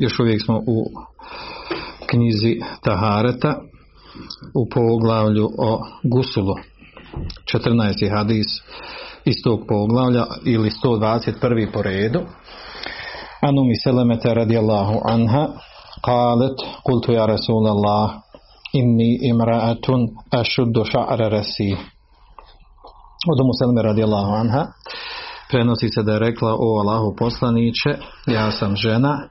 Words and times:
još 0.00 0.20
uvijek 0.20 0.42
smo 0.44 0.58
u 0.66 0.84
knjizi 2.10 2.60
Tahareta 2.82 3.60
u 4.54 4.68
poglavlju 4.74 5.50
o 5.58 5.80
Gusulu 6.02 6.54
14. 7.54 8.16
hadis 8.16 8.46
iz 9.24 9.34
tog 9.44 9.60
poglavlja 9.68 10.26
ili 10.44 10.70
121. 10.84 11.72
po 11.72 11.82
redu 11.82 12.20
Anumi 13.40 13.76
Selemete 13.76 14.34
radijallahu 14.34 15.00
anha 15.04 15.48
قالت 16.02 16.58
قلت 16.84 17.08
يا 17.08 17.24
رسول 17.26 17.64
الله 17.68 18.22
إني 18.76 19.30
امرأة 19.30 19.86
أشد 20.34 20.82
شعر 20.82 21.32
رسي 21.32 21.76
od 23.32 23.40
Umu 23.40 23.52
Seleme 23.52 23.82
radijallahu 23.82 24.32
anha 24.32 24.66
prenosi 25.50 25.88
se 25.88 26.02
da 26.02 26.12
je 26.12 26.18
rekla 26.18 26.56
o 26.58 26.78
Allahu 26.80 27.16
poslaniće 27.18 27.90
ja 28.26 28.50
sam 28.50 28.76
žena 28.76 29.28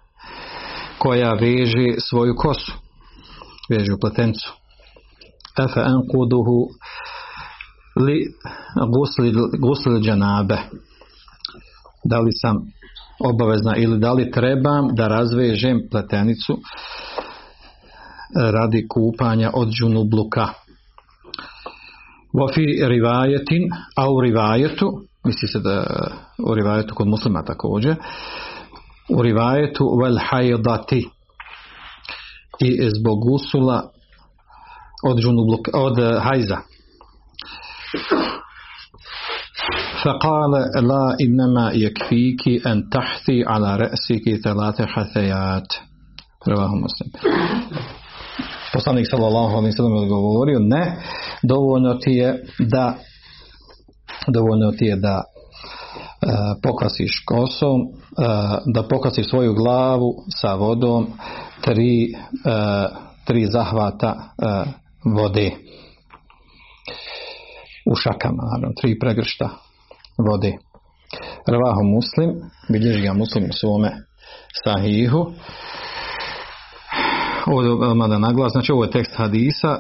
koja 1.03 1.33
veže 1.33 2.01
svoju 2.09 2.35
kosu, 2.37 2.73
veže 3.71 3.93
u 3.95 4.01
pletencu. 4.01 4.53
Efe 5.59 5.81
enkuduhu 5.81 6.69
li 7.97 8.19
gusli, 8.95 9.33
gusli 9.59 10.01
džanabe. 10.01 10.59
Da 12.05 12.19
li 12.21 12.31
sam 12.33 12.57
obavezna 13.25 13.77
ili 13.77 13.99
da 13.99 14.13
li 14.13 14.31
trebam 14.31 14.95
da 14.95 15.09
razvežem 15.09 15.81
pletenicu 15.91 16.59
radi 18.35 18.87
kupanja 18.89 19.51
od 19.55 19.69
džunubluka. 19.69 20.49
Wafi 22.33 22.89
rivajetin, 22.89 23.63
a 23.97 24.11
u 24.11 24.21
rivajetu, 24.21 24.93
misli 25.25 25.49
se 25.49 25.59
da 25.59 25.85
u 26.49 26.55
rivajetu 26.55 26.95
kod 26.95 27.09
muslima 27.09 27.45
također, 27.45 27.97
u 29.12 29.22
rivajetu 29.22 29.86
vel 30.02 30.18
hajdati 30.30 31.10
i 32.60 32.90
zbog 33.00 33.18
gusula 33.30 33.92
od, 35.10 35.18
džunubluk, 35.20 35.68
od 35.74 35.98
hajza 36.20 36.58
فقال 40.04 40.52
لا 40.88 41.18
إنما 41.22 41.72
يكفيك 41.72 42.68
أن 42.68 42.90
تحثي 42.90 43.44
على 43.44 43.76
رأسك 43.76 44.26
ثلاث 44.44 44.82
حثيات 44.82 45.68
رواه 46.48 46.72
مسلم 46.76 47.12
Poslanik 48.74 49.08
sallallahu 49.12 49.54
alejhi 49.58 49.66
ve 49.66 49.72
sellem 49.72 49.94
odgovorio 49.94 50.60
ne 50.60 50.98
dovoljno 51.44 51.94
ti 51.94 52.12
je 52.12 52.44
da 52.60 52.96
dovoljno 54.28 54.72
ti 54.72 54.86
je 54.86 54.96
da 54.96 55.24
pokasiš 56.63 57.25
kosom, 57.27 57.81
da 58.75 58.83
pokasiš 58.89 59.29
svoju 59.29 59.55
glavu 59.55 60.15
sa 60.41 60.55
vodom 60.55 61.07
tri, 61.61 62.15
tri 63.25 63.47
zahvata 63.47 64.17
vode 65.05 65.51
u 67.87 67.95
šakama, 67.95 68.43
tri 68.81 68.99
pregršta 68.99 69.49
vode. 70.31 70.53
Rvaho 71.49 71.83
muslim, 71.83 72.31
bilježi 72.73 73.03
ga 73.03 73.13
muslim 73.13 73.45
u 73.45 73.53
svome 73.53 73.91
sahihu. 74.65 75.27
Ovdje 77.47 78.09
da 78.09 78.19
naglas, 78.19 78.53
znači 78.53 78.73
ovo 78.73 78.85
je 78.85 78.91
tekst 78.91 79.17
hadisa. 79.17 79.79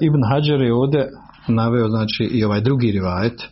Ibn 0.00 0.20
Hajar 0.30 0.60
je 0.60 0.74
ovdje 0.74 1.08
naveo 1.48 1.88
znači 1.88 2.24
i 2.24 2.44
ovaj 2.44 2.60
drugi 2.60 2.90
rivajet. 2.90 3.42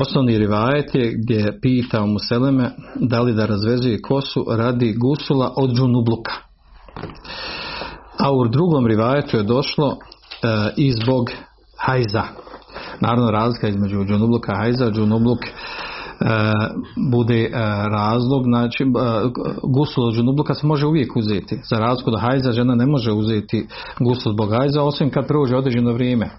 Osnovni 0.00 0.38
rivajet 0.38 0.94
je 0.94 1.12
gdje 1.16 1.36
je 1.36 1.60
pitao 1.60 2.06
Museleme 2.06 2.70
da 2.94 3.20
li 3.20 3.34
da 3.34 3.46
razvezuje 3.46 4.02
kosu 4.02 4.46
radi 4.48 4.94
gusula 4.98 5.52
od 5.56 5.70
džunubluka. 5.70 6.32
A 8.18 8.32
u 8.32 8.48
drugom 8.48 8.86
rivajetu 8.86 9.36
je 9.36 9.42
došlo 9.42 9.92
e, 9.92 9.96
i 10.76 10.92
zbog 10.92 11.30
hajza. 11.78 12.22
Naravno 13.00 13.30
razlika 13.30 13.68
između 13.68 14.04
džunubluka 14.04 14.52
i 14.52 14.56
hajza. 14.56 14.90
Džunubluk 14.90 15.38
bude 17.10 17.44
e, 17.44 17.50
razlog, 17.92 18.44
znači 18.44 18.82
e, 18.82 18.86
gusul 19.62 20.04
od 20.04 20.14
džunubluka 20.14 20.54
se 20.54 20.66
može 20.66 20.86
uvijek 20.86 21.16
uzeti. 21.16 21.60
Za 21.70 21.78
razliku 21.78 22.10
da 22.10 22.18
hajza 22.18 22.52
žena 22.52 22.74
ne 22.74 22.86
može 22.86 23.12
uzeti 23.12 23.66
gusul 24.00 24.32
zbog 24.32 24.50
hajza, 24.50 24.82
osim 24.82 25.10
kad 25.10 25.26
prođe 25.26 25.56
određeno 25.56 25.92
vrijeme. 25.92 26.30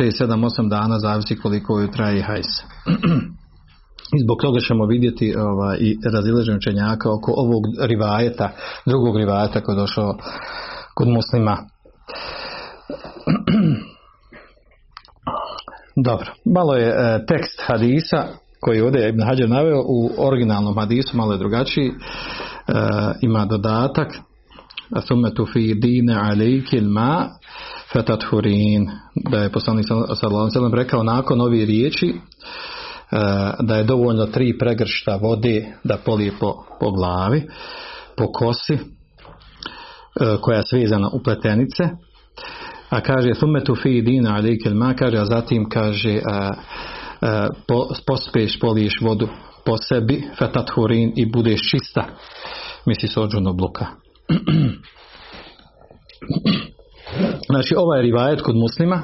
6, 0.00 0.24
7, 0.24 0.50
8 0.58 0.68
dana, 0.68 0.98
zavisi 0.98 1.36
koliko 1.36 1.78
joj 1.78 1.90
traje 1.90 2.22
hajz. 2.22 2.46
I 4.16 4.18
zbog 4.24 4.38
toga 4.42 4.60
ćemo 4.60 4.86
vidjeti 4.86 5.34
ovaj, 5.36 5.76
i 5.80 5.98
razileženje 6.14 6.56
učenjaka 6.56 7.12
oko 7.12 7.32
ovog 7.36 7.62
rivajeta, 7.80 8.50
drugog 8.86 9.16
rivajeta 9.16 9.60
koji 9.60 9.76
je 9.76 9.80
došao 9.80 10.16
kod 10.94 11.08
muslima. 11.08 11.56
Dobro, 16.04 16.26
malo 16.44 16.74
je 16.74 16.88
e, 16.88 17.26
tekst 17.26 17.62
hadisa 17.66 18.26
koji 18.64 18.76
je 18.76 18.84
ovdje 18.84 19.08
Ibn 19.08 19.22
Hađar 19.22 19.48
naveo 19.48 19.82
u 19.86 20.10
originalnom 20.18 20.78
hadisu, 20.78 21.16
malo 21.16 21.32
je 21.32 21.38
drugačiji, 21.38 21.88
e, 21.88 21.92
ima 23.20 23.44
dodatak 23.44 24.08
thumme 25.00 25.34
tu 25.34 25.46
fi 25.46 25.74
dine 25.74 26.14
alejkil 26.14 26.88
ma 26.88 27.28
fetathurin 27.92 28.90
da 29.30 29.38
je 29.38 29.52
poslanik 29.52 29.86
sallallahu 29.86 30.74
rekao 30.74 31.02
nakon 31.02 31.40
ovih 31.40 31.66
riječi 31.66 32.08
e, 32.08 32.14
da 33.60 33.76
je 33.76 33.84
dovoljno 33.84 34.26
tri 34.26 34.58
pregršta 34.58 35.16
vode 35.16 35.66
da 35.84 35.96
polije 35.96 36.32
po, 36.40 36.54
po 36.80 36.90
glavi 36.90 37.48
po 38.16 38.32
kosi 38.32 38.74
e, 38.74 38.78
koja 40.40 40.56
je 40.56 40.66
svezana 40.66 41.10
u 41.12 41.22
pletenice. 41.22 41.82
A 42.90 43.00
kaže 43.00 43.32
thumme 43.34 43.64
tu 43.64 43.74
fi 43.74 44.02
dine 44.02 44.30
alejkil 44.30 44.74
ma 44.74 44.94
kaže 44.94 45.18
a 45.18 45.24
zatim 45.24 45.68
kaže 45.68 46.20
a, 46.26 46.50
po, 46.50 46.56
pospeš 48.06 48.60
poliješ 48.60 49.00
vodu 49.00 49.28
po 49.64 49.76
sebi 49.76 50.22
fetathurin 50.38 51.12
i 51.16 51.26
budeš 51.26 51.70
čista. 51.70 52.04
Misli 52.86 53.08
se 53.08 53.20
od 53.20 53.30
bluka 53.56 53.86
znači 57.50 57.74
ovaj 57.76 58.02
rivajet 58.02 58.42
kod 58.42 58.56
muslima 58.56 59.02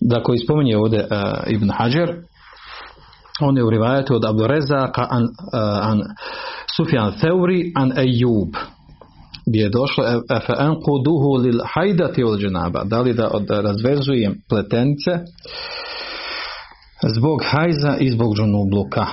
da 0.00 0.22
koji 0.22 0.38
spominje 0.38 0.76
ovdje 0.76 1.00
uh, 1.00 1.06
Ibn 1.46 1.70
Hajar 1.70 2.14
on 3.40 3.56
je 3.56 3.64
u 3.64 3.70
rivajetu 3.70 4.14
od 4.14 4.24
Abu 4.24 4.46
Rezaka 4.46 5.06
an, 5.10 5.22
uh, 5.22 5.28
an 5.90 6.00
Sufjan 6.76 7.12
Theuri 7.20 7.72
an 7.76 7.92
Ejub 7.98 8.54
gdje 9.46 9.60
je 9.60 9.68
došlo 9.68 10.04
enquduhu 10.58 11.42
lil 11.42 11.60
hajdati 11.74 12.24
ul 12.24 12.38
dženaba. 12.38 12.84
Da 12.84 13.00
li 13.00 13.14
da, 13.14 13.60
razvezujem 13.60 14.34
pletenice 14.48 15.10
zbog 17.02 17.40
hajza 17.44 17.96
i 18.00 18.10
zbog 18.10 18.36
džunubluka. 18.36 19.06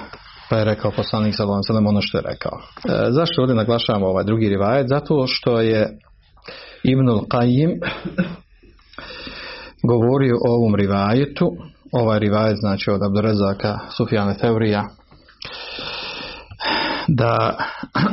Pa 0.50 0.58
je 0.58 0.66
rekao 0.66 0.92
poslanik 0.92 1.36
sallallahu 1.36 1.62
alejhi 1.70 1.88
ono 1.88 2.02
što 2.02 2.18
je 2.18 2.24
rekao. 2.28 2.60
E, 2.60 3.12
zašto 3.12 3.42
ovdje 3.42 3.56
naglašavamo 3.56 4.06
ovaj 4.08 4.24
drugi 4.24 4.50
rivajet? 4.50 4.88
Zato 4.88 5.28
što 5.28 5.62
je 5.62 5.98
Ibnul 6.84 7.20
Qayyim 7.20 7.80
govorio 9.84 10.36
o 10.36 10.56
ovom 10.56 10.76
rivajetu. 10.76 11.52
Ovaj 11.92 12.20
rivajet 12.20 12.58
znači 12.60 12.92
od 12.92 13.04
Abdurezaka 13.04 13.80
Sufjane 13.98 14.38
Teorija 14.38 14.84
da 17.08 17.58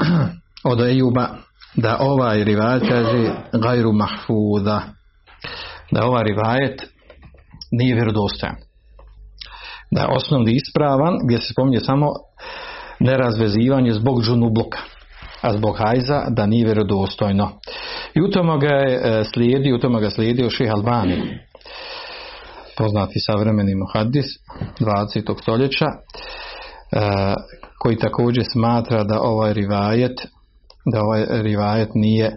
od 0.73 0.81
Ejuba 0.81 1.29
da 1.77 1.97
ovaj 2.01 2.45
rivajet 2.45 2.83
kaže 2.89 3.31
gajru 3.63 3.93
mahfuda 3.93 4.83
da 5.91 6.05
ovaj 6.05 6.25
rivajet 6.25 6.83
nije 7.73 7.95
vjerodostojan 7.95 8.70
da 9.91 10.01
je 10.01 10.17
osnovni 10.17 10.53
ispravan 10.53 11.19
gdje 11.25 11.39
se 11.39 11.53
spominje 11.53 11.81
samo 11.81 12.07
nerazvezivanje 13.01 13.93
zbog 13.93 14.23
džunubluka 14.23 14.79
a 15.41 15.53
zbog 15.53 15.77
hajza 15.79 16.25
da 16.29 16.47
nije 16.47 16.65
vjerodostojno. 16.65 17.51
I 18.15 18.21
u 18.21 18.31
tome 18.31 18.59
ga 18.59 18.75
je 18.75 18.95
e, 18.95 19.25
slijedio, 19.25 19.77
u 19.77 19.79
tome 19.79 20.01
ga 20.01 20.11
slijedio 20.11 20.51
ših 20.51 20.71
Albani, 20.73 21.39
poznati 22.77 23.21
savremeni 23.21 23.75
muhaddis 23.75 24.27
20. 24.81 25.43
stoljeća, 25.43 25.87
e, 25.87 25.93
koji 27.79 27.97
također 27.97 28.45
smatra 28.53 29.05
da 29.05 29.21
ovaj 29.21 29.53
rivajet 29.53 30.21
da 30.93 31.03
ovaj 31.03 31.25
rivajet 31.31 31.89
nije, 31.95 32.37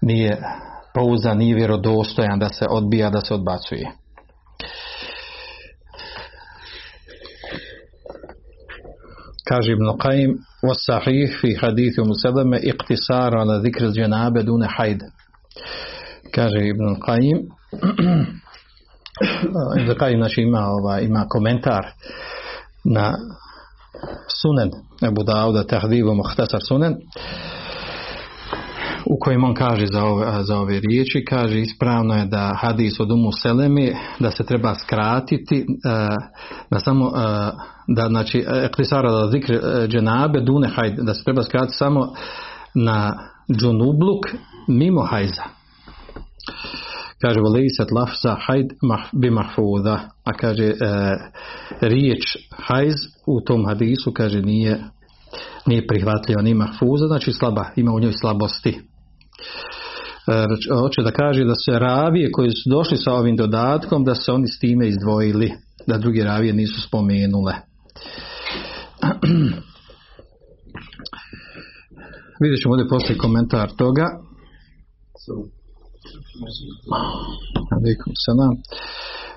nije 0.00 0.38
pouzan, 0.94 1.38
nije 1.38 1.54
vjerodostojan, 1.54 2.38
da 2.38 2.48
se 2.48 2.66
odbija, 2.70 3.10
da 3.10 3.20
se 3.20 3.34
odbacuje. 3.34 3.90
Kaže 9.48 9.72
Ibn 9.72 9.98
Qaim, 9.98 10.38
sahih 10.86 11.36
fi 11.40 11.54
hadithu 11.54 12.04
musalame 12.04 12.58
iqtisaru 12.62 13.40
ala 13.40 13.60
zikr 13.60 13.90
džanabe 13.92 14.42
dune 14.42 14.68
hajd. 14.76 15.00
Kaže 16.34 16.68
Ibn 16.68 16.96
Qaim, 17.06 17.38
Ibn 19.80 19.94
Qaim 20.00 20.18
znači 20.18 20.42
ima, 20.42 20.66
ova, 20.66 21.00
ima 21.00 21.26
komentar 21.28 21.92
na 22.84 23.18
sunen 24.42 24.70
Ebu 25.02 25.22
Dauda 25.22 25.64
tahdivu 25.64 26.14
muhtasar 26.14 26.60
sunen 26.68 26.96
u 29.06 29.18
kojem 29.20 29.44
on 29.44 29.54
kaže 29.54 29.86
za 29.92 30.04
ove, 30.04 30.44
za 30.44 30.58
ove 30.58 30.80
riječi, 30.80 31.24
kaže 31.28 31.60
ispravno 31.60 32.14
je 32.14 32.26
da 32.26 32.58
hadis 32.60 33.00
od 33.00 33.10
umu 33.10 33.32
selemi, 33.32 33.92
da 34.18 34.30
se 34.30 34.46
treba 34.46 34.74
skratiti, 34.74 35.56
e, 35.58 35.64
da 36.70 36.78
samo, 36.78 37.06
e, 37.06 37.50
da 37.88 38.08
znači, 38.08 38.44
eklisara 38.48 39.12
da 39.12 39.30
zikre 39.30 39.60
dženabe 39.88 40.40
dune 40.40 40.68
hajde, 40.68 41.02
da 41.02 41.14
se 41.14 41.24
treba 41.24 41.42
skratiti 41.42 41.76
samo 41.76 42.12
na 42.74 43.12
džunubluk 43.52 44.26
mimo 44.68 45.02
hajza. 45.02 45.42
Kaže, 47.22 47.40
volejset 47.40 47.90
lafza 47.90 48.36
hajd 48.46 48.66
bi 49.12 49.30
mahfuda, 49.30 50.00
a 50.24 50.32
kaže, 50.32 50.64
e, 50.64 50.74
riječ 51.80 52.22
hajz 52.50 52.94
u 53.26 53.40
tom 53.44 53.66
hadisu, 53.66 54.12
kaže, 54.12 54.42
nije 54.42 54.80
nije 55.66 55.86
prihvatljiva, 55.86 56.42
ni 56.42 56.54
mahfuza, 56.54 57.06
znači 57.06 57.32
slaba, 57.32 57.64
ima 57.76 57.92
u 57.92 58.00
njoj 58.00 58.12
slabosti. 58.20 58.80
E, 60.28 60.46
hoće 60.80 61.02
da 61.02 61.10
kaže 61.10 61.44
da 61.44 61.54
se 61.54 61.78
ravije 61.78 62.32
koji 62.32 62.50
su 62.50 62.70
došli 62.70 62.96
sa 62.96 63.12
ovim 63.12 63.36
dodatkom 63.36 64.04
da 64.04 64.14
se 64.14 64.32
oni 64.32 64.46
s 64.46 64.58
time 64.58 64.88
izdvojili 64.88 65.52
da 65.86 65.98
drugi 65.98 66.22
ravije 66.22 66.52
nisu 66.52 66.82
spomenule. 66.82 67.54
Vidjet 72.40 72.60
ćemo 72.62 72.72
ovdje 72.74 72.88
poslije 72.88 73.18
komentar 73.18 73.70
toga. 73.76 74.06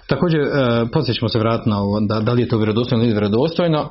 Također 0.08 0.42
e, 0.42 0.48
poslije 0.94 1.16
ćemo 1.16 1.30
se 1.30 1.40
vratiti 1.40 1.70
na 1.70 1.82
ovo 1.82 2.00
da, 2.00 2.20
da 2.20 2.34
li 2.34 2.42
je 2.42 2.48
to 2.48 2.58
vjerodostojno 2.58 3.04
ili 3.04 3.14
vjerodostojno 3.14 3.90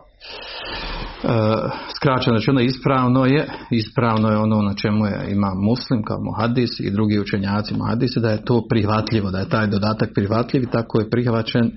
skraćeno 1.97 2.39
ono 2.49 2.61
ispravno 2.61 3.25
je 3.25 3.49
ispravno 3.71 4.29
je 4.29 4.37
ono 4.37 4.63
na 4.63 4.75
čemu 4.75 5.07
je 5.07 5.29
ima 5.31 5.55
muslim 5.55 6.03
kao 6.03 6.19
muhadis 6.21 6.81
i 6.81 6.91
drugi 6.91 7.19
učenjaci 7.19 7.75
muhadisi 7.75 8.21
da 8.21 8.31
je 8.31 8.45
to 8.45 8.63
prihvatljivo 8.69 9.31
da 9.31 9.39
je 9.39 9.49
taj 9.49 9.67
dodatak 9.67 10.11
prihvatljiv 10.15 10.63
i 10.63 10.71
tako 10.71 11.01
je 11.01 11.11
prihvaćen 11.11 11.71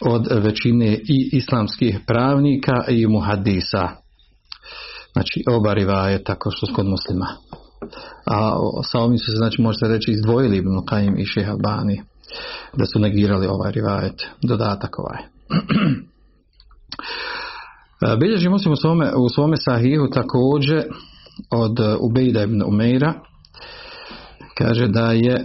od 0.00 0.26
većine 0.30 0.94
i 0.94 1.30
islamskih 1.32 1.98
pravnika 2.06 2.84
i 2.88 3.06
muhadisa 3.06 3.88
znači 5.14 5.44
oba 5.48 5.72
je 6.10 6.24
tako 6.24 6.50
što 6.50 6.74
kod 6.74 6.86
muslima. 6.86 7.26
A 8.26 8.56
sa 8.90 8.98
ovim 8.98 9.18
se 9.18 9.32
znači 9.36 9.62
možete 9.62 9.88
reći 9.88 10.10
izdvojili 10.10 10.56
Ibn 10.56 10.68
Qaim 10.68 11.20
i 11.20 11.24
Šeha 11.24 11.52
Albani 11.52 12.02
da 12.76 12.86
su 12.86 12.98
negirali 12.98 13.46
ovaj 13.46 13.72
rivajet 13.72 14.22
dodatak 14.42 14.98
ovaj. 14.98 15.18
E, 15.18 15.26
bilježi 18.20 18.48
muslim 18.48 18.72
u 18.72 18.76
svome, 18.76 19.12
u 19.16 19.28
svome 19.28 19.56
sahihu 19.56 20.10
također 20.10 20.84
od 21.50 21.78
Ubejda 22.00 22.42
ibn 22.42 22.62
Umeira 22.66 23.14
kaže 24.58 24.88
da 24.88 25.12
je 25.12 25.34
e, 25.34 25.44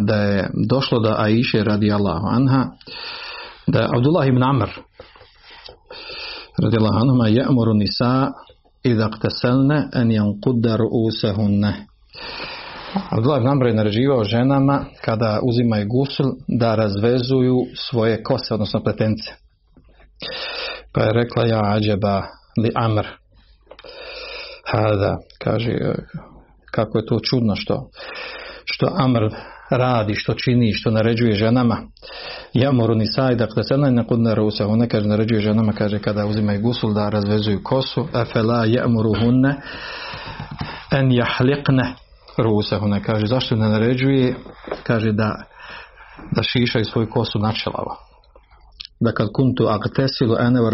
da 0.00 0.16
je 0.16 0.50
došlo 0.70 0.98
da 0.98 1.16
Aisha 1.18 1.62
radi 1.62 1.92
Allahu 1.92 2.26
anha 2.26 2.66
da 3.66 3.78
je 3.78 3.88
Abdullah 3.96 4.28
ibn 4.28 4.42
Amr 4.42 4.68
radi 6.62 6.76
Allahu 6.76 6.96
anha 6.96 7.28
je'muru 7.28 7.74
nisa 7.74 8.32
idha 8.82 9.08
qtaselne 9.08 9.88
en 9.94 10.10
janqudda 10.10 10.76
ru'usahunne 10.76 11.72
Abdullah 13.10 13.38
ibn 13.38 13.48
Amr 13.48 13.66
je 13.66 13.74
naređivao 13.74 14.24
ženama 14.24 14.84
kada 15.04 15.40
uzimaju 15.42 15.86
gusul 15.88 16.32
da 16.48 16.74
razvezuju 16.74 17.56
svoje 17.74 18.22
kose, 18.22 18.54
odnosno 18.54 18.82
pletence. 18.82 19.32
Pa 20.92 21.02
je 21.02 21.12
rekla 21.12 21.46
ja 21.46 21.60
ađeba 21.64 22.22
li 22.62 22.70
amr. 22.74 23.06
Hada, 24.66 25.16
kaže, 25.38 25.72
kako 26.70 26.98
je 26.98 27.06
to 27.06 27.18
čudno 27.30 27.56
što, 27.56 27.90
što 28.64 28.86
amr 28.98 29.30
radi, 29.70 30.14
što 30.14 30.34
čini, 30.34 30.72
što 30.72 30.90
naređuje 30.90 31.34
ženama. 31.34 31.76
Ja 32.52 32.72
moru 32.72 32.94
ni 32.94 33.06
saj, 33.06 33.34
dakle, 33.34 33.62
se 33.62 33.76
ne 33.76 34.06
kod 34.06 34.18
rusa, 34.34 34.66
ona 34.66 34.86
kaže, 34.86 35.06
naređuje 35.06 35.40
ženama, 35.40 35.72
kaže, 35.72 35.98
kada 35.98 36.26
uzimaju 36.26 36.60
gusul 36.60 36.94
da 36.94 37.08
razvezuju 37.08 37.60
kosu, 37.62 38.06
afela 38.12 38.64
ja 38.64 38.88
moru 38.88 39.12
hunne, 39.20 39.60
en 40.90 41.12
jahlikne 41.12 41.94
rusa, 42.38 42.78
ona 42.82 43.00
kaže, 43.00 43.26
zašto 43.26 43.56
ne 43.56 43.68
naređuje, 43.68 44.34
kaže 44.82 45.12
da, 45.12 45.34
da 46.36 46.42
šišaju 46.42 46.84
svoju 46.84 47.08
kosu 47.10 47.38
načelava 47.38 48.09
da 49.00 49.12
kad 49.12 49.28
kuntu 49.32 49.66
agtesilu 49.68 50.36
ene 50.40 50.60
wa 50.60 50.70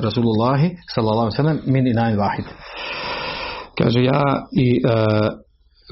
rasulullahi, 0.00 0.76
sallallahu 0.94 1.30
sallam 1.30 1.58
min 1.66 1.86
inain 1.86 2.18
vahid. 2.18 2.44
Kaže 3.78 4.00
ja 4.04 4.46
i 4.52 4.80
uh, 4.84 5.28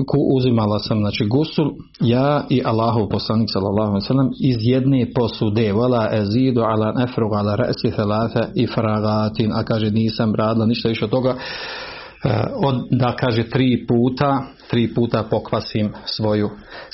ku 0.07 0.19
uzimala 0.37 0.79
sam 0.79 0.99
znači 0.99 1.27
gusul 1.27 1.71
ja 2.01 2.45
i 2.51 2.63
Allahov 2.65 3.09
poslanik 3.09 3.49
sallallahu 3.53 4.01
sallam 4.01 4.31
iz 4.41 4.57
jedne 4.61 5.11
posude 5.15 5.73
wala 5.73 6.21
azidu 6.21 6.61
ala 6.61 6.93
nefrug 6.93 7.33
ala 7.35 7.57
rasi 7.57 7.91
thalatha 7.91 8.49
ifragatin. 8.55 9.53
A 9.53 9.63
kaže 9.63 9.91
nisam 9.91 10.35
radila 10.35 10.67
ništa 10.67 10.89
više 10.89 11.05
od 11.05 11.11
toga 11.11 11.31
uh, 11.31 12.31
od, 12.65 12.75
da 12.91 13.17
kaže 13.17 13.51
tri 13.51 13.87
puta 13.87 14.43
tri 14.71 14.95
puta 14.95 15.25
pokvasim 15.31 15.93
svoju 16.05 16.51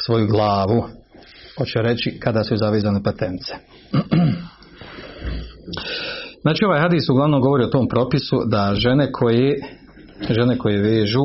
svoju 0.06 0.26
glavu. 0.26 0.84
Hoće 1.58 1.78
reći 1.78 2.18
kada 2.20 2.44
su 2.44 2.56
zavezane 2.56 3.02
patence 3.02 3.54
Znači 6.42 6.64
ovaj 6.64 6.80
hadis 6.80 7.08
uglavnom 7.08 7.40
govori 7.40 7.64
o 7.64 7.68
tom 7.68 7.88
propisu 7.88 8.36
da 8.46 8.74
žene 8.74 9.12
koje 9.12 9.56
žene 10.30 10.58
koje 10.58 10.82
vežu 10.82 11.24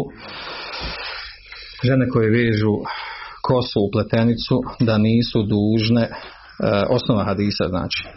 žene 1.83 2.09
koje 2.09 2.29
vežu 2.29 2.73
kosu 3.41 3.79
u 3.79 3.91
pletenicu 3.91 4.55
da 4.79 4.97
nisu 4.97 5.39
dužne 5.43 6.01
e, 6.01 6.11
osnova 6.89 7.23
hadisa 7.23 7.67
znači 7.67 8.07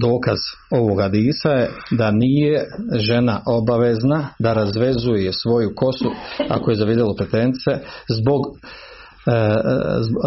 dokaz 0.00 0.38
ovog 0.70 1.00
hadisa 1.00 1.48
je 1.50 1.70
da 1.90 2.10
nije 2.10 2.66
žena 2.94 3.40
obavezna 3.46 4.28
da 4.38 4.52
razvezuje 4.52 5.32
svoju 5.32 5.72
kosu 5.76 6.10
ako 6.48 6.70
je 6.70 6.76
zavidjelo 6.76 7.14
pletenice 7.16 7.70
zbog 8.08 8.40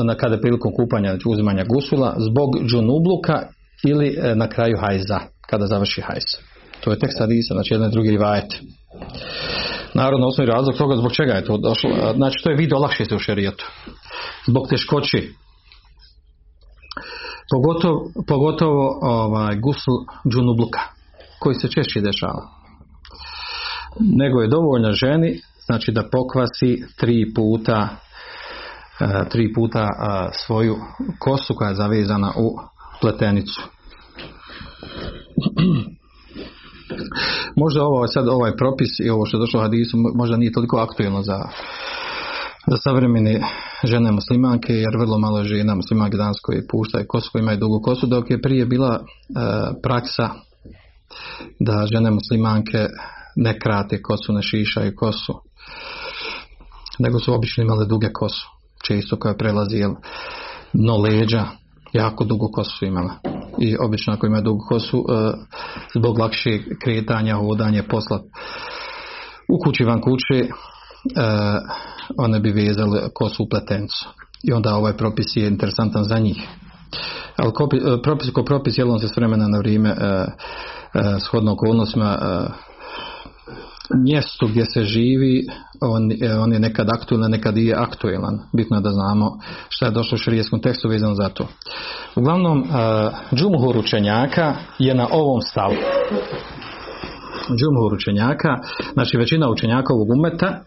na 0.06 0.16
kada 0.16 0.38
prilikom 0.38 0.72
kupanja 0.76 1.10
znači 1.10 1.30
uzimanja 1.30 1.64
gusula 1.64 2.16
zbog 2.18 2.50
džunubluka 2.68 3.48
ili 3.84 4.18
e, 4.18 4.36
na 4.36 4.48
kraju 4.48 4.78
hajza, 4.82 5.20
kada 5.50 5.68
završi 5.68 6.02
hajz. 6.02 6.24
To 6.80 6.92
je 6.92 7.00
tekst 7.00 7.20
hadisa, 7.20 7.54
znači 7.54 7.74
jedan 7.74 7.92
drugi 7.92 8.10
rivajet. 8.10 8.54
Narodno 9.94 10.28
osnovi 10.28 10.52
razlog 10.52 10.76
toga 10.76 10.96
zbog 10.96 11.12
čega 11.14 11.34
je 11.34 11.46
to 11.46 11.58
došlo. 11.58 11.90
Znači 12.16 12.44
to 12.44 12.50
je 12.50 12.56
vid 12.56 12.74
olakšice 12.74 13.16
u 13.16 13.20
šerijetu. 13.20 13.66
Zbog 14.48 14.68
teškoći. 14.70 15.34
Pogotovo, 17.52 18.12
pogotovo 18.28 19.00
ovaj, 19.02 19.56
gusul 19.56 19.98
džunubluka 20.32 20.80
koji 21.40 21.56
se 21.56 21.68
češće 21.68 22.02
dešava. 22.02 22.42
Nego 24.00 24.42
je 24.42 24.48
dovoljno 24.48 24.92
ženi 24.92 25.40
znači 25.66 25.92
da 25.92 26.10
pokvasi 26.10 26.84
tri 27.00 27.34
puta 27.36 27.88
e, 27.90 28.03
tri 29.30 29.54
puta 29.54 29.90
svoju 30.46 30.76
kosu 31.20 31.54
koja 31.56 31.70
je 31.70 31.76
zavezana 31.76 32.32
u 32.38 32.58
pletenicu. 33.02 33.62
Možda 37.56 37.84
ovo 37.84 38.08
sad 38.08 38.28
ovaj 38.28 38.56
propis 38.58 39.00
i 39.00 39.10
ovo 39.10 39.26
što 39.26 39.38
je 39.38 39.40
došlo 39.40 39.60
u 39.60 39.64
hadisu 39.64 39.98
možda 40.16 40.38
nije 40.38 40.52
toliko 40.52 40.78
aktualno 40.78 41.22
za 41.22 41.40
za 42.68 42.78
savremene 42.78 43.42
žene 43.84 44.12
muslimanke, 44.12 44.74
jer 44.74 44.98
vrlo 44.98 45.20
malo 45.20 45.44
žena 45.44 45.76
muslimanke 45.76 46.18
danas 46.18 46.38
koje 46.44 46.68
puštaju 46.72 47.06
kosu, 47.08 47.30
koji 47.32 47.42
imaju 47.42 47.58
dugu 47.58 47.82
kosu, 47.82 48.08
dok 48.08 48.30
je 48.30 48.42
prije 48.42 48.66
bila 48.66 49.06
praksa 49.84 50.30
da 51.60 51.86
žene 51.94 52.12
muslimanke 52.12 52.88
ne 53.36 53.60
krate 53.60 54.02
kosu, 54.02 54.34
ne 54.34 54.42
šišaju 54.42 54.94
kosu, 54.96 55.34
nego 57.00 57.20
su 57.20 57.34
obično 57.34 57.64
imale 57.64 57.86
duge 57.86 58.10
kosu, 58.14 58.48
često 58.88 59.20
koja 59.20 59.36
prelazi 59.38 59.78
jel, 59.78 59.94
dno 60.74 60.98
leđa, 60.98 61.46
jako 61.94 62.24
dugu 62.24 62.50
kosu 62.54 62.86
imala. 62.86 63.14
I 63.60 63.78
obično 63.80 64.14
ako 64.14 64.28
ima 64.28 64.42
dugu 64.42 64.66
kosu, 64.70 64.98
e, 64.98 65.32
zbog 65.96 66.20
lakšeg 66.20 66.62
kretanja, 66.84 67.36
hodanja, 67.36 67.84
posla 67.90 68.22
u 69.50 69.60
kući 69.64 69.84
van 69.84 70.02
kuće, 70.02 70.40
e, 70.40 70.50
one 72.18 72.40
bi 72.40 72.52
vezale 72.52 73.10
kosu 73.14 73.44
u 73.44 73.50
pletencu. 73.50 74.10
I 74.44 74.54
onda 74.54 74.76
ovaj 74.76 74.98
propis 74.98 75.26
je 75.36 75.48
interesantan 75.48 76.04
za 76.04 76.20
njih. 76.20 76.48
Ali 77.38 77.50
e, 77.50 78.02
propis 78.02 78.30
ko 78.34 78.44
propis, 78.44 78.78
jel 78.78 78.92
on 78.92 79.00
se 79.00 79.08
s 79.08 79.18
vremena 79.18 79.48
na 79.48 79.58
vrijeme 79.58 79.96
shodno 81.20 81.52
okolnostima 81.52 82.18
mjestu 83.90 84.48
gdje 84.48 84.66
se 84.66 84.84
živi 84.84 85.48
on, 85.82 86.12
on 86.44 86.54
je 86.54 86.60
nekad 86.60 86.88
aktualan, 86.90 87.32
nekad 87.32 87.58
je 87.58 87.76
aktualan. 87.78 88.40
Bitno 88.54 88.78
je 88.78 88.82
da 88.82 88.92
znamo 88.92 89.40
šta 89.70 89.86
je 89.86 89.92
došlo 89.92 90.16
u 90.16 90.18
širijeskom 90.18 90.62
tekstu 90.62 90.90
vezano 90.90 91.16
za 91.16 91.30
to. 91.30 91.48
Uglavnom, 92.16 92.62
uh, 92.62 92.68
džumhur 93.34 93.78
učenjaka 93.78 94.56
je 94.80 94.96
na 94.96 95.08
ovom 95.12 95.42
stavu. 95.42 95.76
Džumhur 97.50 97.94
učenjaka, 97.94 98.58
znači 98.94 99.18
većina 99.18 99.50
učenjaka 99.50 99.94
ovog 99.94 100.08
umeta 100.10 100.64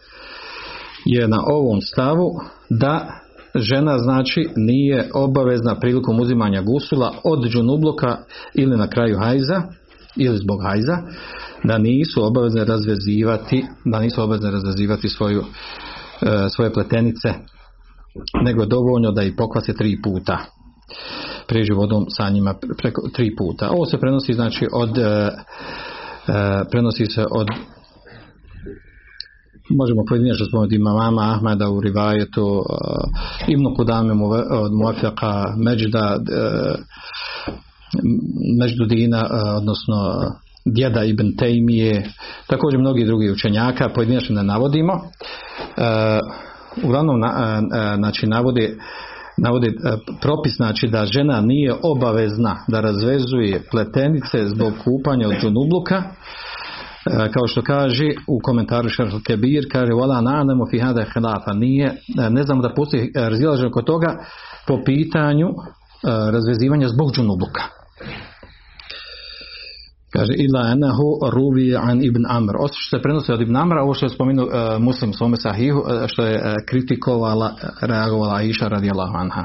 je 1.05 1.29
na 1.29 1.39
ovom 1.47 1.81
stavu 1.81 2.31
da 2.71 3.21
žena 3.55 3.99
znači 3.99 4.49
nije 4.57 5.11
obavezna 5.15 5.79
prilikom 5.81 6.21
uzimanja 6.21 6.63
gusula 6.63 7.15
od 7.25 7.49
džunubloka 7.49 8.17
ili 8.55 8.77
na 8.77 8.89
kraju 8.89 9.19
hajza 9.19 9.63
ili 10.17 10.39
zbog 10.39 10.63
hajza 10.63 10.97
da 11.69 11.79
nisu 11.79 12.25
obavezne 12.25 12.65
razvezivati 12.65 13.65
da 13.85 14.01
nisu 14.01 14.23
obavezne 14.23 14.51
razvezivati 14.51 15.09
svoju, 15.09 15.45
e, 16.23 16.49
svoje 16.49 16.73
pletenice 16.73 17.29
nego 18.45 18.61
je 18.63 18.67
dovoljno 18.67 19.13
da 19.13 19.23
ih 19.23 19.35
pokvase 19.37 19.75
tri 19.75 20.03
puta 20.03 20.39
prijeđu 21.49 21.75
vodom 21.75 22.07
sa 22.09 22.31
njima 22.31 22.55
preko 22.79 23.09
tri 23.15 23.37
puta. 23.37 23.71
Ovo 23.71 23.87
se 23.87 23.99
prenosi 23.99 24.33
znači 24.33 24.67
od 24.73 24.99
e, 24.99 25.03
e, 25.03 25.31
prenosi 26.71 27.07
se 27.07 27.25
od 27.31 27.47
možemo 29.71 30.03
pojedinačno 30.09 30.47
spomenuti 30.47 30.79
mama 30.79 31.35
Ahmeda 31.35 31.71
u 31.71 31.81
Rivajetu 31.81 32.63
Ibnu 33.49 33.75
Kudame 33.77 34.13
od 34.51 34.73
Muafjaka 34.73 35.45
Međda 35.57 36.19
Međdudina 38.61 39.29
odnosno 39.57 39.97
djeda 40.67 41.05
Ibn 41.05 41.37
Tejmije, 41.39 42.11
također 42.47 42.81
mnogi 42.81 43.05
drugi 43.05 43.31
učenjaka, 43.31 43.89
pojedinačno 43.95 44.35
ne 44.35 44.43
navodimo. 44.43 44.93
E, 44.93 45.01
uglavnom, 46.85 47.21
na, 47.21 47.63
e, 47.73 47.97
znači, 47.97 48.27
navodi, 48.27 48.75
navodi 49.37 49.69
e, 49.69 49.73
propis 50.21 50.57
znači 50.57 50.89
da 50.89 51.07
žena 51.07 51.41
nije 51.41 51.75
obavezna 51.83 52.57
da 52.69 52.81
razvezuje 52.81 53.63
pletenice 53.71 54.47
zbog 54.47 54.73
kupanja 54.85 55.29
od 55.29 55.35
džunubluka, 55.41 56.03
kao 57.35 57.47
što 57.47 57.63
kaže 57.63 58.09
u 58.29 58.41
komentaru 58.43 58.89
Šarh 58.89 59.15
Kebir, 59.27 59.65
kaže 59.73 59.93
wala 59.93 60.21
na'lamu 60.23 60.71
fi 60.71 60.79
hada 60.79 61.05
khilafa, 61.05 61.53
nije, 61.53 61.95
ne 62.31 62.43
znamo 62.43 62.63
da 62.63 62.75
postoji 62.75 63.13
razilaženje 63.15 63.71
kod 63.71 63.85
toga 63.85 64.17
po 64.67 64.83
pitanju 64.85 65.49
razvezivanja 66.33 66.89
zbog 66.89 67.13
džunubluka. 67.13 67.63
Kaže 70.27 70.43
ila 70.43 70.73
enahu 70.73 71.19
ruvi 71.33 71.77
an 71.77 72.05
ibn 72.05 72.27
Amr. 72.29 72.57
Osim 72.59 72.77
što 72.79 72.97
se 72.97 73.03
prenosi 73.03 73.33
od 73.33 73.41
ibn 73.41 73.57
Amra, 73.57 73.83
ovo 73.83 73.95
što 73.95 74.07
je 74.07 74.11
spomenuo 74.11 74.47
uh, 74.47 74.53
muslim 74.83 75.13
svome 75.13 75.37
sahihu, 75.37 75.79
uh, 75.79 75.87
što 76.07 76.23
je 76.27 76.37
uh, 76.37 76.55
kritikovala, 76.69 77.55
reagovala 77.81 78.37
Aisha 78.37 78.69
radijallahu 78.69 79.17
anha. 79.17 79.45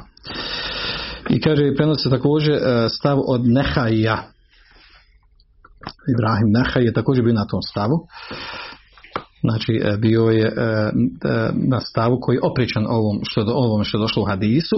I 1.30 1.42
kaže, 1.42 1.76
prenosi 1.76 2.10
također 2.10 2.54
uh, 2.54 2.62
stav 2.90 3.18
od 3.28 3.42
Nehaija. 3.48 4.24
Ibrahim 6.18 6.52
Nehaj 6.52 6.84
je 6.84 6.94
također 6.94 7.24
bio 7.24 7.34
na 7.34 7.46
tom 7.46 7.62
stavu. 7.62 8.08
Znači, 9.42 9.82
bio 10.00 10.22
je 10.22 10.54
na 11.54 11.80
stavu 11.80 12.20
koji 12.22 12.36
je 12.36 12.42
opričan 12.44 12.86
ovom 12.88 13.20
što, 13.24 13.42
ovom 13.48 13.84
što 13.84 13.98
je 13.98 14.02
došlo 14.02 14.24
u 14.24 14.26
hadisu. 14.26 14.76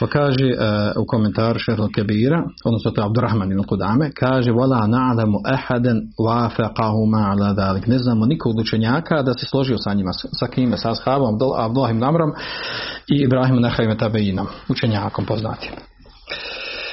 Pa 0.00 0.06
kaže 0.06 0.44
uh, 0.44 1.02
u 1.02 1.06
komentaru 1.06 1.58
Šehrl 1.58 1.86
Kebira, 1.94 2.42
odnosno 2.64 2.90
to 2.90 3.00
je 3.00 3.06
Abdurrahman 3.06 3.52
ibn 3.52 3.62
Kudame, 3.62 4.10
kaže 4.14 4.52
Vala 4.52 4.86
na'lamu 4.86 5.38
ahadan 5.44 6.00
wafaqahu 6.18 7.04
ma'ala 7.14 7.54
dalik. 7.54 7.86
Ne 7.86 7.98
znamo 7.98 8.26
nikog 8.26 8.58
učenjaka 8.58 9.22
da 9.22 9.34
se 9.34 9.46
složio 9.46 9.78
sa 9.78 9.94
njima, 9.94 10.12
sa 10.12 10.46
kime, 10.46 10.76
sa 10.76 10.90
ashabom, 10.90 11.38
Abdullahim 11.58 11.98
Namrom 11.98 12.30
i 13.08 13.14
Ibrahim 13.14 13.60
Nahajim 13.60 13.98
Tabejinom, 13.98 14.46
učenjakom 14.68 15.24
poznatim. 15.24 15.70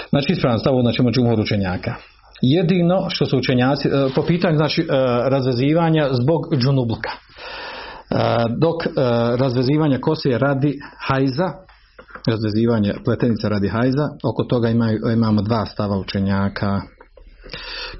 Znači 0.10 0.32
ispravan 0.32 0.60
stav 0.60 0.74
na 0.84 0.92
čemu 0.92 1.12
džumhur 1.12 1.40
učenjaka. 1.40 1.96
Jedino 2.42 3.10
što 3.10 3.26
su 3.26 3.38
učenjaci, 3.38 3.88
uh, 3.88 4.12
po 4.16 4.22
pitanju 4.22 4.58
znači 4.58 4.82
uh, 4.82 4.88
razvezivanja 5.28 6.10
zbog 6.12 6.56
džunubluka. 6.58 7.12
Dok 8.58 8.76
razvezivanja 9.38 10.00
kose 10.00 10.38
radi 10.38 10.80
hajza, 11.08 11.67
razvezivanje 12.28 12.94
pletenica 13.06 13.50
radi 13.50 13.68
hajza. 13.68 14.10
Oko 14.24 14.44
toga 14.44 14.70
imaju, 14.70 15.00
imamo 15.14 15.42
dva 15.42 15.66
stava 15.66 15.98
učenjaka. 15.98 16.82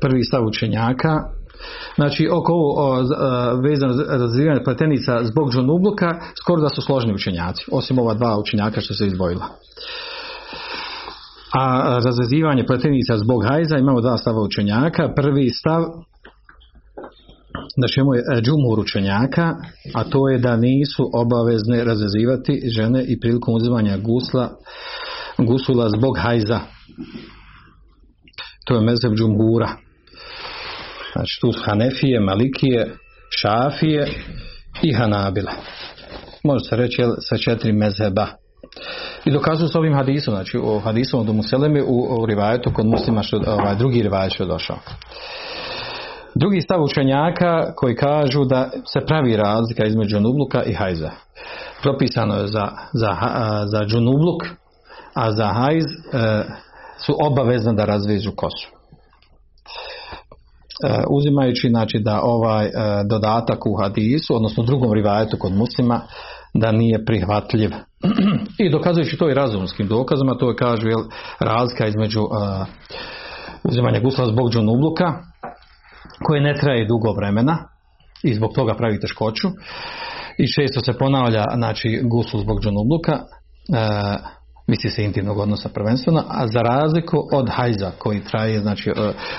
Prvi 0.02 0.24
stav 0.24 0.46
učenjaka 0.46 1.38
Znači, 1.96 2.28
oko 2.32 2.54
ovo 2.54 3.02
vezano 3.64 3.94
za 3.94 4.04
razvijanje 4.18 4.64
pletenica 4.64 5.24
zbog 5.24 5.52
džonubluka, 5.52 6.10
skoro 6.42 6.62
da 6.62 6.70
su 6.70 6.82
složni 6.82 7.14
učenjaci, 7.14 7.66
osim 7.72 8.00
ova 8.00 8.14
dva 8.14 8.40
učenjaka 8.40 8.82
što 8.82 8.94
se 8.94 9.08
izdvojila. 9.08 9.46
A 11.54 12.00
razvezivanje 12.06 12.66
pletenica 12.66 13.18
zbog 13.18 13.44
hajza 13.50 13.78
imamo 13.78 14.02
dva 14.02 14.18
stava 14.18 14.42
učenjaka. 14.42 15.14
Prvi 15.16 15.50
stav 15.50 15.84
znači 17.78 18.00
imamo 18.00 18.14
je 18.16 18.42
džumur 18.42 18.80
učenjaka, 18.80 19.56
a 19.94 20.04
to 20.04 20.30
je 20.30 20.38
da 20.38 20.56
nisu 20.56 21.10
obavezne 21.14 21.84
razvezivati 21.84 22.62
žene 22.76 23.04
i 23.04 23.20
prilikom 23.20 23.56
uzimanja 23.56 23.98
gusla, 23.98 24.50
gusula 25.38 25.90
zbog 25.90 26.18
hajza. 26.20 26.60
To 28.66 28.76
je 28.76 28.82
mezev 28.82 29.12
džumbura. 29.12 29.70
Znači 31.14 31.38
tu 31.42 31.52
su 31.52 31.64
Hanefije, 31.64 32.20
Malikije, 32.20 32.96
Šafije 33.42 34.08
i 34.82 34.94
Hanabile. 34.94 35.52
Može 36.44 36.66
se 36.70 36.76
reći 36.76 37.02
sa 37.30 37.38
četiri 37.38 37.74
mezheba. 37.74 38.28
I 39.26 39.32
dokazuju 39.32 39.70
s 39.70 39.76
ovim 39.76 39.94
hadisom, 39.94 40.34
znači 40.34 40.58
u 40.58 40.80
hadisom 40.80 41.20
od 41.20 41.36
Museleme 41.36 41.84
u, 41.84 42.22
u 42.22 42.26
rivajetu 42.26 42.72
kod 42.74 42.86
muslima 42.86 43.24
što 43.24 43.42
ovaj 43.48 43.76
drugi 43.76 44.02
rivajet 44.02 44.34
što 44.34 44.44
je 44.44 44.48
došao. 44.48 44.78
Drugi 46.40 46.62
stav 46.62 46.84
učenjaka 46.84 47.74
koji 47.76 47.96
kažu 47.96 48.46
da 48.46 48.70
se 48.94 49.06
pravi 49.06 49.36
razlika 49.36 49.86
između 49.86 50.16
džunubluka 50.16 50.64
i 50.64 50.74
hajza. 50.74 51.12
Propisano 51.82 52.36
je 52.36 52.48
za, 52.48 52.68
za, 52.94 53.16
za 53.66 53.86
džunubluk, 53.86 54.44
a 55.14 55.32
za 55.32 55.48
hajz 55.48 55.86
e, 55.86 56.44
su 57.06 57.16
obavezne 57.22 57.74
da 57.74 57.86
razvežu 57.86 58.32
kosu. 58.36 58.70
E, 60.84 61.04
uzimajući 61.10 61.70
znači 61.70 62.00
da 62.00 62.22
ovaj 62.22 62.66
e, 62.66 62.72
dodatak 63.10 63.66
u 63.66 63.76
hadisu, 63.82 64.36
odnosno 64.36 64.64
drugom 64.64 64.94
rivajetu 64.94 65.38
kod 65.40 65.54
muslima, 65.54 66.02
da 66.54 66.72
nije 66.72 67.06
prihvatljiv. 67.06 67.70
I 68.66 68.70
dokazujući 68.70 69.18
to 69.18 69.30
i 69.30 69.34
razumskim 69.34 69.88
dokazama, 69.88 70.38
to 70.38 70.50
je 70.50 70.56
kažu 70.56 70.88
jel, 70.88 71.04
razlika 71.40 71.88
između 71.88 72.22
e, 72.22 72.66
uzimanja 73.64 74.00
gusla 74.00 74.26
zbog 74.26 74.52
džunubluka 74.52 75.14
koje 76.24 76.42
ne 76.42 76.54
traje 76.54 76.86
dugo 76.86 77.14
vremena 77.14 77.58
i 78.24 78.34
zbog 78.34 78.54
toga 78.56 78.74
pravi 78.76 79.00
teškoću 79.00 79.48
i 80.38 80.48
često 80.54 80.82
se 80.82 80.94
ponavlja 80.94 81.46
znači 81.56 82.02
gusul 82.04 82.40
zbog 82.40 82.62
džunubluka 82.62 83.14
e, 83.14 83.24
misli 84.68 84.90
se 84.90 85.04
intimnog 85.04 85.38
odnosa 85.38 85.70
prvenstveno 85.70 86.24
a 86.28 86.48
za 86.48 86.60
razliku 86.60 87.18
od 87.34 87.50
hajza 87.50 87.92
koji 87.98 88.24
traje 88.24 88.60
znači 88.60 88.90
e, 88.90 88.94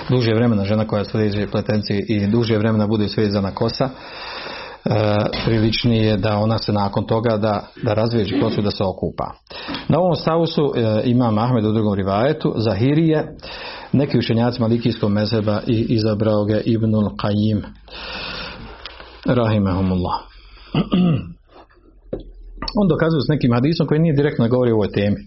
duže 0.09 0.33
vremena 0.33 0.65
žena 0.65 0.87
koja 0.87 1.03
sledeće 1.03 1.47
pletenci 1.51 2.05
i 2.07 2.27
duže 2.27 2.57
vremena 2.57 2.87
bude 2.87 3.07
svezana 3.07 3.51
kosa 3.51 3.89
e, 3.89 3.89
priličnije 5.45 6.05
je 6.05 6.17
da 6.17 6.37
ona 6.37 6.57
se 6.57 6.73
nakon 6.73 7.05
toga 7.05 7.37
da, 7.37 7.63
da 7.83 7.93
razveže 7.93 8.39
kosu 8.39 8.61
da 8.61 8.71
se 8.71 8.83
okupa. 8.83 9.31
Na 9.87 9.99
ovom 9.99 10.15
stavu 10.15 10.45
su 10.45 10.73
e, 10.75 11.01
ima 11.05 11.33
Ahmed 11.37 11.65
u 11.65 11.71
drugom 11.71 11.93
rivajetu 11.93 12.53
Zahirije 12.57 13.35
neki 13.91 14.17
učenjaci 14.17 14.61
malikijskog 14.61 15.11
mezheba 15.11 15.61
i 15.67 15.85
izabrao 15.89 16.45
ga 16.45 16.61
Ibnul 16.65 17.09
Qajim 17.21 17.61
rahimahumullah. 19.25 20.19
On 22.79 22.87
dokazuje 22.87 23.21
s 23.21 23.27
nekim 23.29 23.53
hadisom 23.53 23.87
koji 23.87 23.99
nije 23.99 24.15
direktno 24.15 24.47
govori 24.47 24.71
o 24.71 24.75
ovoj 24.75 24.91
temi. 24.91 25.17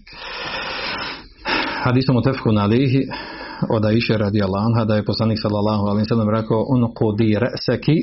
Hadisom 1.83 2.17
u 2.17 2.21
tefku 2.21 2.51
na 2.51 2.65
lihi 2.65 3.07
od 3.69 3.85
Aisha 3.85 4.17
radi 4.17 4.39
Anha 4.41 4.85
da 4.85 4.95
je 4.95 5.05
poslanik 5.05 5.39
sallallahu 5.41 5.85
alaihi 5.85 6.05
sallam 6.05 6.29
rekao 6.29 6.65
on 6.67 6.93
kodi 6.93 7.37
reseki 7.39 7.97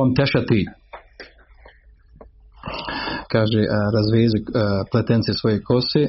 on 0.00 0.14
tešati 0.14 0.66
kaže 3.32 3.62
razvezi 3.94 4.38
pletence 4.90 5.32
svoje 5.32 5.62
kose 5.62 6.08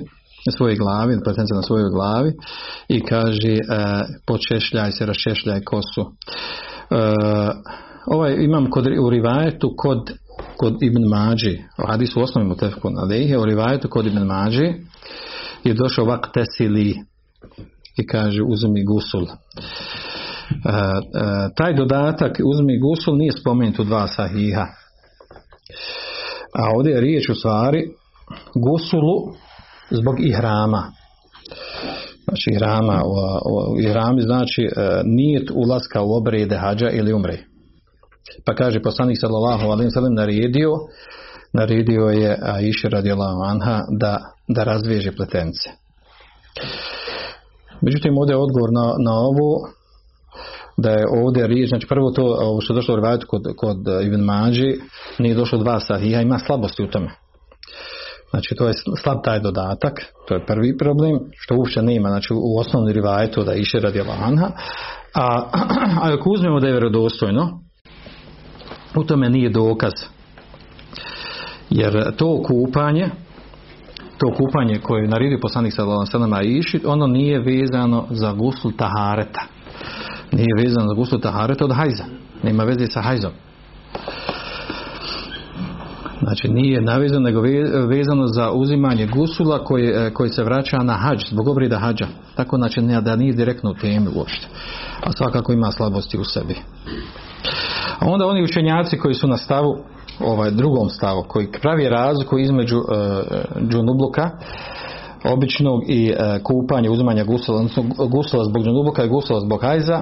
svoje 0.52 0.76
glavi, 0.76 1.24
pletence 1.24 1.54
na 1.54 1.62
svojoj 1.62 1.90
glavi 1.90 2.34
i 2.88 3.02
kaže 3.02 3.58
počešljaj 4.28 4.92
se, 4.92 5.06
rašešljaj 5.06 5.62
kosu. 5.62 6.12
Ovaj 8.08 8.36
imam 8.40 8.70
kod, 8.70 8.88
u 9.02 9.10
rivajetu 9.10 9.74
kod 9.78 10.12
kod 10.58 10.78
Ibn 10.82 11.04
Mađi, 11.04 11.60
u 11.84 11.88
hadisu 11.88 12.20
u 12.20 12.52
utefku 12.52 12.90
na 12.90 13.08
u 13.40 13.46
rivajetu 13.46 13.90
kod 13.90 14.06
Ibn 14.06 14.20
Mađi 14.20 14.74
je 15.64 15.74
došao 15.74 16.06
vak 16.06 16.28
tesili 16.34 16.96
i 17.98 18.08
kaže 18.08 18.44
uzmi 18.44 18.86
gusul. 18.86 19.24
E, 19.24 19.30
e, 19.30 20.94
taj 21.56 21.74
dodatak 21.76 22.38
uzmi 22.46 22.80
gusul 22.80 23.18
nije 23.18 23.32
spomenut 23.32 23.80
u 23.80 23.84
dva 23.84 24.08
sahiha. 24.08 24.66
A 26.54 26.70
ovdje 26.76 26.92
je 26.92 27.02
riječ 27.02 27.30
u 27.30 27.36
stvari 27.36 27.90
gusulu 28.56 29.34
zbog 29.92 30.16
ihrama. 30.20 30.92
Znači 32.24 32.50
ihrama, 32.52 33.04
u, 33.06 33.80
ihrami 33.80 34.22
znači 34.22 34.62
e, 34.62 35.02
nijet 35.06 35.52
ulaska 35.54 36.02
u 36.02 36.14
obrede 36.14 36.58
hađa 36.58 36.90
ili 36.90 37.14
umre. 37.14 37.38
Pa 38.46 38.56
kaže 38.56 38.82
poslanik 38.82 39.18
sallallahu 39.20 39.66
alejhi 39.68 39.92
ve 39.96 40.10
naredio 40.10 40.72
naredio 41.54 42.04
je 42.04 42.38
Aisha 42.42 42.88
radijallahu 42.90 43.42
anha 43.42 43.82
da, 44.00 44.18
da 44.48 44.64
razveže 44.64 45.12
pletence. 45.12 45.70
Međutim, 47.82 48.18
ovdje 48.18 48.34
je 48.34 48.38
odgovor 48.38 48.70
na, 48.74 48.86
na 49.06 49.14
ovo 49.14 49.70
da 50.78 50.90
je 50.90 51.06
ovdje 51.24 51.48
riječ, 51.48 51.70
znači 51.70 51.88
prvo 51.88 52.12
to 52.12 52.58
što 52.62 52.74
je 52.74 52.76
došlo 52.76 52.96
u 52.96 53.28
kod, 53.28 53.44
kod 53.58 53.78
Ibn 54.04 54.22
Mađi 54.22 54.80
nije 55.20 55.36
došlo 55.36 55.60
dva 55.60 55.80
sahija, 55.80 56.22
ima 56.22 56.40
slabosti 56.40 56.84
u 56.84 56.90
tome. 56.90 57.10
Znači 58.30 58.56
to 58.56 58.68
je 58.68 58.74
slab 59.04 59.18
taj 59.24 59.40
dodatak, 59.40 59.94
to 60.28 60.34
je 60.34 60.46
prvi 60.46 60.78
problem, 60.78 61.20
što 61.36 61.56
uopće 61.56 61.82
nema, 61.82 62.10
znači 62.10 62.34
u 62.34 62.60
osnovnom 62.60 62.94
rivajetu 62.94 63.44
da 63.44 63.54
iše 63.54 63.80
radi 63.80 64.02
anha, 64.02 64.52
a, 65.14 65.44
a 66.02 66.14
ako 66.14 66.30
uzmemo 66.30 66.60
da 66.60 66.68
je 66.68 66.74
vjerodostojno, 66.74 67.60
u 68.96 69.04
tome 69.04 69.30
nije 69.30 69.50
dokaz. 69.50 69.94
Jer 71.70 72.16
to 72.16 72.44
kupanje, 72.44 73.10
to 74.18 74.34
kupanje 74.38 74.80
koje 74.80 75.02
je 75.02 75.08
naredio 75.08 75.40
poslanik 75.42 75.74
sallallahu 75.74 76.18
alejhi 76.24 76.58
iši, 76.58 76.82
ono 76.86 77.08
nije 77.08 77.40
vezano 77.40 78.06
za 78.10 78.34
gusul 78.34 78.72
tahareta. 78.78 79.42
Nije 80.32 80.48
vezano 80.58 80.88
za 80.88 80.94
gusul 80.94 81.20
tahareta 81.20 81.66
od 81.66 81.76
hajza. 81.76 82.04
Nema 82.44 82.64
veze 82.64 82.88
sa 82.88 83.02
hajzom. 83.02 83.32
Znači 86.22 86.48
nije 86.48 86.82
navezano 86.82 87.20
nego 87.20 87.42
vezano 87.88 88.28
za 88.28 88.52
uzimanje 88.52 89.08
gusula 89.08 89.64
koji, 89.64 89.88
e, 89.88 90.14
koji 90.14 90.30
se 90.30 90.44
vraća 90.44 90.78
na 90.78 90.94
hađ, 90.94 91.20
zbog 91.30 91.48
obrida 91.48 91.80
hađa. 91.80 92.08
Tako 92.36 92.58
znači 92.58 92.82
da 93.02 93.16
nije 93.16 93.34
direktno 93.34 93.72
u 93.72 93.74
temi 93.74 94.08
uopšte. 94.16 94.48
A 95.04 95.12
svakako 95.12 95.54
ima 95.54 95.72
slabosti 95.72 96.18
u 96.18 96.24
sebi. 96.24 96.56
A 98.00 98.06
onda 98.06 98.26
oni 98.26 98.44
učenjaci 98.44 98.98
koji 98.98 99.14
su 99.14 99.28
na 99.28 99.38
stavu 99.38 99.78
ovaj 100.20 100.52
drugom 100.52 100.90
stavu 100.90 101.24
koji 101.28 101.52
pravi 101.62 101.90
razliku 101.90 102.38
između 102.40 102.78
uh, 102.78 102.86
džunubluka 103.70 104.30
običnog 105.34 105.82
i 105.88 106.12
uh, 106.12 106.44
kupanja 106.44 106.92
uzimanja 106.92 107.24
gusula, 107.24 107.58
odnosno 107.58 107.84
gusula 108.10 108.46
zbog 108.46 108.64
džunubluka 108.64 109.04
i 109.04 109.10
gusula 109.10 109.40
zbog 109.40 109.62
hajza 109.62 110.02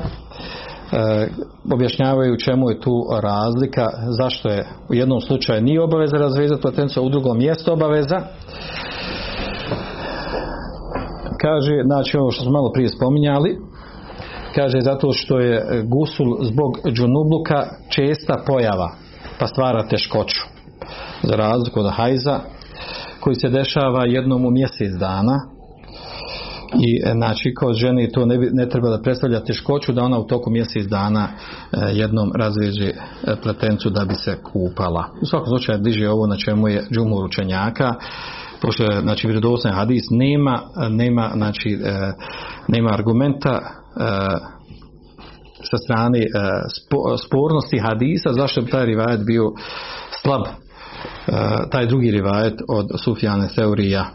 objašnjavaju 1.71 2.38
čemu 2.38 2.69
je 2.69 2.80
tu 2.80 3.06
razlika, 3.21 3.88
zašto 4.19 4.50
je 4.50 4.67
u 4.89 4.93
jednom 4.93 5.21
slučaju 5.21 5.62
nije 5.62 5.82
obaveza 5.82 6.17
razvezati 6.17 6.62
platencu, 6.62 7.00
a 7.00 7.04
u 7.04 7.10
drugom 7.10 7.41
jest 7.41 7.67
obaveza. 7.67 8.21
Kaže, 11.41 11.82
znači 11.86 12.17
ovo 12.17 12.32
što 12.32 12.43
smo 12.43 12.52
malo 12.52 12.71
prije 12.74 12.89
spominjali, 12.89 13.58
kaže 14.56 14.82
zato 14.82 15.12
što 15.12 15.39
je 15.39 15.84
gusul 15.84 16.38
zbog 16.41 16.80
džunubluka 16.93 17.67
česta 17.89 18.43
pojava 18.48 18.91
pa 19.39 19.48
stvara 19.48 19.88
teškoću 19.88 20.41
za 21.24 21.36
razliku 21.36 21.80
od 21.80 21.93
hajza 21.93 22.39
koji 23.19 23.36
se 23.36 23.50
dešava 23.50 24.06
jednom 24.06 24.45
u 24.45 24.52
mjesec 24.52 24.91
dana 25.00 25.55
i 26.80 27.02
e, 27.06 27.12
znači 27.14 27.54
kod 27.54 27.76
ženi 27.76 28.12
to 28.12 28.26
ne, 28.26 28.38
ne 28.52 28.70
treba 28.70 28.90
da 28.90 29.02
predstavlja 29.02 29.44
teškoću 29.44 29.94
da 29.94 30.04
ona 30.04 30.20
u 30.20 30.28
toku 30.28 30.50
mjesec 30.50 30.86
dana 30.86 31.28
e, 31.28 31.78
jednom 31.94 32.32
razveže 32.36 32.88
e, 32.88 32.96
pletencu 33.44 33.90
da 33.90 34.06
bi 34.06 34.16
se 34.16 34.38
kupala. 34.44 35.10
U 35.22 35.26
svakom 35.26 35.48
slučaju 35.48 35.80
diže 35.80 36.10
ovo 36.10 36.28
na 36.28 36.38
čemu 36.38 36.68
je 36.68 36.84
džumur 36.92 37.26
učenjaka 37.26 37.94
pošto 38.62 38.86
znači 39.02 39.28
vjerodostojni 39.28 39.78
hadis 39.78 40.04
nema, 40.10 40.60
nema 40.90 41.32
znači 41.36 41.80
nema 42.68 42.94
argumenta 42.94 43.62
sa 45.72 45.78
strane 45.78 46.20
e, 46.20 46.26
spornosti 47.26 47.78
hadisa 47.80 48.34
zašto 48.34 48.62
bi 48.62 48.72
taj 48.72 48.86
rivajet 48.86 49.26
bio 49.26 49.52
slab 50.22 50.42
e, 50.42 50.52
taj 51.72 51.86
drugi 51.86 52.12
rivajet 52.12 52.62
od 52.68 52.88
Sufjane 53.04 53.50
Seurija 53.50 54.06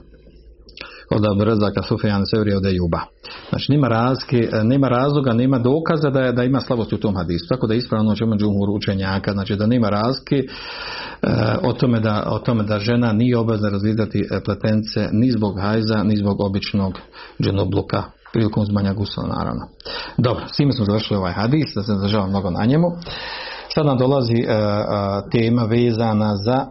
od 1.10 1.24
Abdurazaka 1.26 1.82
Sufjane 1.82 2.26
Seurija 2.26 2.56
od 2.56 2.66
Ejuba. 2.66 3.00
Znači 3.48 3.72
nema, 3.72 3.88
razke, 3.88 4.48
e, 4.52 4.64
nema 4.64 4.88
razloga, 4.88 5.32
nema 5.32 5.58
dokaza 5.58 6.10
da, 6.10 6.20
je, 6.20 6.32
da 6.32 6.44
ima 6.44 6.60
slabosti 6.60 6.94
u 6.94 6.98
tom 6.98 7.16
hadisu. 7.16 7.46
Tako 7.48 7.66
da 7.66 7.74
ispravno 7.74 8.14
ćemo 8.14 8.36
džumhur 8.36 8.70
učenjaka, 8.70 9.32
znači 9.32 9.56
da 9.56 9.66
nema 9.66 9.88
razke 9.88 10.42
o, 11.62 11.72
tome 11.72 12.00
da, 12.00 12.22
o 12.26 12.38
tome 12.38 12.64
da 12.64 12.78
žena 12.78 13.12
nije 13.12 13.38
obvezna 13.38 13.68
razvidati 13.68 14.28
pletence 14.44 15.08
ni 15.12 15.30
zbog 15.30 15.60
hajza, 15.60 16.02
ni 16.02 16.16
zbog 16.16 16.40
običnog 16.40 16.98
dženobluka 17.42 18.02
prilikom 18.32 18.62
uzmanja 18.62 18.92
gusla 18.92 19.26
naravno. 19.26 19.66
Dobro, 20.16 20.44
s 20.52 20.56
time 20.56 20.72
smo 20.72 20.84
završili 20.84 21.18
ovaj 21.18 21.32
hadis, 21.32 21.74
da 21.74 21.82
se 21.82 21.92
zadržava 21.92 22.26
mnogo 22.26 22.50
na 22.50 22.64
njemu. 22.64 22.86
Sad 23.74 23.86
nam 23.86 23.98
dolazi 23.98 24.34
uh, 24.42 24.50
tema 25.32 25.64
vezana 25.64 26.36
za 26.36 26.66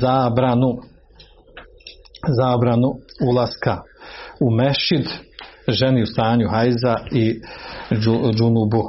zabranu 0.00 0.68
zabranu 2.28 2.90
ulaska 3.28 3.82
u 4.40 4.50
mešid 4.50 5.08
ženi 5.68 6.02
u 6.02 6.06
stanju 6.06 6.48
hajza 6.48 6.96
i 7.12 7.40
džunubu. 8.36 8.82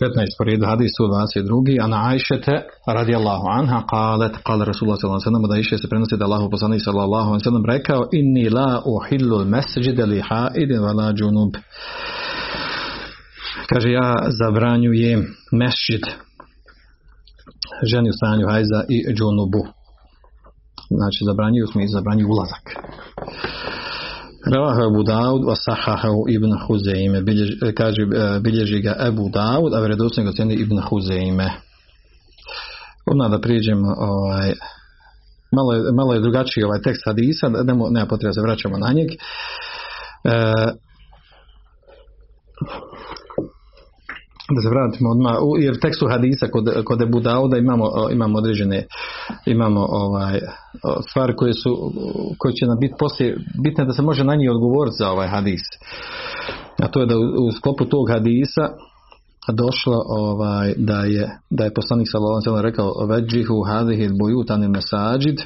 15 0.00 0.38
po 0.38 0.44
redu 0.44 0.66
hadisu 0.66 1.02
22. 1.02 1.84
Ana 1.84 2.08
Ajšete 2.10 2.62
radijallahu 2.86 3.46
anha 3.58 3.82
qalet 3.92 4.34
qala 4.46 4.64
Rasulullah 4.64 4.98
sallallahu 4.98 5.20
alejhi 5.20 5.30
ve 5.30 5.30
sellem 5.30 5.48
da 5.50 5.54
Ajše 5.54 5.78
se 5.78 5.88
prenosi 5.88 6.16
da 6.16 6.24
Allahu 6.24 6.50
poslanik 6.50 6.82
sallallahu 6.84 7.28
alejhi 7.28 7.42
ve 7.42 7.48
sellem 7.50 7.64
rekao 7.74 8.08
inni 8.12 8.50
la 8.50 8.82
uhillu 8.94 9.36
al-masjida 9.36 10.04
li 10.06 10.20
ha'idin 10.28 10.80
wa 10.86 10.92
la 10.98 11.12
junub. 11.18 11.52
Kaže 13.70 13.90
ja 13.90 14.14
zabranjujem 14.40 15.20
mesdžid 15.52 16.04
ženi 17.90 18.10
u 18.10 18.12
stanju 18.12 18.46
hajza 18.48 18.80
i 18.88 19.14
džunubu. 19.14 19.77
Znači 20.90 21.24
zabranjuju 21.24 21.66
smo 21.66 21.80
i 21.80 21.88
zabranjuju 21.88 22.28
ulazak. 22.28 22.64
Ravaha 24.52 24.82
Abu 24.86 25.02
Dawud 25.02 25.42
wa 25.44 25.56
sahahahu 25.64 26.24
Ibn 26.28 26.52
Huzeime. 26.66 27.22
kaže, 27.74 28.02
e, 28.02 28.40
bilježi 28.40 28.80
ga 28.80 28.94
Abu 28.98 29.28
Dawud, 29.28 29.76
a 29.76 29.80
vredosno 29.80 30.24
ga 30.24 30.32
cijeni 30.32 30.54
Ibn 30.54 30.80
Huzeime. 30.88 31.50
Odmah 33.06 33.30
da 33.30 33.40
priđemo 33.40 33.94
ovaj, 33.98 34.52
malo 35.52 35.72
je, 35.72 35.92
malo 35.92 36.14
je 36.14 36.20
drugačiji 36.20 36.64
ovaj 36.64 36.82
tekst 36.82 37.02
hadisa, 37.04 37.48
nema, 37.48 37.84
nema 37.90 38.06
potreba 38.06 38.32
se 38.32 38.40
vraćamo 38.40 38.78
na 38.78 38.92
njeg. 38.92 39.08
E, 40.24 40.54
da 44.54 44.60
se 44.62 44.68
vratimo 44.68 45.10
odmah, 45.10 45.34
jer 45.60 45.74
u 45.74 45.80
tekstu 45.80 46.06
hadisa 46.08 46.46
kod, 46.52 46.84
kod 46.84 47.02
Ebu 47.02 47.20
Dauda 47.20 47.56
imamo, 47.56 47.84
imamo 48.12 48.38
određene 48.38 48.86
imamo 49.46 49.86
ovaj, 49.88 50.40
stvari 51.08 51.36
koje 51.36 51.54
su 51.54 51.92
koje 52.38 52.54
će 52.54 52.66
nam 52.66 52.78
biti 52.80 52.94
poslije 52.98 53.38
bitne 53.62 53.84
da 53.84 53.92
se 53.92 54.02
može 54.02 54.24
na 54.24 54.34
njih 54.34 54.50
odgovoriti 54.50 54.96
za 54.98 55.10
ovaj 55.10 55.28
hadis. 55.28 55.60
A 56.82 56.88
to 56.88 57.00
je 57.00 57.06
da 57.06 57.18
u, 57.18 57.52
sklopu 57.56 57.84
tog 57.84 58.10
hadisa 58.10 58.68
došlo 59.52 60.02
ovaj, 60.08 60.74
da 60.76 61.00
je 61.00 61.38
da 61.50 61.64
je 61.64 61.74
poslanik 61.74 62.08
sallallahu 62.10 62.62
rekao 62.62 63.06
veđihu 63.06 63.62
hadihi 63.68 64.10
bujutan 64.20 64.70
mesajid 64.70 65.40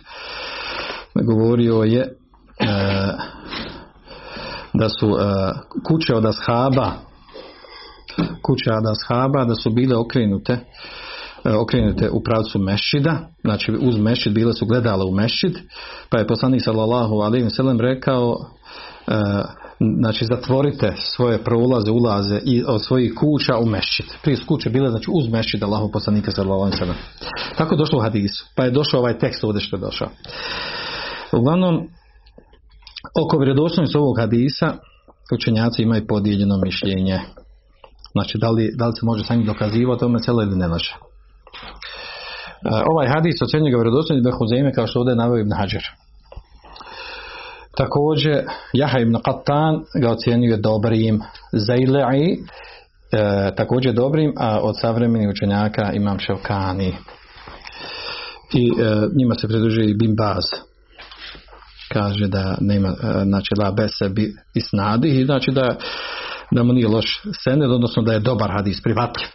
govorio 1.15 1.83
je 1.83 2.01
e, 2.01 2.09
da 4.75 4.89
su 4.89 5.07
e, 5.07 5.23
kuće 5.89 6.15
od 6.15 6.25
ashaba 6.25 6.93
kuće 8.43 8.71
Ada 8.71 8.95
Shaba 8.95 9.45
da 9.45 9.55
su 9.55 9.71
bile 9.71 9.97
okrenute 9.97 10.59
okrenete 11.45 12.11
u 12.11 12.23
pravcu 12.23 12.59
mešida, 12.59 13.29
znači 13.45 13.73
uz 13.81 13.99
mešid 13.99 14.33
bile 14.33 14.53
su 14.53 14.67
gledala 14.67 15.05
u 15.05 15.11
mešid, 15.11 15.59
pa 16.11 16.19
je 16.19 16.27
poslanik 16.27 16.63
sallallahu 16.65 17.15
alejhi 17.15 17.45
ve 17.45 17.79
rekao 17.81 18.37
znači 20.01 20.25
zatvorite 20.25 20.93
svoje 20.97 21.45
prolaze, 21.45 21.91
ulaze 21.91 22.41
i 22.45 22.65
od 22.67 22.85
svojih 22.85 23.15
kuća 23.15 23.59
u 23.59 23.67
mešćid. 23.67 24.07
Prije 24.23 24.37
su 24.37 24.47
kuće 24.47 24.71
bile 24.71 24.91
znači 24.91 25.11
uz 25.13 25.29
mešćid 25.29 25.63
Allahu 25.63 25.91
poslanika 25.93 26.31
sallallahu 26.31 26.63
alejhi 26.63 26.95
Tako 27.57 27.75
je 27.75 27.79
došlo 27.79 27.99
u 27.99 28.03
hadisu. 28.03 28.47
Pa 28.57 28.65
je 28.65 28.71
došao 28.71 29.01
ovaj 29.01 29.19
tekst 29.19 29.45
ovdje 29.45 29.61
što 29.61 29.77
je 29.77 29.81
došao. 29.81 30.09
Uglavnom 31.33 31.89
oko 33.25 33.39
vjerodostojnosti 33.39 33.99
ovog 33.99 34.19
hadisa 34.19 34.75
učenjaci 35.35 35.83
imaju 35.83 36.07
podijeljeno 36.07 36.55
mišljenje. 36.65 37.21
Znači 38.13 38.39
da 38.39 38.51
li, 38.51 38.73
da 38.77 38.87
li 38.87 38.93
se 38.93 39.07
može 39.07 39.25
sami 39.25 39.45
dokazivati 39.45 40.01
tome 40.01 40.19
celo 40.19 40.43
ili 40.43 40.57
ne 40.57 40.69
može. 40.69 40.97
Ovaj 42.91 43.09
hadis 43.09 43.43
ocjenjuje 43.43 43.71
ga 43.71 43.77
vjerodostojnim 43.77 44.25
Behuzeme 44.25 44.73
kao 44.73 44.87
što 44.87 44.99
ovdje 44.99 45.13
je 45.13 45.17
naveo 45.17 45.39
Ibn 45.39 45.53
Hajar. 45.53 45.85
Također, 47.77 48.45
Jaha 48.73 48.99
ibn 48.99 49.15
Qattan 49.15 49.85
ga 50.01 50.11
ocjenjuje 50.11 50.57
dobrim. 50.57 51.21
Zaile'i 51.53 52.37
e, 53.13 53.55
također 53.57 53.95
dobrim, 53.95 54.33
a 54.37 54.61
od 54.63 54.81
savremenih 54.81 55.29
učenjaka 55.29 55.93
imam 55.93 56.19
Ševkani. 56.19 56.95
I 58.55 58.67
e, 58.69 58.73
njima 59.17 59.35
se 59.35 59.49
pridružuje 59.49 59.91
i 59.91 59.95
Bin 59.95 60.17
Baz. 60.17 60.45
Kaže 61.93 62.29
da 62.29 62.57
nema, 62.61 62.89
e, 62.89 62.95
znači 63.25 63.55
la 63.59 63.71
bese 63.71 64.09
bi 64.09 64.35
i 65.05 65.25
znači 65.25 65.51
da, 65.51 65.77
da 66.55 66.63
mu 66.63 66.73
nije 66.73 66.89
loš 66.89 67.23
sened, 67.45 67.71
odnosno 67.71 68.03
da 68.03 68.13
je 68.13 68.21
dobar 68.21 68.51
hadis, 68.51 68.83
prihvatljiv. 68.83 69.29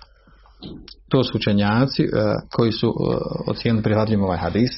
To 1.10 1.24
su 1.24 1.38
učenjaci 1.38 2.04
e, 2.04 2.08
koji 2.52 2.72
su 2.72 2.88
e, 2.88 2.92
ocijenili 3.52 3.84
prihvatljivim 3.84 4.24
ovaj 4.24 4.38
hadis. 4.38 4.72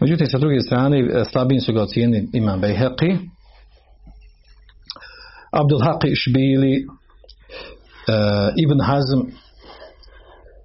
Međutim, 0.00 0.26
sa 0.26 0.38
druge 0.38 0.60
strane, 0.60 0.98
e, 1.00 1.24
slabim 1.24 1.60
su 1.60 1.72
ga 1.72 1.82
ocijenili 1.82 2.28
Imam 2.32 2.60
Bejheqi, 2.60 3.18
Abdul 5.50 5.80
Haqi 5.80 6.12
Šbili, 6.14 6.86
Ibn 8.56 8.80
Hazm, 8.80 9.20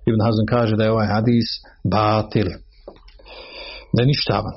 Ibn 0.06 0.21
Hazm 0.25 0.45
kaže 0.49 0.75
da 0.75 0.84
je 0.84 0.91
ovaj 0.91 1.08
hadis 1.08 1.45
batil, 1.84 2.47
da 3.93 4.01
je 4.01 4.08
ništavan. 4.08 4.54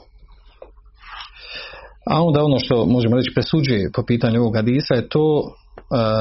A 2.11 2.23
onda 2.23 2.45
ono 2.45 2.59
što 2.59 2.87
možemo 2.87 3.17
reći 3.17 3.35
presuđuje 3.35 3.91
po 3.95 4.03
pitanju 4.07 4.41
ovog 4.41 4.57
hadisa 4.57 4.95
je 4.95 5.09
to 5.09 5.55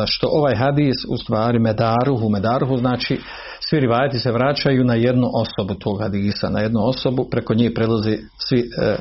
što 0.06 0.28
ovaj 0.32 0.56
hadis 0.56 0.96
u 1.10 1.18
stvari 1.18 1.60
medaruhu, 1.60 2.30
medaruhu 2.30 2.78
znači 2.78 3.22
svi 3.70 3.80
rivajati 3.80 4.20
se 4.20 4.32
vraćaju 4.32 4.84
na 4.84 4.94
jednu 4.94 5.30
osobu 5.34 5.74
tog 5.80 6.02
hadisa, 6.02 6.50
na 6.50 6.60
jednu 6.60 6.80
osobu, 6.88 7.28
preko 7.32 7.54
nje 7.54 7.74
prelazi 7.74 8.18
svi, 8.38 8.60
e, 8.82 8.96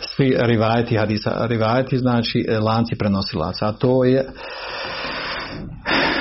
svi 0.00 0.36
rivajati 0.38 0.96
hadisa. 0.96 1.46
Rivajati 1.46 1.98
znači 1.98 2.46
e, 2.48 2.58
lanci 2.58 2.96
prenosilaca, 2.98 3.68
a 3.68 3.72
to 3.72 4.04
je 4.04 4.28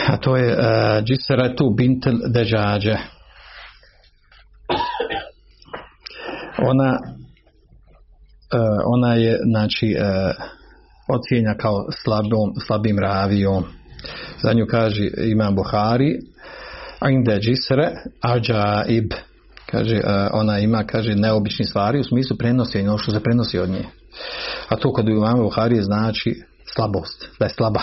a 0.08 0.18
to 0.18 0.38
je 0.38 0.58
Džiseretu 1.04 1.74
bintel 1.78 2.14
deđađe. 2.34 2.98
Ona 6.68 6.98
ona 8.86 9.14
je 9.14 9.40
znači 9.52 9.96
ocijenja 11.12 11.54
kao 11.58 11.86
slabom, 12.04 12.54
slabim 12.68 13.00
ravijom. 13.00 13.64
Za 14.44 14.54
nju 14.54 14.66
kaže 14.70 15.10
ima 15.18 15.52
Buhari, 15.52 16.20
Inde 17.10 17.40
džisre 17.40 17.92
ađaib. 18.22 19.14
Kaže, 19.72 19.96
e, 19.96 20.30
ona 20.34 20.60
ima, 20.60 20.84
kaže, 20.84 21.16
neobični 21.16 21.66
stvari 21.66 22.00
u 22.00 22.04
smislu 22.04 22.38
prenosi 22.38 22.80
ono 22.80 22.98
što 22.98 23.12
se 23.12 23.20
prenosi 23.20 23.60
od 23.60 23.70
nje. 23.70 23.84
A 24.70 24.76
to 24.76 24.94
kod 24.94 25.10
imamo 25.10 25.44
Buhari 25.44 25.82
znači 25.82 26.42
slabost, 26.76 27.30
da 27.40 27.46
je 27.46 27.50
slaba. 27.50 27.82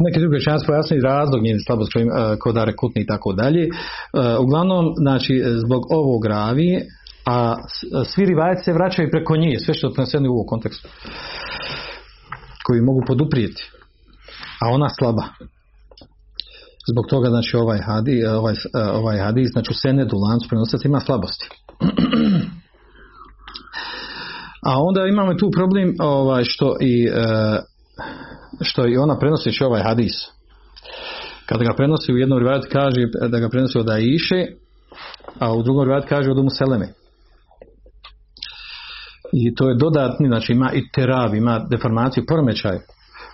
Neki 0.00 0.20
drugi 0.20 0.44
čas 0.44 0.66
pojasnili 0.66 1.02
razlog 1.02 1.42
njene 1.42 1.58
slabosti 1.66 1.98
e, 1.98 2.04
kod 2.38 2.56
rekutni 2.56 3.02
i 3.02 3.06
tako 3.06 3.32
dalje. 3.32 3.62
E, 3.62 3.68
uglavnom, 4.38 4.94
znači, 4.96 5.42
zbog 5.46 5.82
ovog 5.90 6.26
ravije, 6.26 6.86
a 7.28 7.56
svi 8.04 8.24
rivajci 8.24 8.64
se 8.64 8.72
vraćaju 8.72 9.10
preko 9.10 9.36
nje, 9.36 9.58
sve 9.58 9.74
što 9.74 9.86
je 9.86 10.28
u 10.28 10.32
ovom 10.32 10.46
kontekstu, 10.46 10.88
koji 12.66 12.80
mogu 12.80 13.00
poduprijeti 13.06 13.70
a 14.60 14.68
ona 14.68 14.88
slaba. 14.98 15.24
Zbog 16.90 17.06
toga 17.10 17.28
znači 17.28 17.56
ovaj 17.56 17.78
hadis, 17.78 18.24
ovaj, 18.28 18.54
ovaj 18.92 19.18
hadis 19.18 19.48
znači 19.52 19.70
u 19.70 19.74
senedu 19.74 20.16
lancu 20.16 20.48
prenosaca 20.48 20.88
ima 20.88 21.00
slabosti. 21.00 21.48
A 24.68 24.82
onda 24.82 25.06
imamo 25.06 25.34
tu 25.34 25.50
problem 25.50 25.94
ovaj, 26.00 26.44
što 26.44 26.76
i 26.80 27.06
e, 27.06 27.58
što 28.60 28.88
i 28.88 28.96
ona 28.96 29.18
prenosi 29.18 29.64
ovaj 29.64 29.82
hadis. 29.82 30.12
Kada 31.46 31.64
ga 31.64 31.74
prenosi 31.76 32.12
u 32.12 32.16
jednom 32.16 32.38
rivajet 32.38 32.64
kaže 32.72 33.00
da 33.28 33.38
ga 33.38 33.48
prenosi 33.48 33.78
od 33.78 33.88
Aiše, 33.88 34.46
a 35.38 35.54
u 35.54 35.62
drugom 35.62 35.84
rivajet 35.84 36.08
kaže 36.08 36.30
od 36.30 36.38
Umuseleme. 36.38 36.88
I 39.46 39.54
to 39.54 39.68
je 39.68 39.74
dodatni, 39.74 40.28
znači 40.28 40.52
ima 40.52 40.72
i 40.72 40.90
terab, 40.94 41.34
ima 41.34 41.66
deformaciju, 41.70 42.24
poremećaj 42.28 42.76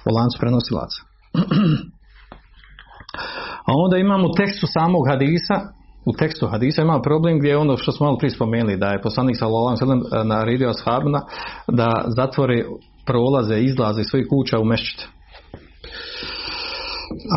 u 0.07 0.11
lancu 0.17 0.39
prenosilaca. 0.41 1.01
A 3.69 3.73
onda 3.85 3.97
imamo 3.97 4.29
u 4.29 4.35
tekstu 4.37 4.67
samog 4.67 5.09
hadisa, 5.09 5.55
u 6.05 6.13
tekstu 6.13 6.47
hadisa 6.47 6.83
ima 6.83 7.01
problem 7.03 7.39
gdje 7.39 7.49
je 7.49 7.57
ono 7.57 7.77
što 7.77 7.93
smo 7.93 8.07
malo 8.07 8.19
prije 8.19 8.31
spomenuli, 8.31 8.77
da 8.77 8.87
je 8.87 9.03
poslanik 9.03 9.37
sallallahu 9.39 9.77
alejhi 9.85 10.29
naredio 10.29 10.71
ashabima 10.71 11.21
da 11.69 12.05
zatvore 12.17 12.65
prolaze, 13.07 13.61
izlaze 13.61 14.01
iz 14.01 14.07
svojih 14.11 14.27
kuća 14.31 14.59
u 14.59 14.65
mešćit. 14.65 15.09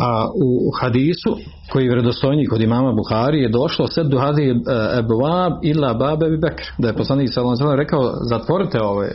A 0.02 0.28
u 0.44 0.70
hadisu 0.80 1.36
koji 1.72 1.84
je 1.84 1.90
vredostojni 1.90 2.46
kod 2.46 2.60
imama 2.60 2.92
Buhari 2.92 3.42
je 3.42 3.48
došlo 3.48 3.86
sedu 3.86 4.18
hadi 4.18 4.54
ebwab 4.98 5.52
illa 5.62 5.94
babe 5.94 6.28
bi 6.30 6.38
bekr. 6.38 6.64
Da 6.78 6.88
je 6.88 6.96
poslanik 6.96 7.32
sallallahu 7.32 7.76
rekao 7.76 8.12
zatvorite 8.30 8.78
ove 8.82 9.12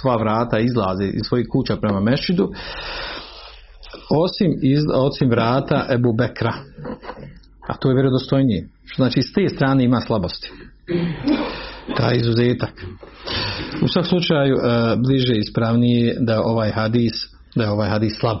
sva 0.00 0.16
vrata 0.16 0.58
izlaze 0.58 1.04
iz 1.04 1.22
svojih 1.28 1.46
kuća 1.52 1.76
prema 1.76 2.00
mešćidu 2.00 2.52
osim, 4.10 4.58
iz, 4.62 4.82
osim 4.94 5.30
vrata 5.30 5.86
Ebu 5.90 6.12
Bekra. 6.12 6.52
A 7.68 7.76
to 7.76 7.88
je 7.88 7.94
vjerodostojnije. 7.94 8.68
Znači 8.96 9.22
s 9.22 9.32
te 9.32 9.48
strane 9.48 9.84
ima 9.84 10.00
slabosti. 10.00 10.52
Taj 11.96 12.16
izuzetak. 12.16 12.70
U 13.82 13.88
svakom 13.88 14.08
slučaju 14.08 14.54
e, 14.54 14.96
bliže 14.96 15.34
ispravnije 15.36 16.16
da 16.20 16.42
ovaj 16.42 16.70
hadis 16.70 17.12
da 17.56 17.64
je 17.64 17.70
ovaj 17.70 17.88
hadis 17.88 18.18
slab. 18.20 18.38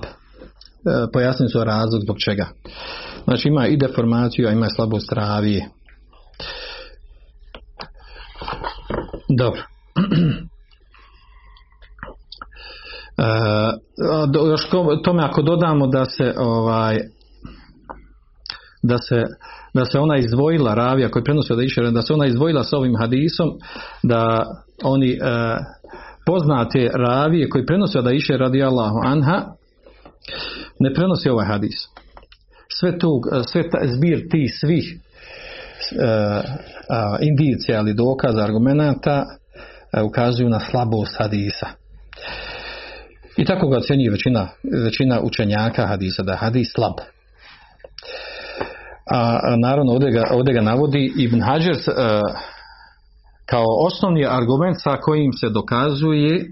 E, 0.86 1.06
pojasnim 1.12 1.48
su 1.48 1.64
razlog 1.64 2.02
zbog 2.02 2.16
čega. 2.24 2.46
Znači 3.24 3.48
ima 3.48 3.66
i 3.66 3.76
deformaciju, 3.76 4.48
a 4.48 4.50
ima 4.50 4.66
slabost 4.68 5.12
ravije. 5.12 5.68
Dobro. 9.38 9.62
E, 13.18 13.24
još 14.50 14.68
tome 15.04 15.24
ako 15.24 15.42
dodamo 15.42 15.86
da 15.86 16.04
se 16.04 16.34
ovaj 16.38 16.98
da 18.82 18.98
se 18.98 19.22
da 19.74 19.84
se 19.84 19.98
ona 19.98 20.16
izdvojila 20.16 20.74
ravija 20.74 21.10
koji 21.10 21.24
prenosi 21.24 21.52
od 21.52 21.62
Išera, 21.62 21.90
da 21.90 22.02
se 22.02 22.12
ona 22.12 22.26
izdvojila 22.26 22.64
s 22.64 22.72
ovim 22.72 22.96
hadisom, 22.96 23.50
da 24.02 24.46
oni 24.82 25.10
e, 25.10 25.18
poznate 26.26 26.90
ravije 26.94 27.48
koji 27.48 27.66
prenose 27.66 27.98
od 27.98 28.12
Iše 28.12 28.36
radi 28.36 28.62
Allahu 28.62 28.98
anha, 29.04 29.44
ne 30.78 30.94
prenosi 30.94 31.28
ovaj 31.28 31.46
hadis. 31.46 31.74
Sve 32.80 32.98
tu, 32.98 33.20
sve 33.46 33.70
ta, 33.70 33.78
zbir 33.84 34.28
ti 34.30 34.48
svih 34.48 34.94
e, 34.94 34.96
indicija 37.20 37.78
ali 37.78 37.94
dokaza, 37.94 38.42
argumenata 38.42 39.24
e, 39.92 40.02
ukazuju 40.02 40.48
na 40.48 40.60
slabost 40.60 41.18
hadisa. 41.18 41.66
I 43.36 43.44
tako 43.44 43.68
ga 43.68 43.76
ocjenjuje 43.76 44.10
većina, 44.10 44.48
većina 44.84 45.20
učenjaka 45.20 45.86
hadisa, 45.86 46.22
da 46.22 46.32
je 46.32 46.38
hadis 46.38 46.72
slab. 46.74 46.94
A, 49.10 49.40
naravno 49.56 49.92
ovdje 49.92 50.10
ga, 50.10 50.24
ovdje 50.30 50.54
ga 50.54 50.60
navodi 50.60 51.12
Ibn 51.16 51.40
Hajar 51.40 51.74
e, 51.74 51.80
kao 53.46 53.64
osnovni 53.86 54.26
argument 54.26 54.76
sa 54.82 54.96
kojim 54.96 55.32
se 55.32 55.48
dokazuje 55.48 56.48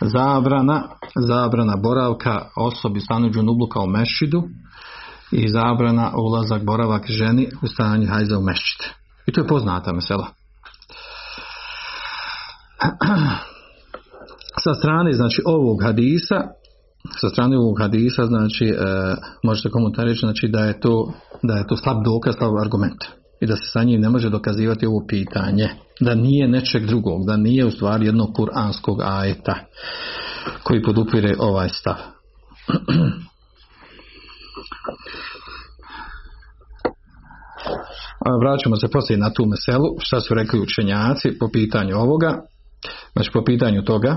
zabrana, 0.00 0.88
zabrana 1.28 1.76
boravka 1.76 2.48
osobi 2.56 3.00
stanu 3.00 3.30
džunubluka 3.30 3.80
u 3.80 3.86
mešidu 3.86 4.42
i 5.32 5.48
zabrana 5.48 6.12
ulazak 6.16 6.64
boravak 6.64 7.10
ženi 7.10 7.48
u 7.62 7.66
stanju 7.66 8.06
hajza 8.06 8.38
u 8.38 8.42
mešćid. 8.42 8.86
I 9.26 9.32
to 9.32 9.40
je 9.40 9.46
poznata 9.46 9.92
mesela. 9.92 10.26
sa 14.64 14.74
strane 14.74 15.12
znači 15.12 15.42
ovog 15.46 15.82
hadisa 15.82 16.42
sa 17.20 17.28
strane 17.28 17.58
ovog 17.58 17.80
hadisa 17.80 18.26
znači 18.26 18.64
e, 18.64 18.74
možete 19.42 19.70
komentariti 19.70 20.20
znači 20.20 20.48
da 20.48 20.64
je 20.64 20.80
to 20.80 21.12
da 21.42 21.54
je 21.54 21.66
to 21.66 21.76
slab 21.76 22.04
dokaz, 22.04 22.34
slab 22.38 22.52
argument 22.60 23.04
i 23.40 23.46
da 23.46 23.56
se 23.56 23.62
sa 23.72 23.82
njim 23.82 24.00
ne 24.00 24.08
može 24.08 24.30
dokazivati 24.30 24.86
ovo 24.86 25.04
pitanje, 25.08 25.68
da 26.00 26.14
nije 26.14 26.48
nečeg 26.48 26.86
drugog, 26.86 27.26
da 27.26 27.36
nije 27.36 27.66
u 27.66 27.70
stvari 27.70 28.06
jednog 28.06 28.34
kuranskog 28.36 29.00
ajeta 29.02 29.54
koji 30.62 30.82
podupire 30.82 31.34
ovaj 31.38 31.68
stav. 31.68 31.94
Vraćamo 38.40 38.76
se 38.76 38.88
poslije 38.88 39.18
na 39.18 39.32
tu 39.32 39.46
meselu, 39.46 39.96
šta 39.98 40.20
su 40.20 40.34
rekli 40.34 40.60
učenjaci 40.60 41.38
po 41.40 41.48
pitanju 41.52 41.96
ovoga, 41.96 42.42
znači 43.12 43.30
po 43.32 43.44
pitanju 43.44 43.82
toga, 43.82 44.16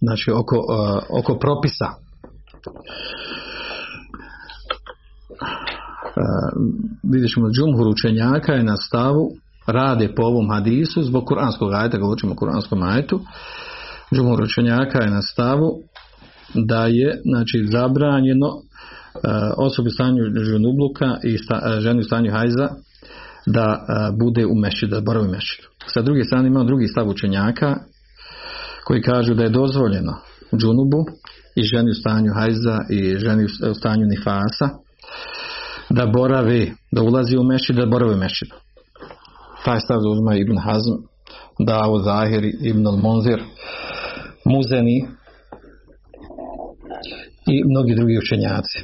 znači 0.00 0.30
oko, 0.30 0.56
oko 1.20 1.38
propisa. 1.38 1.86
Vidjet 7.12 7.30
ćemo 7.34 7.48
džumhur 7.50 7.88
učenjaka 7.88 8.52
je 8.52 8.64
na 8.64 8.76
stavu 8.76 9.30
rade 9.66 10.14
po 10.14 10.22
ovom 10.22 10.50
hadisu 10.50 11.02
zbog 11.02 11.24
kuranskog 11.26 11.72
ajeta, 11.72 11.98
govorimo 11.98 12.32
o 12.32 12.36
kuranskom 12.36 12.82
ajetu, 12.82 13.20
džumhur 14.14 14.42
učenjaka 14.42 15.02
je 15.02 15.10
na 15.10 15.22
stavu 15.22 15.70
da 16.54 16.86
je 16.86 17.20
znači 17.24 17.66
zabranjeno 17.72 18.46
uh, 18.46 18.62
osobi 19.56 19.90
stanju 19.90 20.22
žunubluka 20.42 21.16
i 21.24 21.38
sta, 21.38 21.80
ženi 21.80 22.00
u 22.00 22.04
stanju 22.04 22.32
hajza 22.32 22.68
da 23.46 23.86
bude 24.18 24.46
u 24.46 24.54
mešidu, 24.54 24.94
da 24.94 25.00
boravi 25.00 25.28
u 25.28 25.30
mešidu. 25.30 25.68
Sa 25.86 26.02
druge 26.02 26.24
strane 26.24 26.48
imamo 26.48 26.64
drugi 26.64 26.86
stav 26.86 27.08
učenjaka 27.08 27.76
koji 28.84 29.02
kažu 29.02 29.34
da 29.34 29.42
je 29.42 29.50
dozvoljeno 29.50 30.14
džunubu 30.56 31.04
i 31.56 31.62
ženi 31.62 31.90
u 31.90 31.94
stanju 31.94 32.32
hajza 32.34 32.78
i 32.90 33.16
ženi 33.18 33.44
u 33.70 33.74
stanju 33.74 34.06
nifasa 34.06 34.68
da 35.90 36.06
boravi, 36.06 36.72
da 36.92 37.02
ulazi 37.02 37.36
u 37.36 37.44
mešid, 37.44 37.76
da 37.76 37.86
boravi 37.86 38.14
u 38.14 38.18
mešidu. 38.18 38.54
Taj 39.66 39.80
stav 39.80 40.00
zauzma 40.00 40.34
Ibn 40.34 40.58
Hazm, 40.58 40.94
Dao 41.58 41.98
Zahir, 41.98 42.44
Ibn 42.70 42.86
al-Monzir, 42.86 43.40
Muzeni 44.44 44.98
i 47.46 47.56
mnogi 47.70 47.94
drugi 47.94 48.18
učenjaci. 48.18 48.78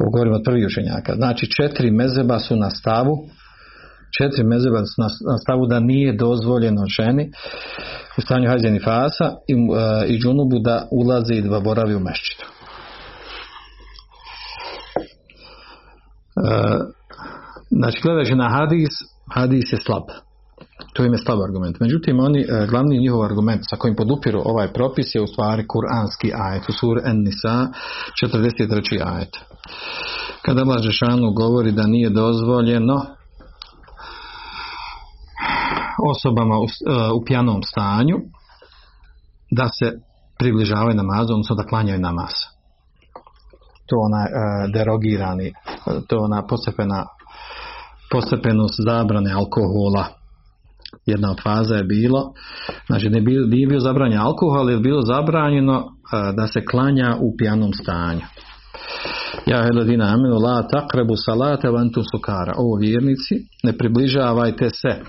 Ovo 0.00 0.10
govorimo 0.10 0.36
od 0.36 0.42
prvih 0.44 0.66
učenjaka. 0.66 1.14
Znači 1.14 1.50
četiri 1.50 1.90
mezeba 1.90 2.38
su 2.38 2.56
na 2.56 2.70
stavu 2.70 3.16
četiri 4.18 4.44
mezeba 4.44 4.78
su 4.78 5.02
na 5.30 5.38
stavu 5.38 5.66
da 5.66 5.80
nije 5.80 6.16
dozvoljeno 6.16 6.86
ženi 6.86 7.30
u 8.18 8.20
stanju 8.20 8.48
hajzeni 8.48 8.80
fasa 8.80 9.34
i, 9.48 9.54
uh, 9.54 9.60
i 10.06 10.18
džunubu 10.18 10.58
da 10.58 10.88
ulazi 10.90 11.34
i 11.34 11.42
da 11.42 11.60
boravi 11.60 11.94
u 11.94 12.00
mešćitu. 12.00 12.46
Uh, 16.36 16.91
znači 17.82 18.00
gledajući 18.02 18.34
na 18.34 18.48
hadis, 18.48 18.94
hadis 19.34 19.72
je 19.72 19.78
slab. 19.86 20.02
To 20.94 21.04
im 21.04 21.12
je 21.12 21.18
slab 21.18 21.38
argument. 21.48 21.80
Međutim, 21.80 22.20
oni, 22.20 22.46
glavni 22.70 22.98
njihov 22.98 23.22
argument 23.22 23.62
sa 23.70 23.76
kojim 23.76 23.96
podupiru 23.96 24.42
ovaj 24.44 24.72
propis 24.72 25.14
je 25.14 25.22
u 25.22 25.26
stvari 25.26 25.66
kuranski 25.66 26.32
ajet, 26.34 26.68
u 26.68 26.72
sur 26.72 26.96
En-Nisa, 27.04 27.68
43. 28.22 29.14
ajet. 29.14 29.36
Kada 30.42 30.62
Allah 30.62 30.82
Žešanu 30.82 31.32
govori 31.32 31.72
da 31.72 31.86
nije 31.86 32.10
dozvoljeno 32.10 33.06
osobama 36.10 36.58
u, 36.58 36.66
u 37.16 37.24
pjanom 37.24 37.62
stanju 37.62 38.16
da 39.50 39.68
se 39.78 39.92
približavaju 40.38 40.96
namazu, 40.96 41.32
odnosno 41.32 41.56
da 41.56 41.66
klanjaju 41.66 42.00
namaz. 42.00 42.32
To 43.86 43.96
ona 43.96 44.26
derogirani, 44.74 45.52
to 46.08 46.18
ona 46.18 46.46
postepena 46.46 47.06
postepenost 48.12 48.74
zabrane 48.84 49.32
alkohola 49.32 50.22
jedna 51.06 51.34
faza 51.42 51.74
je 51.74 51.84
bilo, 51.84 52.32
znači 52.86 53.08
ne 53.08 53.20
bio, 53.20 53.46
nije 53.46 53.66
bio 53.66 53.80
zabranjen 53.80 54.20
alkohol, 54.20 54.70
je 54.70 54.78
bilo 54.78 55.02
zabranjeno 55.02 55.88
da 56.36 56.46
se 56.46 56.64
klanja 56.64 57.16
u 57.20 57.36
pijanom 57.38 57.72
stanju. 57.72 58.20
Ja 59.46 59.62
heladina 59.62 60.04
aminu 60.04 60.34
la 60.34 60.68
takrebu 60.68 61.16
salate 61.16 61.70
vantum 61.70 62.02
sukara. 62.12 62.52
Ovo 62.56 62.76
vjernici, 62.76 63.34
ne 63.62 63.78
približavajte 63.78 64.70
se 64.70 65.00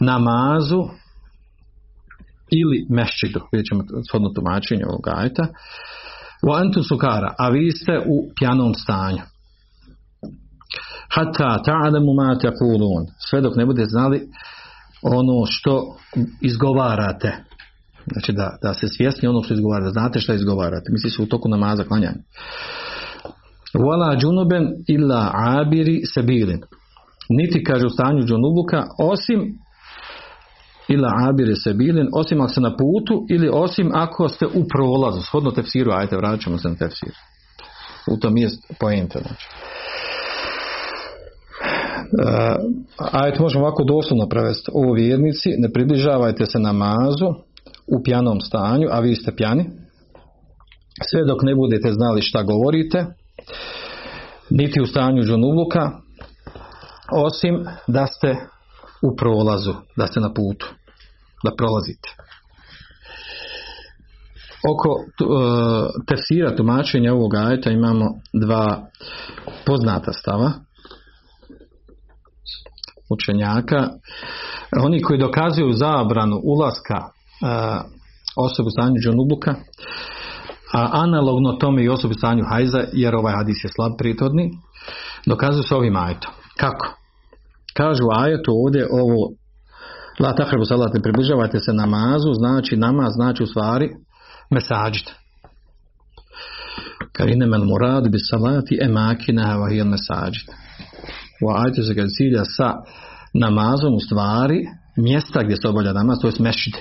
namazu 0.00 0.84
ili 2.50 2.86
mešćidu, 2.90 3.40
vidjet 3.52 3.66
ćemo 3.66 3.82
shodno 4.08 4.28
tumačenje 4.28 4.84
ovog 4.86 5.08
ajta, 5.08 5.46
u 6.48 6.52
antum 6.52 6.82
sukara, 6.82 7.34
a 7.38 7.48
vi 7.48 7.70
ste 7.70 7.98
u 7.98 8.32
pijanom 8.38 8.74
stanju. 8.74 9.22
Hatta 11.14 11.62
ta'alamu 11.64 12.14
ma 12.14 12.38
taqulun. 12.38 13.06
Sve 13.18 13.40
dok 13.40 13.56
ne 13.56 13.66
bude 13.66 13.84
znali 13.84 14.28
ono 15.02 15.46
što 15.46 15.96
izgovarate. 16.40 17.32
Znači 18.12 18.32
da, 18.32 18.56
da 18.62 18.74
se 18.74 18.88
svjesni 18.88 19.28
ono 19.28 19.42
što 19.42 19.54
izgovarate, 19.54 19.90
znate 19.90 20.20
što 20.20 20.34
izgovarate. 20.34 20.86
Misli 20.92 21.10
se 21.10 21.22
u 21.22 21.26
toku 21.26 21.48
namaza 21.48 21.84
klanjanja. 21.84 22.22
Wala 23.74 24.20
džunuben 24.20 24.68
illa 24.88 25.30
abiri 25.34 26.00
sebilin. 26.14 26.60
Niti 27.28 27.64
kaže 27.64 27.86
u 27.86 27.90
stanju 27.90 28.22
džunubuka, 28.22 28.86
osim 28.98 29.58
ila 30.88 31.12
abire 31.28 31.56
sebilin, 31.56 32.08
osim 32.12 32.40
ako 32.40 32.48
ste 32.48 32.60
na 32.60 32.76
putu 32.76 33.26
ili 33.30 33.50
osim 33.52 33.90
ako 33.94 34.28
ste 34.28 34.46
u 34.46 34.64
prolazu. 34.68 35.22
Shodno 35.22 35.50
tefsiru, 35.50 35.92
ajte, 35.92 36.16
vratit 36.16 36.44
ćemo 36.44 36.58
se 36.58 36.68
na 36.68 36.74
tefsir. 36.74 37.12
U 38.10 38.16
tom 38.16 38.36
je 38.36 38.48
pojenta. 38.80 39.18
Znači. 39.18 39.46
Ajte, 43.12 43.42
možemo 43.42 43.64
ovako 43.64 43.84
doslovno 43.84 44.28
prevesti. 44.28 44.70
Ovo 44.74 44.92
vjernici, 44.92 45.48
ne 45.58 45.72
približavajte 45.72 46.46
se 46.46 46.58
namazu 46.58 47.26
u 47.86 48.02
pjanom 48.04 48.40
stanju, 48.40 48.88
a 48.90 49.00
vi 49.00 49.14
ste 49.14 49.36
pjani. 49.36 49.70
Sve 51.10 51.24
dok 51.24 51.42
ne 51.42 51.54
budete 51.54 51.92
znali 51.92 52.22
šta 52.22 52.42
govorite, 52.42 53.06
niti 54.50 54.80
u 54.80 54.86
stanju 54.86 55.22
džunuluka, 55.22 55.90
osim 57.12 57.66
da 57.86 58.06
ste 58.06 58.36
u 59.02 59.16
prolazu, 59.16 59.74
da 59.96 60.06
ste 60.06 60.20
na 60.20 60.32
putu, 60.34 60.74
da 61.44 61.50
prolazite. 61.56 62.08
Oko 64.72 64.88
uh, 64.90 65.86
tefsira 66.06 66.56
tumačenja 66.56 67.12
ovog 67.14 67.34
ajeta 67.34 67.70
imamo 67.70 68.06
dva 68.32 68.86
poznata 69.66 70.12
stava 70.12 70.52
učenjaka. 73.10 73.88
Oni 74.82 75.02
koji 75.02 75.18
dokazuju 75.18 75.72
zabranu 75.72 76.40
ulaska 76.44 76.98
uh, 76.98 77.48
osobu 78.36 78.70
stanju 78.70 78.96
džunubuka, 79.04 79.54
a 80.74 80.88
analogno 80.92 81.52
tome 81.52 81.84
i 81.84 81.88
osobu 81.88 82.12
u 82.12 82.18
stanju 82.18 82.44
hajza, 82.50 82.84
jer 82.92 83.14
ovaj 83.14 83.34
hadis 83.34 83.64
je 83.64 83.70
slab 83.76 83.92
pritodni, 83.98 84.50
dokazuju 85.26 85.62
s 85.62 85.72
ovim 85.72 85.96
ajetom. 85.96 86.32
Kako? 86.56 86.94
Kažu 87.74 88.04
ajetu 88.10 88.50
ovdje 88.64 88.88
ovo 88.90 89.38
La 90.18 90.34
tahrebu 90.34 90.64
salat, 90.64 90.94
ne 90.94 91.02
približavajte 91.02 91.58
se 91.58 91.72
namazu, 91.72 92.32
znači 92.32 92.76
namaz, 92.76 93.12
znači 93.14 93.42
u 93.42 93.46
stvari 93.46 93.90
mesađid. 94.50 95.04
Kar 97.12 97.28
inemel 97.28 97.64
murad 97.64 98.08
bi 98.08 98.18
salati 98.30 98.78
emakina 98.82 99.58
wa 99.58 99.70
hiya 99.70 99.84
mesađid. 99.84 100.46
U 101.44 101.50
ajetu 101.56 101.82
se 101.82 101.94
kad 101.94 102.06
cilja 102.16 102.44
sa 102.44 102.74
namazom 103.34 103.94
u 103.94 104.00
stvari 104.00 104.66
mjesta 104.96 105.42
gdje 105.42 105.56
se 105.56 105.68
obavlja 105.68 105.92
namaz, 105.92 106.18
to 106.20 106.26
je 106.28 106.32
mešid. 106.38 106.74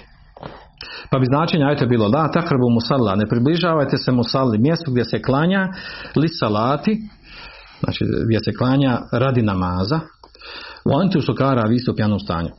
Pa 1.11 1.19
bi 1.19 1.25
značenje 1.25 1.65
ajte 1.65 1.85
bilo 1.85 2.07
la 2.07 2.31
tahrebu 2.31 2.69
musalla, 2.69 3.15
ne 3.15 3.27
približavajte 3.27 3.97
se 3.97 4.11
musalli, 4.11 4.57
mjestu 4.57 4.91
gdje 4.91 5.05
se 5.05 5.21
klanja 5.21 5.67
li 6.15 6.27
salati, 6.27 6.97
znači 7.79 8.05
gdje 8.25 8.39
se 8.45 8.51
klanja 8.57 8.99
radi 9.11 9.41
namaza, 9.41 9.99
u 10.85 10.97
antu 11.01 11.21
sukara, 11.21 11.69
vi 11.69 11.79
ste 11.79 11.91
u 11.91 11.95
pjanom 11.95 12.19
stanju. 12.19 12.49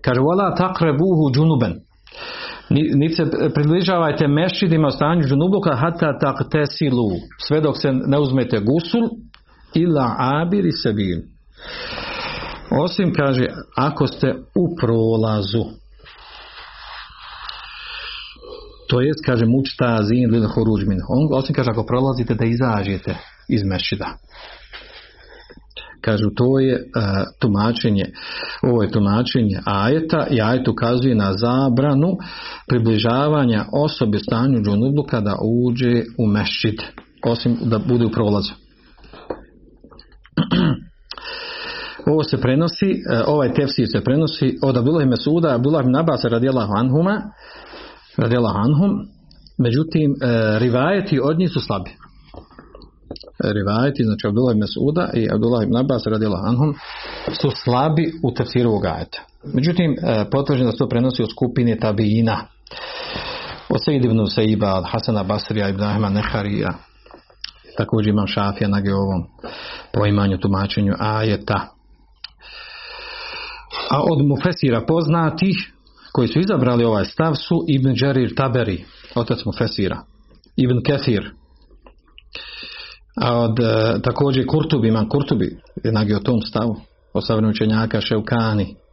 Kaže, 0.00 0.20
wala 0.20 0.56
takrebuhu 0.56 1.32
džunuben. 1.34 1.74
Niti 2.70 3.14
se 3.14 3.24
približavajte 3.54 4.28
mešidima 4.28 4.88
u 4.88 4.90
stanju 4.90 5.22
džunubluka 5.22 5.76
hata 5.76 6.18
tak 6.18 6.36
tesilu. 6.50 7.10
Sve 7.38 7.60
dok 7.60 7.76
se 7.78 7.92
ne 7.92 8.18
uzmete 8.18 8.60
gusul 8.60 9.08
ila 9.74 10.16
abiri 10.18 10.72
sebil. 10.72 11.20
Osim, 12.70 13.12
kaže, 13.14 13.46
ako 13.76 14.06
ste 14.06 14.34
u 14.34 14.76
prolazu. 14.80 15.64
To 18.88 19.00
jest, 19.00 19.24
kaže, 19.26 19.46
mučta 19.46 19.98
zin. 20.02 20.30
On, 21.08 21.38
osim, 21.38 21.54
kaže, 21.54 21.70
ako 21.70 21.86
prolazite 21.86 22.34
da 22.34 22.44
izađete 22.44 23.16
iz 23.48 23.62
mešida. 23.64 24.16
Kažu 26.00 26.30
to 26.36 26.58
je 26.58 26.74
uh, 26.74 26.82
tumačenje, 27.38 28.04
ovo 28.62 28.82
je 28.82 28.90
tumačenje 28.90 29.60
ajeta 29.64 30.26
i 30.30 30.40
ajet 30.40 30.68
ukazuje 30.68 31.14
na 31.14 31.32
zabranu 31.32 32.16
približavanja 32.68 33.64
osobe 33.72 34.18
stanju 34.18 34.62
džunubu 34.62 35.02
kada 35.10 35.36
uđe 35.42 36.02
u 36.18 36.26
mešćid. 36.26 36.82
osim 37.26 37.56
da 37.64 37.78
bude 37.78 38.06
u 38.06 38.10
prolazu. 38.10 38.63
Ovo 42.06 42.22
se 42.22 42.40
prenosi, 42.40 42.90
e, 42.90 43.22
ovaj 43.26 43.52
tefsir 43.52 43.86
se 43.92 44.00
prenosi 44.00 44.58
od 44.62 44.76
Abdullah 44.76 45.06
Mesuda, 45.06 45.54
Abdullah 45.54 45.84
ibn 45.84 45.96
Abbas 45.96 46.24
radijallahu 46.24 46.72
anhuma, 46.76 47.22
radijallahu 48.16 48.58
anhum, 48.58 48.90
međutim, 49.58 50.10
e, 50.12 50.58
rivajeti 50.58 51.20
od 51.22 51.38
njih 51.38 51.50
su 51.50 51.60
slabi. 51.60 51.90
E, 51.90 51.94
rivajeti, 53.52 54.04
znači 54.04 54.26
Abdullah 54.26 54.52
ibn 54.52 54.60
Mesuda 54.60 55.10
i 55.14 55.28
Abdullah 55.34 55.62
ibn 55.62 55.76
Abbas 55.76 56.06
radijallahu 56.06 56.46
anhum, 56.46 56.74
su 57.40 57.50
slabi 57.64 58.12
u 58.22 58.34
tefsiru 58.34 58.70
ovog 58.70 58.86
ajeta. 58.86 59.20
Međutim, 59.54 59.96
potvrđeno 60.30 60.66
da 60.66 60.72
se 60.72 60.78
to 60.78 60.88
prenosi 60.88 61.22
od 61.22 61.30
skupine 61.30 61.78
tabijina. 61.78 62.36
Od 63.68 63.84
Sejid 63.84 64.04
ibn 64.04 64.20
od 64.20 64.28
Hasana 64.86 65.22
Basrija, 65.22 65.68
ibn 65.68 65.82
Ahma 65.82 66.08
Neharija, 66.08 66.74
također 67.76 68.08
imam 68.08 68.26
šafija 68.26 68.68
na 68.68 68.82
ovom 68.96 69.26
poimanju, 69.92 70.38
tumačenju 70.38 70.94
ajeta. 70.98 71.68
A 73.90 74.02
od 74.02 74.26
mufesira 74.26 74.86
poznatih 74.86 75.72
koji 76.12 76.28
su 76.28 76.38
izabrali 76.38 76.84
ovaj 76.84 77.04
stav 77.04 77.34
su 77.34 77.64
Ibn 77.68 77.94
Đerir 78.00 78.34
Taberi, 78.34 78.84
otac 79.14 79.44
mufesira, 79.44 80.00
Ibn 80.56 80.82
Kefir, 80.86 81.30
a 83.16 83.38
od 83.38 83.60
e, 83.60 84.00
također 84.02 84.46
Kurtubi, 84.46 84.88
imam 84.88 85.08
Kurtubi, 85.08 85.58
je 85.84 86.16
o 86.16 86.20
tom 86.20 86.42
stavu, 86.42 86.76
o 87.12 87.20
savremenu 87.20 87.50
učenjaka 87.50 88.00
Ševkani. 88.00 88.76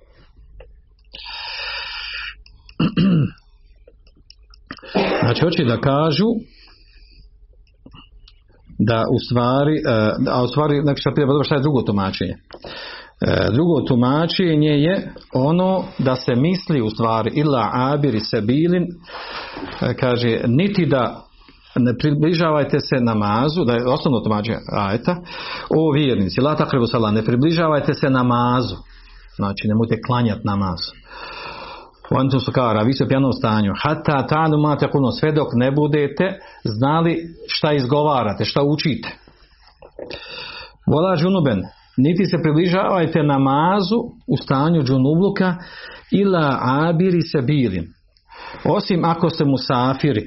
Znači, 5.22 5.42
hoće 5.42 5.64
da 5.64 5.82
kažu 5.82 6.26
da 8.88 9.06
u 9.12 9.18
stvari, 9.26 9.76
e, 9.76 9.82
a 10.30 10.44
u 10.44 10.48
stvari, 10.48 10.82
znači 10.84 11.02
šta 11.44 11.56
je 11.56 11.62
drugo 11.62 11.82
tumačenje? 11.82 12.34
E, 13.22 13.48
drugo 13.54 13.82
tumačenje 13.82 14.70
je 14.70 15.14
ono 15.34 15.84
da 15.98 16.16
se 16.16 16.36
misli 16.36 16.82
u 16.82 16.90
stvari 16.90 17.32
ila 17.36 17.70
abiri 17.74 18.20
sebilin 18.20 18.84
e, 18.84 19.94
kaže 19.94 20.42
niti 20.48 20.86
da 20.86 21.26
ne 21.76 21.98
približavajte 21.98 22.80
se 22.80 22.96
namazu, 23.04 23.66
da 23.66 23.74
je 23.74 23.88
osnovno 23.88 24.20
tumačenje 24.20 24.58
ajeta, 24.72 25.16
o 25.70 25.92
vjernici, 25.92 26.42
la 26.42 26.56
takrebu 26.56 26.86
ne 27.12 27.26
približavajte 27.26 27.94
se 27.94 28.10
namazu, 28.10 28.76
znači 29.36 29.68
nemojte 29.68 29.96
klanjati 30.08 30.42
namaz. 30.44 30.80
U 32.12 32.40
su 32.40 32.52
kara, 32.52 32.84
vi 32.84 32.94
se 32.94 33.06
u 33.30 33.34
stanju, 33.34 33.74
hata 33.84 34.28
tanu 34.28 34.58
mate 34.58 34.92
kuno, 34.92 35.12
sve 35.12 35.32
dok 35.32 35.48
ne 35.54 35.72
budete 35.72 36.40
znali 36.64 37.18
šta 37.48 37.74
izgovarate, 37.74 38.46
šta 38.46 38.64
učite. 38.64 39.10
Vola 40.88 41.16
džunuben, 41.18 41.62
niti 41.98 42.26
se 42.26 42.38
približavajte 42.44 43.24
namazu 43.24 43.96
u 44.28 44.38
stanju 44.38 44.84
džunubluka 44.84 45.56
ila 46.12 46.60
abiri 46.62 47.22
se 47.22 47.42
bilim. 47.42 47.94
Osim 48.66 49.06
ako 49.06 49.30
ste 49.30 49.46
musafiri. 49.46 50.24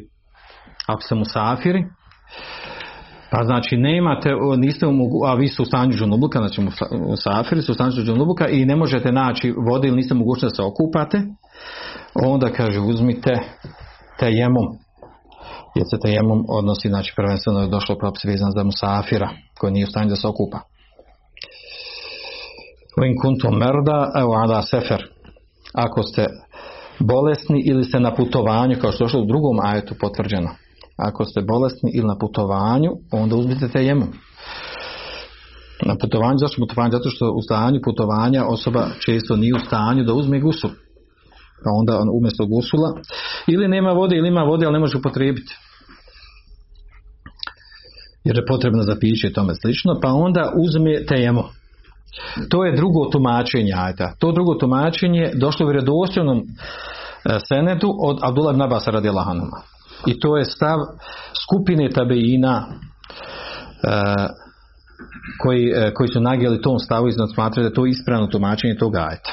Ako 0.87 1.03
ste 1.03 1.14
musafiri, 1.14 1.85
pa 3.35 3.44
znači 3.44 3.77
nemate, 3.77 4.31
niste 4.57 4.87
mogu, 4.87 5.25
a 5.27 5.35
vi 5.35 5.49
ste 5.49 5.62
u 5.62 5.64
stanju 5.64 5.92
džunubluka, 5.92 6.38
znači 6.38 6.61
musafiri 7.09 7.62
su 7.62 7.73
u 7.73 7.75
stanju 7.75 7.90
džunubluka 7.90 8.49
i 8.49 8.64
ne 8.64 8.77
možete 8.77 9.12
naći 9.12 9.55
vode 9.70 9.88
ili 9.88 9.97
niste 9.97 10.14
mogućni 10.14 10.47
da 10.47 10.55
se 10.55 10.62
okupate, 10.62 11.23
onda 12.14 12.53
kaže 12.53 12.81
uzmite 12.81 13.31
tejemom. 14.18 14.66
Jer 15.75 15.85
se 15.90 16.01
tejemom 16.03 16.44
odnosi, 16.49 16.88
znači 16.88 17.12
prvenstveno 17.16 17.61
je 17.61 17.68
došlo 17.68 17.99
propis 17.99 18.25
vezan 18.25 18.51
za 18.57 18.64
musafira 18.64 19.29
koji 19.59 19.73
nije 19.73 19.85
u 19.85 19.90
stanju 19.90 20.09
da 20.09 20.16
se 20.16 20.29
okupa. 20.29 20.59
In 23.07 23.16
kuntum 23.23 23.59
merda, 23.59 24.12
evo 24.16 24.33
ala 24.35 24.62
sefer. 24.62 25.03
Ako 25.75 26.03
ste 26.03 26.27
bolesni 26.99 27.62
ili 27.66 27.85
ste 27.85 28.01
na 28.01 28.14
putovanju, 28.14 28.77
kao 28.81 28.92
što 28.92 29.05
je 29.05 29.23
u 29.23 29.27
drugom 29.27 29.59
ajetu 29.62 29.94
potvrđeno. 30.01 30.63
Ako 30.96 31.24
ste 31.24 31.42
bolesni 31.42 31.90
ili 31.94 32.07
na 32.07 32.18
putovanju, 32.18 32.90
onda 33.11 33.37
uzmite 33.37 33.68
tejemom. 33.68 34.09
Na 35.87 35.96
putovanju, 36.00 36.38
zašto 36.38 36.62
putovanju? 36.62 36.92
Zato 36.92 37.11
što 37.11 37.33
u 37.33 37.42
stanju 37.42 37.80
putovanja 37.85 38.44
osoba 38.46 38.87
često 39.00 39.37
nije 39.37 39.54
u 39.54 39.59
stanju 39.59 40.04
da 40.04 40.14
uzme 40.14 40.40
gusul. 40.40 40.70
Pa 41.64 41.70
onda 41.78 41.98
on 42.00 42.09
umjesto 42.18 42.46
gusula 42.46 42.92
ili 43.46 43.68
nema 43.68 43.92
vode 43.92 44.16
ili 44.16 44.28
ima 44.28 44.42
vode, 44.42 44.66
ali 44.66 44.72
ne 44.72 44.78
može 44.78 44.98
upotrijebiti. 44.98 45.54
Jer 48.24 48.37
je 48.37 48.46
potrebno 48.46 48.83
za 48.83 48.96
piće 49.00 49.28
i 49.28 49.33
tome 49.33 49.54
slično, 49.62 50.00
pa 50.02 50.09
onda 50.09 50.52
uzme 50.57 51.04
tejemo. 51.07 51.48
To 52.48 52.64
je 52.64 52.76
drugo 52.76 53.04
tumačenje 53.12 53.72
ajta. 53.76 54.14
To 54.18 54.33
drugo 54.33 54.54
tumačenje 54.54 55.33
došlo 55.35 55.66
u 55.66 55.68
vjerodostojnom 55.68 56.38
e, 56.38 56.42
senetu 57.48 57.94
od 58.02 58.18
Abdullah 58.22 58.54
ibn 58.54 58.62
Abbas 58.62 58.88
I 60.07 60.21
to 60.21 60.37
je 60.37 60.45
stav 60.45 60.79
skupine 61.45 61.90
tabeina 61.90 62.67
e, 62.67 63.90
koji, 65.43 65.73
e, 65.75 65.95
koji 65.95 66.09
su 66.09 66.21
nagijeli 66.21 66.62
tom 66.62 66.79
stavu 66.79 67.09
i 67.09 67.12
smatrali 67.35 67.69
da 67.69 67.75
to 67.75 67.87
ispravno 67.87 68.27
tumačenje 68.27 68.77
tog 68.77 68.97
ajta. 68.97 69.31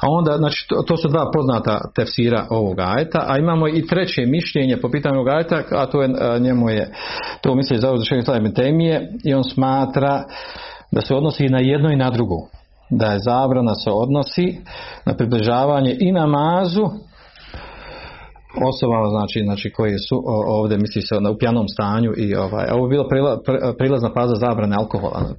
A 0.00 0.06
onda, 0.10 0.36
znači, 0.36 0.66
to, 0.68 0.82
to, 0.82 0.96
su 0.96 1.08
dva 1.08 1.30
poznata 1.34 1.80
tefsira 1.94 2.46
ovog 2.50 2.80
ajeta, 2.80 3.24
a 3.26 3.38
imamo 3.38 3.68
i 3.68 3.86
treće 3.86 4.26
mišljenje 4.26 4.76
po 4.76 4.90
pitanju 4.90 5.14
ovog 5.14 5.28
ajeta, 5.28 5.62
a 5.70 5.86
to 5.86 6.02
je, 6.02 6.08
njemu 6.40 6.70
je, 6.70 6.92
to 7.42 7.54
misli 7.54 7.78
za 7.78 7.92
uzrešenje 7.92 8.52
temije 8.54 9.12
i 9.24 9.34
on 9.34 9.44
smatra 9.44 10.24
da 10.92 11.00
se 11.00 11.14
odnosi 11.14 11.44
i 11.44 11.48
na 11.48 11.58
jedno 11.58 11.90
i 11.90 11.96
na 11.96 12.10
drugo. 12.10 12.36
Da 12.90 13.06
je 13.12 13.18
zabrana 13.18 13.74
se 13.74 13.90
odnosi 13.90 14.58
na 15.04 15.14
približavanje 15.14 15.96
i 16.00 16.12
namazu 16.12 16.84
osobama 18.70 19.08
znači, 19.08 19.42
znači 19.44 19.72
koje 19.76 19.98
su 19.98 20.22
ovdje 20.46 20.78
misli 20.78 21.02
se 21.02 21.20
na 21.20 21.30
u 21.30 21.38
pjanom 21.38 21.68
stanju 21.68 22.12
i 22.16 22.34
ovaj, 22.34 22.66
ovo 22.72 22.86
je 22.86 22.90
bila 22.90 23.04
prilazna 23.78 24.10
faza 24.14 24.34
zabrane 24.34 24.76
alkohola. 24.76 25.20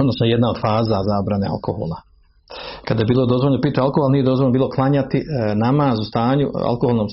Odnosno 0.00 0.26
jedna 0.26 0.50
od 0.50 0.60
faza 0.60 0.98
zabrane 1.12 1.46
alkohola. 1.54 1.98
Kada 2.84 3.00
je 3.00 3.06
bilo 3.06 3.26
dozvoljeno 3.26 3.60
piti 3.62 3.80
alkohol, 3.80 4.10
nije 4.10 4.24
dozvoljeno 4.24 4.52
bilo 4.52 4.68
klanjati 4.68 5.18
e, 5.18 5.54
namaz 5.54 6.00
u 6.00 6.04
stanju, 6.04 6.50
alkoholnom, 6.66 7.06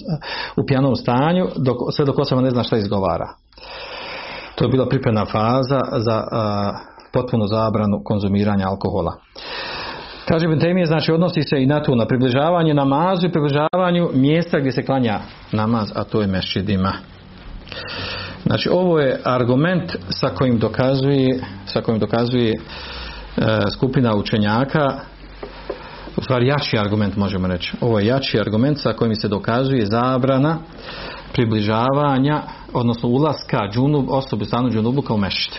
u 0.58 0.66
pjanom 0.68 0.96
stanju, 0.96 1.48
dok, 1.56 1.78
sve 1.96 2.06
dok 2.06 2.20
osoba 2.20 2.42
ne 2.42 2.50
zna 2.50 2.64
šta 2.64 2.78
izgovara. 2.78 3.28
To 4.56 4.66
je 4.66 4.70
bila 4.70 4.90
pripremna 4.90 5.26
faza 5.26 5.80
za 5.98 6.24
potpunu 7.14 7.48
zabranu 7.48 8.02
konzumiranja 8.04 8.68
alkohola. 8.68 9.14
Kaže 10.26 10.46
Ibn 10.46 10.86
znači 10.86 11.12
odnosi 11.12 11.42
se 11.44 11.64
i 11.64 11.66
na 11.66 11.84
to, 11.84 11.96
na 11.96 12.06
približavanje 12.06 12.74
namazu 12.74 13.28
i 13.28 13.32
približavanju 13.32 14.10
mjesta 14.14 14.60
gdje 14.60 14.72
se 14.72 14.86
klanja 14.86 15.20
namaz, 15.52 15.92
a 15.96 16.04
to 16.04 16.22
je 16.22 16.28
mešćidima. 16.28 16.94
Znači 18.46 18.70
ovo 18.70 19.00
je 19.00 19.20
argument 19.24 19.96
sa 20.10 20.30
kojim 20.30 20.60
dokazuje, 20.60 21.40
sa 21.66 21.82
kojim 21.82 22.00
dokazuje 22.00 22.52
e, 22.52 22.58
skupina 23.74 24.16
učenjaka 24.16 25.00
u 26.18 26.24
stvari 26.24 26.48
jači 26.48 26.78
argument 26.78 27.16
možemo 27.16 27.48
reći. 27.48 27.74
Ovo 27.82 28.00
je 28.00 28.06
jači 28.06 28.40
argument 28.40 28.80
sa 28.80 28.94
kojim 28.94 29.16
se 29.16 29.28
dokazuje 29.28 29.86
zabrana 29.86 30.58
približavanja, 31.34 32.42
odnosno 32.74 33.10
ulaska 33.10 33.60
džunub, 33.74 34.10
osobi 34.10 34.46
stanu 34.46 34.70
džunubuka 34.70 35.14
u 35.14 35.18
mešćid. 35.18 35.54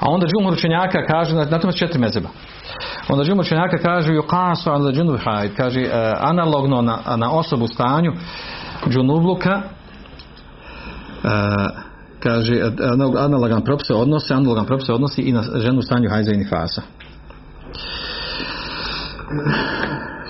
A 0.00 0.06
onda 0.08 0.26
džumur 0.26 0.52
učenjaka 0.52 1.06
kaže, 1.06 1.34
na 1.34 1.58
tome 1.58 1.72
četiri 1.72 1.98
mezeba. 1.98 2.28
Onda 3.08 3.24
džumur 3.24 3.44
učenjaka 3.44 3.76
kaže, 3.82 4.12
yuqasu 4.12 4.70
ala 4.70 4.92
džunub 4.92 5.18
hajd, 5.24 5.50
kaže, 5.56 5.80
e, 5.80 6.14
analogno 6.20 6.82
na, 6.82 6.98
na 7.16 7.32
osobu 7.32 7.66
stanju 7.66 8.12
džunubluka, 8.88 9.62
uh, 11.22 11.30
kaže, 12.22 12.54
e, 12.54 12.70
analogan 13.18 13.64
propis 13.64 13.90
odnosi, 13.90 14.32
analogan 14.32 14.66
propis 14.66 14.88
odnosi 14.88 15.22
i 15.22 15.32
na 15.32 15.42
ženu 15.54 15.82
stanju 15.82 16.10
hajza 16.10 16.32
i 16.32 16.36
nifasa 16.36 16.82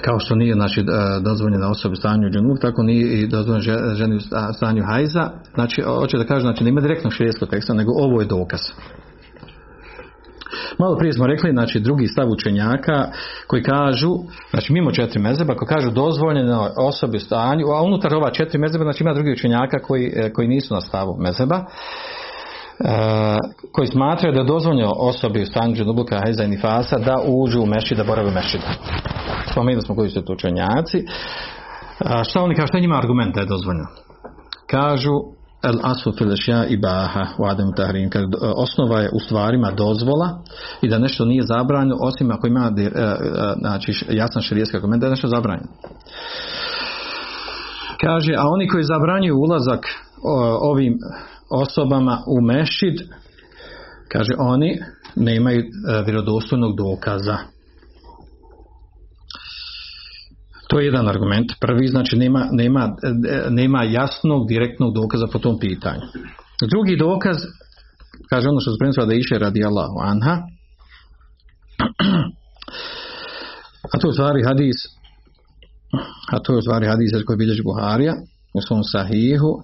kao 0.04 0.18
što 0.18 0.34
nije 0.34 0.54
znači, 0.54 0.80
e, 0.80 0.84
dozvoljena 1.20 1.70
osobi 1.70 1.96
stanju 1.96 2.30
džunub, 2.30 2.58
tako 2.60 2.82
nije 2.82 3.20
i 3.20 3.26
dozvoljena 3.26 3.94
ženi 3.94 4.20
stanju 4.56 4.84
hajza. 4.84 5.30
Znači, 5.54 5.82
hoće 5.82 6.18
da 6.18 6.24
kaže, 6.24 6.40
znači, 6.40 6.64
nema 6.64 6.80
direktno 6.80 7.10
širijeskog 7.10 7.48
teksta, 7.48 7.74
nego 7.74 7.92
ovo 7.96 8.20
je 8.20 8.26
dokaz. 8.26 8.60
Malo 10.80 10.96
prije 10.96 11.12
smo 11.12 11.26
rekli, 11.26 11.50
znači, 11.50 11.80
drugi 11.80 12.06
stav 12.06 12.28
učenjaka 12.28 13.08
koji 13.46 13.62
kažu, 13.62 14.16
znači, 14.50 14.72
mimo 14.72 14.90
četiri 14.90 15.20
mezeba, 15.20 15.54
koji 15.54 15.68
kažu 15.68 15.90
dozvoljeno 15.90 16.68
osobi 16.76 17.16
u 17.16 17.20
stanju, 17.20 17.66
a 17.66 17.82
unutar 17.82 18.14
ova 18.14 18.30
četiri 18.30 18.58
mezeba, 18.58 18.84
znači, 18.84 19.04
ima 19.04 19.14
drugi 19.14 19.32
učenjaka 19.32 19.78
koji, 19.78 20.12
e, 20.16 20.32
koji 20.32 20.48
nisu 20.48 20.74
na 20.74 20.80
stavu 20.80 21.16
mezeba. 21.18 21.56
E, 21.56 21.64
koji 23.72 23.86
smatraju 23.86 24.34
da 24.34 24.40
je 24.40 24.46
dozvoljeno 24.46 24.92
osobi 24.96 25.42
u 25.42 25.46
stanju 25.46 25.74
džunubuka 25.74 26.20
hajza 26.24 26.44
i 26.44 26.48
nifasa 26.48 26.98
da 26.98 27.16
uđu 27.26 27.62
u 27.62 27.66
mešćid, 27.66 27.98
da 27.98 28.04
borave 28.04 28.28
u 28.28 28.34
mešćida. 28.34 28.64
Spomenuli 29.52 29.82
smo 29.82 29.94
koji 29.94 30.10
su 30.10 30.22
to 30.22 30.32
učenjaci. 30.32 31.04
šta 32.28 32.42
oni 32.42 32.54
kažu, 32.54 32.66
šta 32.66 32.78
njima 32.78 32.98
argument 32.98 33.34
da 33.34 33.40
je 33.40 33.46
dozvoljeno? 33.46 33.86
kažu 34.70 35.39
el 35.62 35.78
asu 35.82 36.12
filešja 36.12 36.66
i 36.66 36.76
baha 36.76 37.26
u 37.38 37.44
adem 37.44 37.72
tahrim. 37.76 38.10
Osnova 38.40 39.00
je 39.00 39.10
u 39.12 39.20
stvarima 39.20 39.70
dozvola 39.70 40.42
i 40.82 40.88
da 40.88 40.98
nešto 40.98 41.24
nije 41.24 41.42
zabranjeno 41.42 41.96
osim 42.00 42.30
ako 42.30 42.46
ima 42.46 42.72
e, 42.78 42.82
e, 42.82 42.90
znači, 43.58 44.04
jasan 44.10 44.42
širijeski 44.42 44.80
komentar 44.80 45.00
da 45.00 45.06
je 45.06 45.10
nešto 45.10 45.28
zabranjeno. 45.28 45.68
Kaže, 48.00 48.34
a 48.38 48.48
oni 48.48 48.68
koji 48.68 48.84
zabranjuju 48.84 49.36
ulazak 49.36 49.86
ovim 50.60 50.98
osobama 51.50 52.18
u 52.26 52.40
mešid, 52.40 52.94
kaže, 54.12 54.32
oni 54.38 54.78
nemaju 55.16 55.60
e, 55.60 55.64
vjerodostojnog 56.04 56.76
dokaza. 56.76 57.36
To 60.70 60.78
je 60.80 60.86
jedan 60.86 61.08
argument. 61.08 61.52
Prvi, 61.60 61.86
znači 61.86 62.16
nema, 62.16 62.48
nema, 62.52 62.96
nema 63.50 63.84
jasnog, 63.84 64.48
direktnog 64.48 64.94
dokaza 64.94 65.26
po 65.32 65.38
tom 65.38 65.58
pitanju. 65.58 66.06
Drugi 66.70 66.96
dokaz, 66.96 67.36
kaže 68.28 68.48
ono 68.48 68.60
što 68.60 68.70
se 68.70 68.78
prenosila 68.78 69.06
da 69.06 69.14
iše 69.14 69.38
radi 69.38 69.64
Allahu 69.64 69.98
anha, 70.02 70.42
a 73.92 73.98
to 74.00 74.08
je 74.08 74.12
stvari 74.12 74.42
hadis, 74.42 74.76
a 76.32 76.38
to 76.38 76.56
je 76.56 76.62
stvari 76.62 76.86
hadis 76.86 77.10
koji 77.26 77.36
bilježi 77.36 77.62
Buharija 77.62 78.14
u 78.54 78.60
svom 78.60 78.82
sahihu, 78.84 79.52
e, 79.58 79.62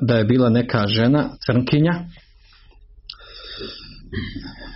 da 0.00 0.16
je 0.16 0.24
bila 0.24 0.50
neka 0.50 0.86
žena, 0.86 1.28
crnkinja, 1.46 1.94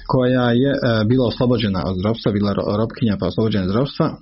koja 0.07 0.51
je 0.51 0.70
e, 0.70 1.05
bila 1.05 1.26
oslobođena 1.26 1.82
od 1.86 1.97
zdravstva, 1.99 2.32
bila 2.32 2.53
robkinja 2.53 3.16
pa 3.20 3.26
oslobođena 3.26 3.64
od 3.64 3.70
zdravstva, 3.70 4.16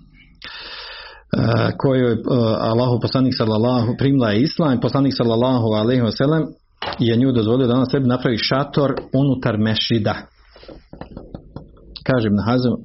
E, 1.33 1.73
kojoj 1.79 2.13
e, 2.13 2.19
Allahu 2.61 3.01
poslanik 3.01 3.35
sallallahu 3.37 3.97
primila 3.99 4.31
je 4.31 4.43
islam 4.43 4.81
poslanik 4.81 5.15
sallallahu 5.17 5.67
alejhi 5.67 6.03
ve 6.03 6.13
sellem 6.13 6.43
je 6.99 7.17
nju 7.17 7.33
dozvolio 7.33 7.67
da 7.67 7.75
ona 7.75 7.87
sebi 7.87 8.07
napravi 8.07 8.39
šator 8.39 8.95
unutar 9.13 9.59
mešida 9.59 10.15
kažem 12.05 12.35
na 12.35 12.43
hazom 12.43 12.77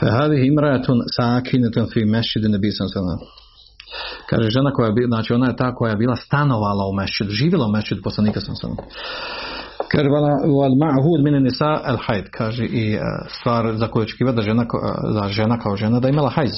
Fehadih 0.00 0.46
imratun 0.46 0.98
sakinetun 1.16 1.86
fi 1.92 2.04
mešidin 2.04 2.50
nebisan 2.50 2.88
sallallahu 2.88 3.24
Kaže 4.30 4.50
žena 4.50 4.72
koja 4.72 4.86
je, 4.86 5.06
znači 5.06 5.32
ona 5.32 5.46
je 5.46 5.56
ta 5.56 5.74
koja 5.74 5.90
je 5.90 5.96
bila 5.96 6.16
stanovala 6.16 6.86
u 6.86 6.92
mešid, 6.92 7.28
živjela 7.30 7.66
u 7.66 7.72
mešid 7.72 7.98
poslanika 8.04 8.40
sam. 8.40 8.76
Kaže 9.90 10.08
wal 10.58 10.76
ma'hud 10.84 11.22
min 11.22 11.42
nisa 11.42 11.80
al 11.84 11.98
haid. 12.06 12.24
Kaže 12.30 12.64
i 12.64 12.94
eh, 12.94 13.00
stvar 13.28 13.76
za 13.76 13.88
koju 13.88 14.02
očekiva 14.02 14.32
da 14.32 14.42
žena, 14.42 14.64
da 15.14 15.28
žena 15.28 15.58
kao 15.58 15.76
žena 15.76 16.00
da 16.00 16.08
imala 16.08 16.30
hajz. 16.30 16.52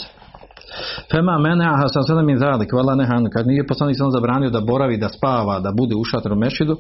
Fema 1.11 1.39
mene 1.39 1.65
aha 1.65 1.89
sam 1.89 2.03
sada 2.03 2.23
mi 2.23 2.39
zalik, 2.39 2.73
vala 2.73 2.95
nehan, 2.95 3.31
kad 3.33 3.47
nije 3.47 3.67
poslanik 3.67 3.97
sam 3.97 4.11
zabranio 4.11 4.51
da 4.51 4.61
boravi, 4.61 4.97
da 4.97 5.09
spava, 5.09 5.61
da 5.61 5.73
bude 5.73 5.95
u 5.95 6.05
šatru 6.05 6.37
mešidu, 6.37 6.73
uh, 6.73 6.79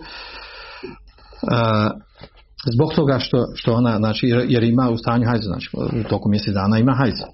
zbog 2.74 2.92
toga 2.94 3.18
što, 3.18 3.46
što 3.54 3.72
ona, 3.72 3.96
znači, 3.96 4.26
jer 4.26 4.62
ima 4.64 4.90
u 4.90 4.96
stanju 4.96 5.26
hajza, 5.26 5.48
znači, 5.48 5.70
u 6.00 6.08
toku 6.08 6.28
mjesec 6.28 6.54
dana 6.54 6.78
ima 6.78 6.94
hajza. 6.94 7.26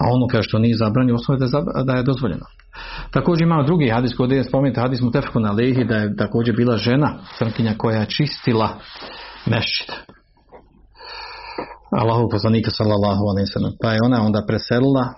A 0.00 0.12
ono 0.12 0.26
kaže 0.26 0.48
što 0.48 0.58
nije 0.58 0.76
zabranio, 0.76 1.14
osnovi 1.14 1.40
da, 1.40 1.44
je 1.44 1.84
da 1.84 1.92
je 1.92 2.02
dozvoljeno. 2.02 2.46
Također 3.10 3.42
ima 3.46 3.62
drugi 3.62 3.88
hadis 3.88 4.14
koji 4.16 4.30
je 4.30 4.44
spomenuti 4.44 4.80
hadis 4.80 5.00
mu 5.00 5.10
tefku 5.10 5.40
na 5.40 5.52
lehi 5.52 5.84
da 5.84 5.96
je 5.96 6.16
također 6.16 6.56
bila 6.56 6.76
žena 6.76 7.18
crnkinja 7.38 7.74
koja 7.78 8.00
je 8.00 8.06
čistila 8.06 8.68
mešćid. 9.46 9.92
Allahu 12.00 12.28
poslanika 12.30 12.70
sallallahu 12.70 13.22
alaihi. 13.30 13.76
Pa 13.82 13.92
je 13.92 13.98
ona 14.04 14.22
onda 14.22 14.44
preselila, 14.46 15.14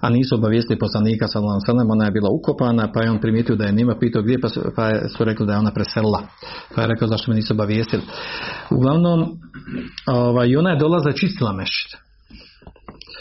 a 0.00 0.10
nisu 0.10 0.34
obavijestili 0.34 0.78
poslanika 0.78 1.28
sallallahu 1.28 1.60
alaihi 1.68 1.90
ona 1.90 2.04
je 2.04 2.10
bila 2.10 2.30
ukopana, 2.30 2.92
pa 2.92 3.02
je 3.02 3.10
on 3.10 3.20
primijetio 3.20 3.56
da 3.56 3.64
je 3.64 3.72
nima 3.72 3.94
pitao 4.00 4.22
gdje, 4.22 4.40
pa 4.40 4.48
su, 4.48 4.60
pa 4.76 4.90
su 5.16 5.24
rekli 5.24 5.46
da 5.46 5.52
je 5.52 5.58
ona 5.58 5.70
preselila. 5.70 6.22
Pa 6.74 6.80
je 6.80 6.88
rekao 6.88 7.08
zašto 7.08 7.30
me 7.30 7.36
nisu 7.36 7.54
obavijestili. 7.54 8.02
Uglavnom, 8.70 9.26
ovaj, 10.06 10.56
ona 10.56 10.70
je 10.70 10.78
dolaza 10.78 11.12
čistila 11.12 11.52
mešćid. 11.52 12.05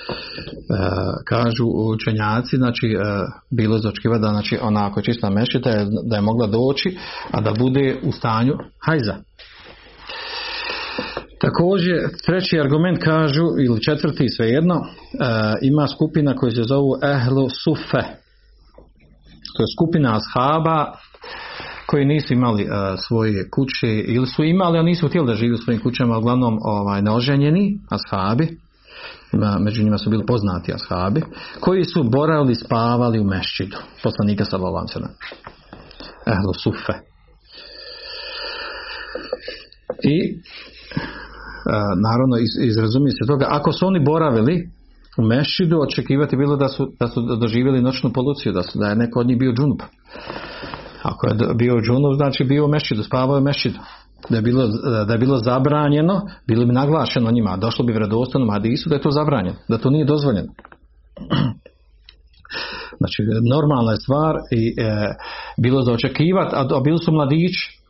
E, 0.10 0.14
kažu 1.26 1.66
učenjaci, 1.94 2.58
znači 2.58 2.88
e, 2.88 2.98
bilo 3.52 3.78
za 3.78 3.92
da 4.22 4.28
znači 4.28 4.58
ona 4.62 4.88
ako 4.88 5.00
je 5.00 5.04
čistila 5.04 5.30
mešćid 5.32 5.62
da 5.62 5.70
je, 5.70 5.88
da 6.10 6.16
je 6.16 6.22
mogla 6.22 6.48
doći, 6.48 6.98
a 7.32 7.42
da 7.42 7.54
bude 7.54 7.96
u 8.04 8.12
stanju 8.12 8.54
hajza. 8.86 9.16
Također, 11.42 11.96
treći 12.26 12.60
argument 12.60 13.04
kažu, 13.04 13.46
ili 13.66 13.82
četvrti 13.82 14.30
svejedno, 14.30 14.76
e, 14.76 14.86
ima 15.62 15.88
skupina 15.88 16.36
koja 16.36 16.52
se 16.52 16.64
zovu 16.64 16.92
Ehlu 17.04 17.50
Sufe. 17.64 18.04
To 19.56 19.64
je 19.64 19.74
skupina 19.78 20.20
ashaba 20.20 20.92
koji 21.86 22.06
nisu 22.06 22.34
imali 22.34 22.64
e, 22.64 22.68
svoje 23.08 23.50
kuće 23.50 23.88
ili 23.88 24.28
su 24.28 24.44
imali, 24.44 24.80
a 24.80 24.84
nisu 24.84 25.08
htjeli 25.08 25.28
da 25.28 25.34
žive 25.34 25.54
u 25.54 25.58
svojim 25.58 25.82
kućama, 25.82 26.18
uglavnom 26.18 26.60
ovaj, 26.62 27.02
neoženjeni 27.02 27.80
ashabi, 27.90 28.65
među 29.60 29.84
njima 29.84 29.98
su 29.98 30.10
bili 30.10 30.26
poznati 30.26 30.74
ashabi, 30.74 31.22
koji 31.60 31.84
su 31.84 32.04
boravili, 32.04 32.56
spavali 32.56 33.20
u 33.20 33.24
mešćidu, 33.24 33.78
poslanika 34.04 34.46
sallallahu 34.46 34.88
Ehlu 36.28 36.54
Sufe. 36.64 36.94
I 40.04 40.42
naravno 42.04 42.38
iz, 42.38 42.70
izrazumije 42.70 43.12
se 43.12 43.28
toga, 43.28 43.46
ako 43.50 43.72
su 43.72 43.88
oni 43.88 44.00
boravili 44.00 44.70
u 45.18 45.22
mešidu, 45.22 45.80
očekivati 45.82 46.38
bilo 46.38 46.56
da 46.56 46.68
su, 46.68 46.92
da 47.00 47.08
su 47.08 47.22
doživjeli 47.22 47.82
noćnu 47.82 48.14
poluciju, 48.14 48.54
da, 48.54 48.64
su, 48.64 48.80
da 48.80 48.88
je 48.88 48.96
neko 48.96 49.20
od 49.20 49.28
njih 49.28 49.38
bio 49.38 49.54
džunup. 49.54 49.82
Ako 51.04 51.28
je 51.28 51.54
bio 51.56 51.82
džunup, 51.82 52.16
znači 52.16 52.44
bio 52.44 52.66
u 52.66 52.68
mešidu, 52.68 53.04
spavao 53.04 53.38
u 53.38 53.42
mešidu. 53.42 53.80
Da 54.30 54.36
je, 54.36 54.42
bilo, 54.42 54.68
da 55.08 55.14
je 55.14 55.20
bilo 55.20 55.38
zabranjeno, 55.38 56.22
bilo 56.48 56.66
bi 56.66 56.74
naglašeno 56.74 57.32
njima, 57.32 57.58
došlo 57.58 57.86
bi 57.86 57.92
vjerodostojnom 57.92 58.50
hadisu 58.50 58.90
da 58.90 58.96
je 58.96 59.02
to 59.02 59.12
zabranjeno, 59.12 59.58
da 59.68 59.78
to 59.78 59.90
nije 59.90 60.06
dozvoljeno. 60.06 60.48
Znači, 62.98 63.24
normalna 63.50 63.92
je 63.92 63.98
stvar 63.98 64.36
i 64.52 64.76
e, 64.78 65.14
bilo 65.58 65.82
za 65.82 65.92
očekivati, 65.94 66.56
a, 66.56 66.60
a 66.60 66.80
bili 66.84 66.98
su 66.98 67.12
mladići, 67.12 67.82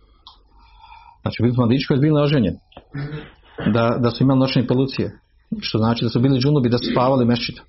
znači 1.21 1.43
bili 1.43 1.53
su 1.53 1.61
mladići 1.61 1.88
koji 1.88 1.97
su 1.97 2.01
bili 2.01 2.21
oženjeni 2.21 2.57
da, 3.73 3.97
da 3.99 4.11
su 4.11 4.23
imali 4.23 4.39
noćne 4.39 4.67
polucije. 4.67 5.19
Što 5.61 5.77
znači 5.77 6.05
da 6.05 6.09
su 6.09 6.19
bili 6.19 6.39
džunubi 6.39 6.69
da 6.69 6.77
su 6.77 6.86
spavali 6.91 7.25
mešćitu. 7.25 7.63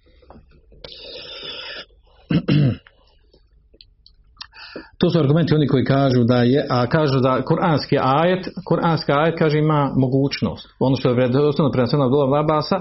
To 4.99 5.11
su 5.11 5.19
argumenti 5.19 5.55
oni 5.55 5.67
koji 5.67 5.85
kažu 5.85 6.25
da 6.25 6.37
je, 6.37 6.67
a 6.71 6.87
kažu 6.87 7.21
da 7.21 7.43
kuranski 7.43 7.99
ajet, 8.01 8.49
kuranski 8.69 9.13
ajet 9.13 9.39
kaže 9.39 9.59
ima 9.59 9.93
mogućnost. 9.97 10.69
Ono 10.79 10.97
što 10.97 11.09
je 11.09 11.15
vredostojno 11.15 11.71
preneseno 11.73 12.05
od 12.05 12.11
Dola 12.11 12.39
Labasa, 12.39 12.77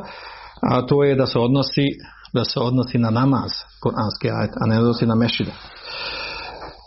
a 0.62 0.82
to 0.86 1.04
je 1.04 1.16
da 1.16 1.26
se 1.26 1.40
odnosi 1.40 1.86
da 2.34 2.44
se 2.44 2.60
odnosi 2.60 2.98
na 2.98 3.10
namaz, 3.10 3.52
kuranski 3.84 4.28
ajet, 4.30 4.52
a 4.62 4.66
ne 4.66 4.80
odnosi 4.80 5.06
na 5.06 5.16
mešide. 5.16 5.52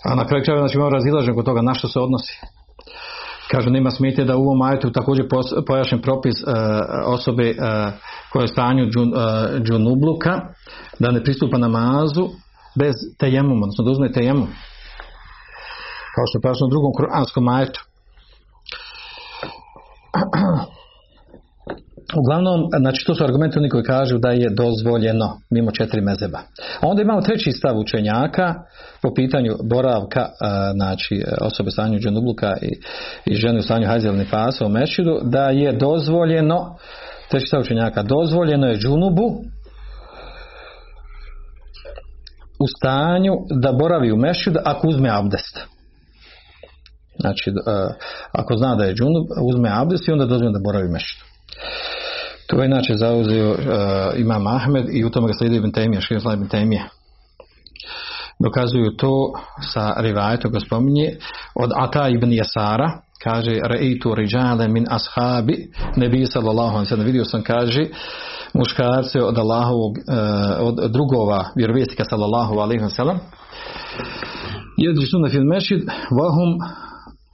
A 0.05 0.15
na 0.15 0.25
kraju 0.27 0.45
krajeva 0.45 0.63
znači 0.63 0.77
imamo 0.77 0.91
razilažen 0.91 1.35
kod 1.35 1.45
toga 1.45 1.63
na 1.63 1.75
što 1.75 1.89
se 1.89 2.01
odnosi. 2.01 2.41
Kažu 3.51 3.71
nema 3.71 3.91
smetje 3.91 4.25
da 4.25 4.37
u 4.37 4.43
ovom 4.43 4.63
ajetu 4.63 4.91
također 4.91 5.27
pojašnjen 5.67 6.01
propis 6.03 6.35
uh, 6.43 6.53
osobe 7.07 7.51
uh, 7.51 7.57
koja 8.33 8.43
je 8.43 8.49
stanju 8.49 8.91
džun, 8.91 9.09
uh, 9.09 9.63
džunubluka 9.63 10.41
da 10.99 11.11
ne 11.11 11.25
pristupa 11.25 11.59
namazu 11.59 12.29
bez 12.79 12.95
tejemuma, 13.19 13.65
odnosno 13.65 13.85
da 13.85 13.91
uzme 13.91 14.13
tejemum. 14.13 14.49
Kao 16.19 16.27
što 16.27 16.49
je 16.49 16.67
u 16.67 16.71
drugom 16.71 16.93
kuranskom 16.93 17.49
ajetu. 17.49 17.81
Uglavnom, 22.21 22.61
znači 22.79 23.07
to 23.07 23.15
su 23.15 23.25
argumenti 23.25 23.59
oni 23.59 23.69
koji 23.69 23.85
kažu 23.85 24.19
da 24.19 24.31
je 24.31 24.51
dozvoljeno 24.51 25.41
mimo 25.51 25.71
četiri 25.71 26.01
mezeba. 26.01 26.39
A 26.81 26.87
onda 26.87 27.03
imamo 27.03 27.21
treći 27.21 27.53
stav 27.53 27.79
učenjaka 27.79 28.55
po 29.03 29.15
pitanju 29.15 29.55
boravka 29.71 30.29
znači 30.75 31.25
osobe 31.41 31.71
stanju 31.71 31.99
džanubluka 31.99 32.57
i, 32.63 32.71
i 33.25 33.35
žene 33.35 33.59
u 33.59 33.63
stanju 33.63 33.87
hajzelni 33.87 34.25
fasa 34.25 34.67
u 34.67 34.69
mešidu, 34.69 35.21
da 35.23 35.51
je 35.51 35.73
dozvoljeno 35.73 36.77
treći 37.31 37.47
stav 37.47 37.61
učenjaka, 37.61 38.03
dozvoljeno 38.03 38.67
je 38.67 38.79
džunubu 38.79 39.27
u 42.61 42.67
stanju 42.79 43.33
da 43.63 43.73
boravi 43.73 44.13
u 44.13 44.17
mešidu 44.17 44.59
ako 44.65 44.89
uzme 44.89 45.09
abdest. 45.13 45.78
Znači, 47.21 47.51
ako 48.33 48.57
zna 48.57 48.75
da 48.75 48.85
je 48.85 48.95
džunub, 48.95 49.27
uzme 49.49 49.71
abdest 49.73 50.09
i 50.09 50.13
onda 50.13 50.27
dozvoljeno 50.27 50.59
da 50.59 50.65
boravi 50.65 50.89
u 50.89 50.93
mešidu. 50.93 51.25
To 52.47 52.63
je 52.63 52.67
inače 52.67 52.95
zauzeo 52.95 53.51
uh, 53.51 53.59
Imam 54.17 54.47
Ahmed 54.47 54.87
i 54.93 55.05
u 55.05 55.11
tome 55.11 55.27
ga 55.27 55.33
slijedi 55.33 55.57
Ibn 55.57 55.71
Temije, 55.71 56.01
Šir 56.01 56.21
Ibn 56.35 56.49
Temije. 56.49 56.85
Dokazuju 58.39 58.97
to 58.97 59.33
sa 59.73 59.95
rivajetom 59.97 60.53
ga 60.53 60.61
spominje 60.61 61.17
od 61.55 61.71
Ata 61.77 62.09
ibn 62.09 62.33
Jasara, 62.33 62.91
kaže 63.25 63.61
Reitu 63.65 64.15
riđale 64.15 64.69
min 64.69 64.87
ashabi 64.91 65.71
nebi 65.97 66.27
sallallahu 66.27 66.75
alaihi 66.75 66.89
sallam 66.89 67.07
vidio 67.07 67.25
sam 67.25 67.43
kaže 67.43 67.85
muškarce 68.55 69.23
od 69.23 69.39
Allahovog 69.39 69.93
uh, 69.93 70.05
od 70.61 70.91
drugova 70.91 71.45
vjerovjesnika 71.57 72.05
sallallahu 72.05 72.59
alaihi 72.59 72.89
sallam 72.89 73.19
Jedri 74.77 75.07
fil 75.31 75.45
mešid 75.45 75.81
vahum 76.21 76.59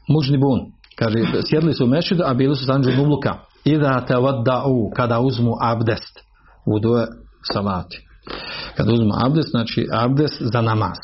mužnibun. 0.08 0.60
Kaže, 0.96 1.18
sjedli 1.48 1.72
su 1.72 1.84
u 1.84 1.88
mešidu, 1.88 2.22
a 2.26 2.34
bili 2.34 2.56
su 2.56 2.64
sanđu 2.64 2.90
nubluka. 2.90 3.38
Ida 3.64 4.04
te 4.06 4.16
u 4.66 4.90
kada 4.96 5.20
uzmu 5.20 5.52
abdest. 5.60 6.20
Uduje 6.66 7.06
salati. 7.52 8.06
Kada 8.76 8.92
uzmu 8.92 9.10
abdest, 9.24 9.50
znači 9.50 9.86
abdest 9.92 10.42
za 10.52 10.60
namaz. 10.60 10.98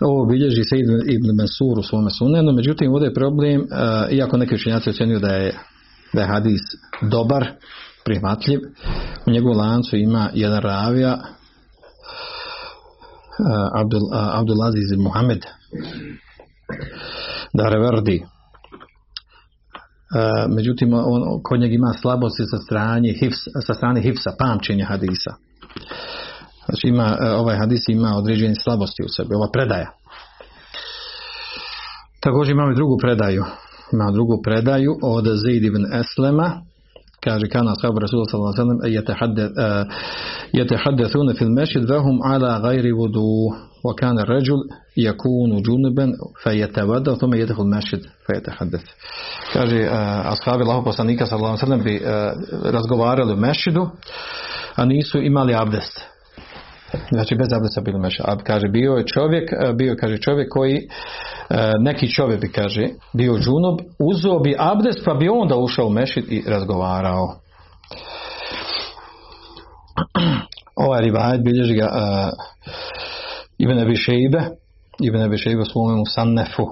Ovo 0.00 0.26
bilježi 0.26 0.64
se 0.64 0.76
Ibn 1.08 1.36
Mansur 1.36 1.78
u 1.78 1.82
svome 1.82 2.10
sunenu, 2.10 2.52
međutim 2.52 2.92
ovdje 2.92 3.06
je 3.06 3.14
problem, 3.14 3.60
uh, 3.60 3.66
iako 4.12 4.36
neki 4.36 4.54
učenjaci 4.54 4.90
ocjenjuju 4.90 5.18
da 5.18 5.28
je, 5.28 5.58
da 6.12 6.20
je 6.20 6.26
hadis 6.26 6.60
dobar, 7.10 7.46
prihvatljiv, 8.04 8.60
u 9.26 9.30
njegovom 9.30 9.58
lancu 9.58 9.96
ima 9.96 10.30
jedan 10.34 10.60
ravija, 10.60 11.18
Abdul, 13.74 14.02
uh, 14.02 14.38
Abdulaziz 14.38 14.92
Muhammed 14.98 15.44
Dareverdi. 17.54 18.24
Uh, 20.14 20.54
međutim, 20.54 20.92
on, 20.94 21.40
kod 21.42 21.60
njega 21.60 21.74
ima 21.74 21.92
slabosti 21.92 22.42
sa 22.50 22.58
strane, 22.58 23.12
hifs, 23.12 23.38
sa 23.66 23.74
strane 23.74 24.00
hifsa, 24.00 24.30
pamćenja 24.38 24.86
hadisa. 24.86 25.34
Znači 26.66 26.88
ima, 26.88 27.18
ovaj 27.38 27.56
hadis 27.56 27.88
ima 27.88 28.16
određene 28.16 28.54
slabosti 28.54 29.02
u 29.02 29.08
sebi, 29.08 29.34
ova 29.34 29.50
predaja. 29.52 29.90
Također 32.20 32.52
imamo 32.52 32.72
i 32.72 32.74
drugu 32.74 32.98
predaju. 32.98 33.44
Ima 33.92 34.10
drugu 34.10 34.42
predaju 34.44 34.98
od 35.02 35.24
Zaid 35.24 35.64
ibn 35.64 35.86
Eslema, 35.94 36.62
kaže 37.24 37.46
kana 37.48 37.74
sahabu 37.80 37.98
Rasulullah 38.04 38.28
sallallahu 38.30 38.54
alejhi 38.54 38.68
ve 38.68 38.94
sellem 38.98 39.88
yatahaddathuna 40.58 41.32
fil 41.38 41.50
masjid 41.58 41.90
wa 41.90 41.98
hum 42.04 42.16
ala 42.32 42.60
ghairi 42.60 42.92
wudu 42.92 43.54
wa 43.84 43.94
kana 43.94 44.20
ar-rajul 44.22 44.60
yakunu 45.06 45.56
junuban 45.66 46.10
fayatawadda 46.44 47.16
thumma 47.20 47.36
yadkhul 47.42 47.70
masjid 47.74 48.00
fayatahaddath 48.26 48.86
kaže 49.54 49.78
uh, 49.88 50.32
ashabi 50.32 50.62
Allahu 50.64 50.82
poslanika 50.90 51.26
sallallahu 51.26 51.54
alejhi 51.54 51.64
ve 51.64 51.66
sellem 51.66 51.84
bi 51.88 51.94
uh, 52.00 52.72
razgovarali 52.74 53.32
u 53.32 53.36
mešhidu 53.36 53.82
a 54.76 54.84
nisu 54.84 55.18
imali 55.18 55.54
abdest 55.54 56.11
Znači 57.10 57.34
bez 57.34 57.52
abdesta 57.52 57.80
bilo 57.80 57.98
meša. 57.98 58.24
A 58.26 58.36
kaže 58.36 58.68
bio 58.68 58.92
je 58.92 59.06
čovjek, 59.06 59.52
e, 59.52 59.72
bio 59.72 59.96
kaže 60.00 60.18
čovjek 60.18 60.48
koji 60.50 60.76
e, 60.76 60.80
neki 61.80 62.12
čovjek 62.14 62.40
bi 62.40 62.52
kaže 62.52 62.88
bio 63.12 63.38
džunob, 63.38 63.78
uzeo 63.98 64.38
bi 64.38 64.56
abdest 64.58 65.04
pa 65.04 65.14
bi 65.14 65.28
onda 65.28 65.56
ušao 65.56 65.86
u 65.86 65.90
mešit 65.90 66.32
i 66.32 66.44
razgovarao. 66.46 67.42
Ovaj 70.86 71.00
rivajet 71.00 71.44
bilježi 71.44 71.74
ga 71.74 71.86
uh, 71.86 72.30
Ibn 73.58 73.78
Abi 73.78 73.96
Šeibe, 73.96 74.42
Ibn 75.00 75.22
Abi 75.22 75.38
Šeibe 75.38 75.64
svome 75.64 76.02
Sannefu. 76.14 76.66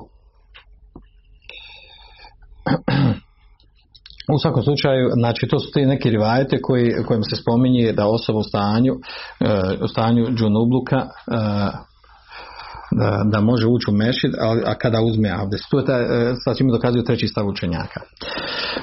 U 4.35 4.39
svakom 4.39 4.63
slučaju, 4.63 5.11
znači 5.13 5.47
to 5.49 5.59
su 5.59 5.71
ti 5.73 5.87
neki 5.87 6.11
rivajete 6.11 6.61
koji, 6.63 6.95
kojim 7.07 7.23
se 7.23 7.37
spominje 7.37 7.93
da 7.93 8.07
osoba 8.07 8.39
u 8.39 8.43
stanju, 8.43 8.95
e, 9.41 9.77
u 9.85 9.89
stanju 9.89 10.27
džunubluka 10.37 10.97
e, 10.97 11.07
da, 13.01 13.23
da 13.25 13.41
može 13.41 13.67
ući 13.67 13.87
u 13.91 13.95
mešid, 13.95 14.35
a, 14.35 14.71
a 14.71 14.75
kada 14.75 15.01
uzme 15.01 15.31
abdest. 15.43 15.65
To 15.71 15.79
je 15.79 15.85
taj, 15.85 16.03
e, 16.03 16.35
sad 16.45 16.57
ćemo 16.57 16.73
dokazuju 16.73 17.05
treći 17.05 17.27
stav 17.27 17.47
učenjaka. 17.47 18.01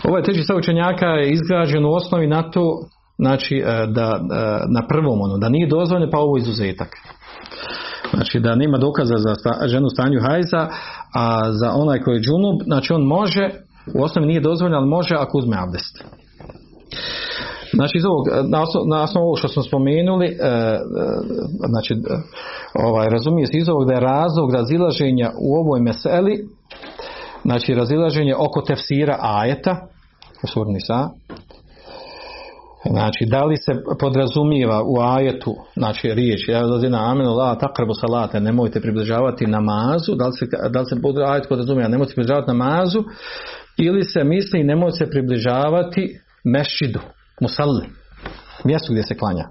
Ovaj 0.04 0.24
treći 0.24 0.44
stav 0.44 0.58
učenjaka 0.58 1.06
je 1.06 1.32
izgrađen 1.32 1.86
u 1.86 1.94
osnovi 1.94 2.28
na 2.28 2.52
to, 2.52 2.80
znači 3.18 3.64
da 3.88 4.20
na 4.70 4.88
prvom 4.88 5.22
ono, 5.22 5.38
da 5.38 5.50
nije 5.50 5.68
dozvoljeno 5.68 6.12
pa 6.12 6.18
ovo 6.18 6.38
izuzetak. 6.38 6.90
Znači 8.14 8.40
da 8.40 8.56
nema 8.56 8.78
dokaza 8.78 9.16
za 9.18 9.68
ženu 9.68 9.86
u 9.86 9.90
stanju 9.90 10.20
hajza, 10.22 10.68
a 11.14 11.52
za 11.52 11.72
onaj 11.74 12.00
koji 12.00 12.16
je 12.16 12.22
džunub, 12.22 12.62
znači 12.66 12.94
on 12.94 13.02
može 13.02 13.50
u 13.96 14.04
osnovi 14.04 14.28
nije 14.28 14.42
dozvoljeno, 14.42 14.78
ali 14.78 14.88
može 14.88 15.16
ako 15.16 15.38
uzme 15.38 15.58
abdest. 15.60 16.04
Znači, 17.74 17.98
iz 17.98 18.06
ovog, 18.06 18.26
na, 18.50 18.62
osnovu, 18.62 18.86
na 18.88 19.04
osnovu 19.04 19.36
što 19.36 19.48
smo 19.48 19.64
spomenuli, 19.64 20.26
e, 20.26 20.80
znači, 21.70 21.96
ovaj, 22.74 23.08
razumije 23.10 23.48
se 23.48 23.58
iz 23.58 23.70
ovog 23.70 23.88
da 23.88 23.94
je 23.94 24.00
razlog 24.00 24.54
razilaženja 24.54 25.32
u 25.42 25.56
ovoj 25.56 25.82
meseli, 25.82 26.48
znači 27.42 27.74
razilaženje 27.74 28.36
oko 28.36 28.62
tefsira 28.62 29.18
ajeta, 29.22 29.88
u 30.44 30.48
sa, 30.88 31.10
Znači, 32.90 33.26
da 33.26 33.44
li 33.44 33.56
se 33.58 33.72
podrazumijeva 34.00 34.84
u 34.84 35.00
ajetu, 35.00 35.56
znači 35.76 36.14
riječ, 36.14 36.48
ja 36.48 36.62
dolazi 36.62 36.90
na 36.90 37.12
amenu 37.12 37.34
la 37.34 37.56
takrabu 37.56 37.94
salate, 37.94 38.40
nemojte 38.40 38.82
približavati 38.82 39.48
namazu, 39.48 40.16
da 40.16 40.26
li 40.26 40.34
se, 40.34 40.46
da 40.70 40.80
li 40.80 40.86
se 40.86 40.96
ajet 41.28 41.46
podrazumijeva, 41.50 41.90
nemojte 41.90 42.14
približavati 42.14 42.48
namazu, 42.48 43.04
ili 43.78 44.04
se 44.04 44.24
misli 44.24 44.64
nemoj 44.64 44.92
se 44.92 45.10
približavati 45.10 46.20
mešidu, 46.44 47.00
musalli, 47.42 47.86
mjestu 48.66 48.94
gdje 48.94 49.04
se 49.04 49.18
klanja. 49.18 49.50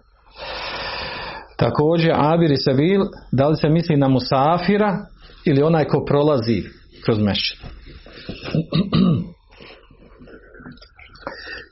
Također 1.57 2.13
Abir 2.15 2.51
i 2.51 2.57
Sevil, 2.57 3.01
da 3.33 3.49
li 3.49 3.57
se 3.57 3.69
misli 3.69 3.97
na 3.97 4.09
musafira 4.09 5.07
ili 5.45 5.63
onaj 5.63 5.85
ko 5.85 6.05
prolazi 6.05 6.63
kroz 7.05 7.19
mešid. 7.19 7.59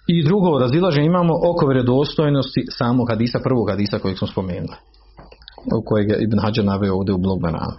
I 0.07 0.25
drugo 0.25 0.59
razilaženje 0.59 1.07
imamo 1.07 1.35
oko 1.35 1.67
vjerodostojnosti 1.67 2.65
samog 2.71 3.11
hadisa, 3.11 3.39
prvog 3.45 3.71
hadisa 3.71 3.99
kojeg 3.99 4.19
smo 4.19 4.27
spomenuli. 4.27 4.77
U 5.79 5.83
kojeg 5.85 6.11
je 6.11 6.23
Ibn 6.23 6.39
Hađar 6.39 6.65
naveo 6.65 6.95
ovdje 6.95 7.15
u 7.15 7.19
Blogberanu. 7.19 7.77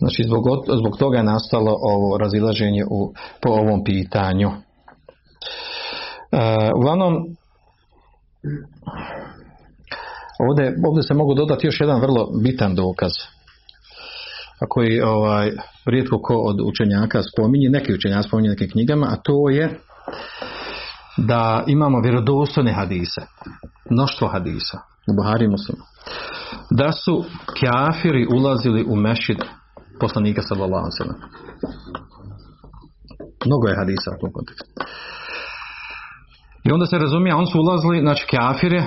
Znači 0.00 0.22
zbog, 0.26 0.44
zbog 0.80 0.96
toga 0.98 1.16
je 1.16 1.24
nastalo 1.24 1.76
ovo 1.80 2.18
razilaženje 2.18 2.84
u, 2.90 3.12
po 3.42 3.50
ovom 3.50 3.84
pitanju. 3.84 4.50
E, 6.32 6.70
uglavnom, 6.76 7.14
ovdje, 10.48 10.74
ovdje 10.88 11.02
se 11.02 11.14
mogu 11.14 11.34
dodati 11.34 11.66
još 11.66 11.80
jedan 11.80 12.00
vrlo 12.00 12.28
bitan 12.42 12.74
dokaz 12.74 13.12
a 14.60 14.66
koji 14.68 15.00
ovaj, 15.00 15.50
rijetko 15.86 16.22
ko 16.22 16.34
od 16.34 16.60
učenjaka 16.60 17.22
spominje, 17.22 17.68
neki 17.70 17.94
učenjaka 17.94 18.22
spominje 18.22 18.48
nekim 18.48 18.70
knjigama, 18.70 19.06
a 19.06 19.16
to 19.16 19.48
je 19.50 19.78
da 21.16 21.64
imamo 21.66 22.00
vjerodostojne 22.00 22.72
hadise, 22.72 23.20
mnoštvo 23.90 24.28
hadisa 24.28 24.78
u 25.10 25.14
Buhari 25.16 25.48
muslima, 25.48 25.84
da 26.70 26.92
su 26.92 27.24
kafiri 27.60 28.26
ulazili 28.34 28.84
u 28.88 28.96
mešid 28.96 29.38
poslanika 30.00 30.42
sallallahu 30.42 30.86
alejhi 30.86 30.98
ve 31.00 31.30
Mnogo 33.46 33.68
je 33.68 33.76
hadisa 33.80 34.10
u 34.16 34.20
tom 34.20 34.32
kontekstu. 34.32 34.70
I 36.64 36.72
onda 36.72 36.86
se 36.86 36.98
razumije, 36.98 37.34
on 37.34 37.46
su 37.46 37.58
ulazili, 37.58 38.00
znači 38.00 38.26
kafire 38.36 38.82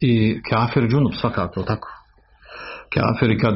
i 0.00 0.40
kafir 0.50 0.88
džunub 0.88 1.12
svakako, 1.20 1.62
tako. 1.62 1.88
Kafiri 2.94 3.38
kad, 3.38 3.54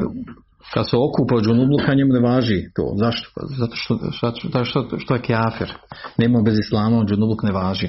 kad 0.75 0.91
se 0.91 0.97
okupa 0.97 1.43
džunubluka 1.43 1.95
njemu 1.95 2.13
ne 2.13 2.21
važi 2.29 2.59
to. 2.75 2.85
Zašto? 3.03 3.29
Zato 3.59 3.77
što, 3.77 3.99
što, 4.13 4.65
što, 4.65 4.99
što 4.99 5.15
je 5.15 5.23
kafir. 5.23 5.75
Nema 6.19 6.43
bez 6.43 6.59
islama, 6.59 7.05
džunubluk 7.05 7.43
ne 7.43 7.53
važi. 7.53 7.89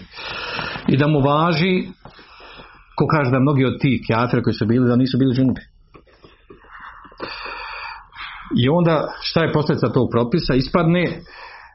I 0.88 0.98
da 0.98 1.08
mu 1.08 1.20
važi, 1.20 1.88
ko 2.98 3.08
kaže 3.08 3.32
da 3.32 3.40
mnogi 3.40 3.66
od 3.66 3.80
tih 3.82 4.02
kafira 4.10 4.44
koji 4.44 4.54
su 4.54 4.66
bili, 4.66 4.88
da 4.88 4.96
nisu 4.96 5.18
bili 5.18 5.36
džunubi. 5.36 5.62
I 8.58 8.70
onda 8.70 9.14
šta 9.22 9.44
je 9.44 9.54
posljedica 9.54 9.88
tog 9.88 10.08
propisa? 10.12 10.54
Ispadne 10.54 11.22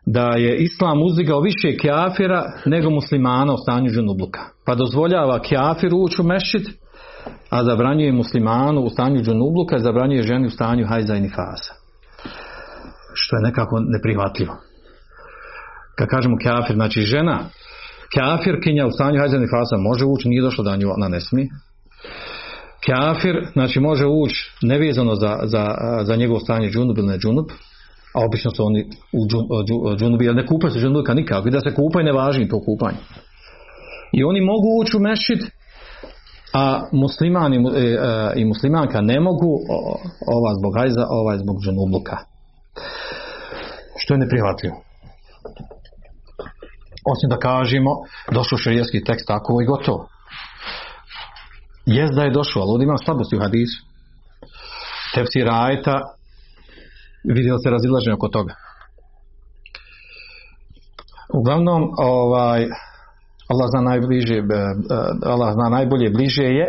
da 0.07 0.27
je 0.37 0.57
islam 0.57 1.03
uzdigao 1.03 1.41
više 1.41 1.77
kjafira 1.77 2.53
nego 2.67 2.91
muslimana 2.91 3.53
u 3.55 3.59
stanju 3.59 3.91
džunubluka. 3.91 4.41
Pa 4.67 4.75
dozvoljava 4.75 5.43
kjafiru 5.43 5.99
ući 5.99 6.23
u 6.23 6.25
mešćid, 6.25 6.69
a 7.51 7.65
zabranjuje 7.65 8.13
muslimanu 8.13 8.81
u 8.81 8.89
stanju 8.89 9.23
džunubluka, 9.23 9.79
zabranjuje 9.79 10.23
ženi 10.23 10.47
u 10.47 10.51
stanju 10.51 10.87
hajza 10.87 11.17
i. 11.17 11.73
Što 13.15 13.37
je 13.37 13.43
nekako 13.43 13.81
neprihvatljivo. 13.81 14.55
Kad 15.99 16.09
kažemo 16.09 16.37
kjafir, 16.37 16.77
znači 16.77 17.01
žena, 17.01 17.39
kjafirkinja 18.15 18.87
u 18.87 18.91
stanju 18.91 19.19
hajza 19.19 19.37
i 19.37 19.83
može 19.83 20.05
ući, 20.05 20.29
nije 20.29 20.43
došlo 20.43 20.65
da 20.65 20.77
nju 20.77 20.89
ona 20.97 21.09
ne 21.09 21.21
smije, 21.21 21.49
kafir, 22.87 23.47
znači 23.53 23.81
može 23.81 24.07
ući 24.07 24.51
nevezano 24.63 25.15
za, 25.15 25.39
za, 25.43 25.75
za 26.03 26.17
njegovo 26.17 26.41
stanje 26.41 26.69
džunub 26.69 26.99
ili 26.99 27.07
ne 27.07 27.19
džunub, 27.19 27.47
a 28.15 28.25
obično 28.27 28.51
su 28.51 28.65
oni 28.65 28.87
u 29.13 29.97
džunubi, 29.97 30.25
jer 30.25 30.35
ne 30.35 30.47
kupaju 30.47 30.71
se 30.71 30.79
džunubika 30.79 31.15
nikako, 31.15 31.49
i 31.49 31.51
da 31.51 31.61
se 31.61 31.75
kupaju 31.75 32.05
ne 32.05 32.13
važi 32.13 32.49
to 32.49 32.61
kupanje. 32.61 32.99
I 34.13 34.25
oni 34.25 34.41
mogu 34.41 34.69
ući 34.81 34.97
u 34.97 35.01
mešid, 35.01 35.41
a 36.55 36.83
musliman 36.93 37.55
i, 37.55 37.57
e, 37.57 37.81
e, 37.81 38.33
i 38.37 38.45
muslimanka 38.45 39.01
ne 39.01 39.21
mogu, 39.21 39.51
ova 40.37 40.55
zbog 40.59 40.73
hajza, 40.79 41.07
ova 41.11 41.39
zbog 41.39 41.57
džunubluka. 41.65 42.17
Što 43.99 44.15
je 44.15 44.19
neprihvatljivo. 44.19 44.77
Osim 47.13 47.29
da 47.31 47.39
kažemo, 47.39 47.91
došao 48.33 48.59
šarijetski 48.59 49.05
tekst 49.05 49.27
tako 49.27 49.61
i 49.63 49.67
gotovo. 49.67 50.09
Jest 51.87 52.15
da 52.15 52.23
je 52.23 52.31
došlo, 52.31 52.63
ali 52.63 52.71
ovdje 52.71 52.85
ima 52.85 52.99
slabosti 53.05 53.37
u 53.37 53.41
hadisu. 53.41 53.85
Tefsir 55.15 55.49
ajta 55.51 56.01
vidio 57.25 57.59
se 57.59 57.71
razilaženje 57.71 58.15
oko 58.15 58.29
toga. 58.29 58.55
Uglavnom, 61.35 61.83
ovaj, 61.99 62.61
Allah 63.51 63.67
zna 63.71 63.81
najbliže, 63.81 64.35
e, 64.35 64.41
e, 64.41 64.45
Allah 65.25 65.55
zna 65.55 65.69
najbolje 65.69 66.11
bliže 66.11 66.45
je 66.45 66.67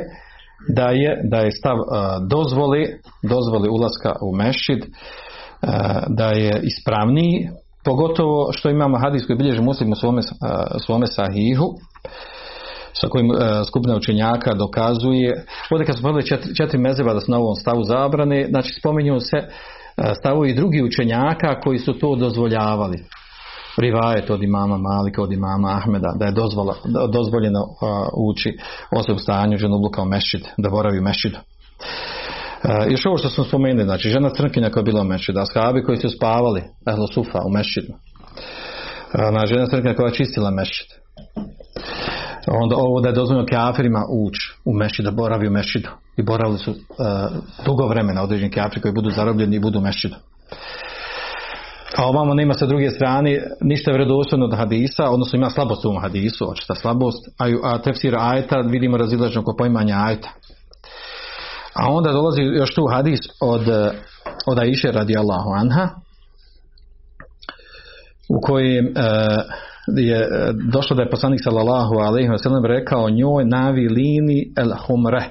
da 0.69 0.89
je, 0.89 1.21
da 1.31 1.37
je 1.37 1.51
stav 1.51 1.77
e, 1.77 1.83
dozvoli, 2.29 2.99
dozvoli 3.23 3.69
ulaska 3.69 4.15
u 4.21 4.35
mešid, 4.35 4.85
da 6.07 6.27
je 6.27 6.61
ispravniji, 6.63 7.49
pogotovo 7.85 8.51
što 8.51 8.69
imamo 8.69 8.99
hadis 8.99 9.25
koji 9.25 9.37
bilježi 9.37 9.61
muslim 9.61 9.91
u 9.91 9.95
svome, 9.95 10.21
svome 10.85 11.07
sahihu, 11.07 11.65
sa 13.01 13.07
kojim 13.07 13.29
skupina 13.67 13.95
učenjaka 13.95 14.53
dokazuje. 14.53 15.45
Ovdje 15.71 15.85
kad 15.85 15.97
smo 15.97 16.21
četiri, 16.21 16.55
četiri 16.55 16.77
mezeva 16.77 17.13
da 17.13 17.19
su 17.19 17.31
na 17.31 17.37
ovom 17.37 17.55
stavu 17.55 17.83
zabrane, 17.83 18.47
znači 18.49 18.73
spominju 18.79 19.19
se 19.19 19.37
stavovi 20.19 20.53
drugi 20.53 20.83
učenjaka 20.83 21.59
koji 21.63 21.79
su 21.79 21.99
to 21.99 22.15
dozvoljavali 22.15 23.03
rivajet 23.77 24.29
od 24.29 24.43
imama 24.43 24.77
Malika, 24.77 25.21
od 25.21 25.31
imama 25.31 25.77
Ahmeda, 25.77 26.13
da 26.19 26.25
je 26.25 26.31
dozvola, 26.31 26.75
dozvoljeno 27.11 27.59
ući 28.29 28.57
osob 28.91 29.17
stanju 29.19 29.57
ženubluka 29.57 30.01
u 30.01 30.05
mešid, 30.05 30.47
da 30.57 30.69
boravi 30.69 30.99
u 30.99 31.03
mešidu. 31.03 31.37
Uh, 31.37 32.91
još 32.91 33.05
ovo 33.05 33.17
što 33.17 33.29
smo 33.29 33.43
spomenuli, 33.43 33.83
znači 33.83 34.09
žena 34.09 34.29
crnkinja 34.29 34.69
koja 34.69 34.81
je 34.81 34.85
bila 34.85 35.01
u 35.01 35.05
mešidu, 35.05 35.39
ashabi 35.39 35.83
koji 35.83 35.97
su 35.97 36.09
spavali, 36.09 36.63
ehlo 36.89 37.07
sufa 37.07 37.39
u 37.45 37.49
mešidu. 37.49 37.93
Uh, 37.93 39.45
žena 39.45 39.67
crnkinja 39.67 39.95
koja 39.95 40.07
je 40.07 40.13
čistila 40.13 40.51
mešid. 40.51 40.87
Onda 42.51 42.75
ovo 42.75 43.01
da 43.01 43.09
je 43.09 43.15
dozvoljeno 43.15 43.47
kafirima 43.49 44.05
ući 44.09 44.53
u 44.65 44.73
mešid, 44.73 45.05
da 45.05 45.11
boravi 45.11 45.47
u 45.47 45.51
mešidu. 45.51 45.89
I 46.17 46.23
boravili 46.23 46.57
su 46.57 46.71
uh, 46.71 46.77
dugo 47.65 47.87
vremena 47.87 48.23
određeni 48.23 48.51
kafiri 48.51 48.81
koji 48.81 48.93
budu 48.93 49.09
zarobljeni 49.09 49.55
i 49.55 49.59
budu 49.59 49.79
u 49.79 49.81
mešidu 49.81 50.15
a 51.97 52.05
ovamo 52.05 52.33
nema 52.33 52.53
sa 52.53 52.65
druge 52.65 52.89
strane 52.89 53.41
ništa 53.61 53.91
vjerodostojno 53.91 54.45
od 54.45 54.57
hadisa, 54.57 55.09
odnosno 55.09 55.37
ima 55.37 55.49
slabost 55.49 55.85
u 55.85 55.87
ovom 55.87 56.01
hadisu, 56.01 56.51
očita 56.51 56.75
slabost, 56.75 57.27
a, 57.39 57.45
a 57.63 57.81
tefsir 57.81 58.15
ajta 58.19 58.59
vidimo 58.59 58.97
razilažno 58.97 59.41
oko 59.41 59.55
poimanja 59.57 59.95
ajta. 60.05 60.29
A 61.73 61.89
onda 61.89 62.11
dolazi 62.11 62.41
još 62.41 62.75
tu 62.75 62.87
hadis 62.91 63.19
od, 63.41 63.61
od 64.47 64.59
Aisha 64.59 64.91
radijallahu 64.91 65.49
anha, 65.49 65.89
u 68.29 68.41
kojem 68.41 68.85
e, 68.85 68.91
je 69.95 70.29
došlo 70.71 70.95
da 70.95 71.01
je 71.03 71.09
poslanik 71.09 71.39
sallallahu 71.43 71.95
alaihi 71.95 72.29
wa 72.29 72.37
sallam 72.37 72.65
rekao 72.65 73.09
njoj 73.09 73.45
navi 73.45 73.87
lini 73.89 74.53
el 74.57 74.73
humre. 74.87 75.29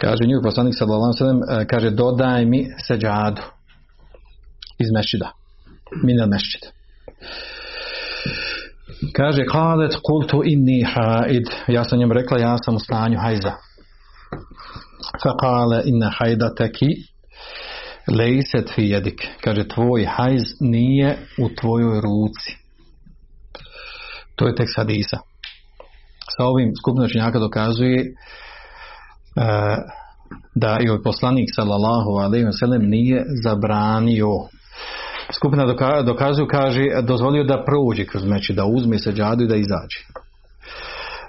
Kaže 0.00 0.24
njoj 0.26 0.42
poslanik 0.42 0.74
sallallahu 0.78 1.04
alaihi 1.04 1.16
wa 1.16 1.46
sallam, 1.46 1.62
e, 1.62 1.66
kaže 1.66 1.90
dodaj 1.90 2.44
mi 2.44 2.66
seđadu 2.86 3.42
iz 4.78 4.90
mešida. 4.94 5.30
Mina 6.04 6.26
mešid. 6.26 6.60
Kaže, 9.16 9.44
kalet 9.44 9.96
kultu 10.02 10.42
inni 10.44 10.82
haid. 10.82 11.46
Ja 11.68 11.84
sam 11.84 11.98
njem 11.98 12.12
rekla, 12.12 12.38
ja 12.38 12.56
sam 12.64 12.76
u 12.76 12.78
stanju 12.78 13.18
hajza. 13.18 13.52
Fa 15.22 15.36
kale 15.40 15.82
inna 15.84 16.10
hajdateki 16.18 16.86
lejset 18.18 18.70
fi 18.74 18.82
jedik. 18.82 19.28
Kaže, 19.44 19.68
tvoj 19.68 20.04
hajz 20.04 20.42
nije 20.60 21.18
u 21.38 21.48
tvojoj 21.60 22.00
ruci. 22.00 22.67
To 24.38 24.46
je 24.46 24.54
tekst 24.54 24.76
hadisa. 24.76 25.18
Sa 26.36 26.44
ovim 26.44 26.72
skupno 26.80 27.08
činjaka 27.08 27.38
dokazuje 27.38 27.98
uh, 28.00 29.42
da 30.54 30.78
i 30.80 30.88
ovaj 30.88 31.02
poslanik 31.02 31.48
sallallahu 31.54 32.10
alaihi 32.10 32.46
wa 32.46 32.58
sallam 32.60 32.82
nije 32.82 33.24
zabranio 33.44 34.32
skupina 35.32 35.66
dokazuju, 36.02 36.46
kaže, 36.46 36.84
dozvolio 37.02 37.44
da 37.44 37.64
prođe 37.64 38.04
kroz 38.04 38.24
meči, 38.24 38.54
da 38.54 38.64
uzme 38.64 38.98
seđadu 38.98 39.44
i 39.44 39.46
da 39.46 39.56
izađe. 39.56 40.00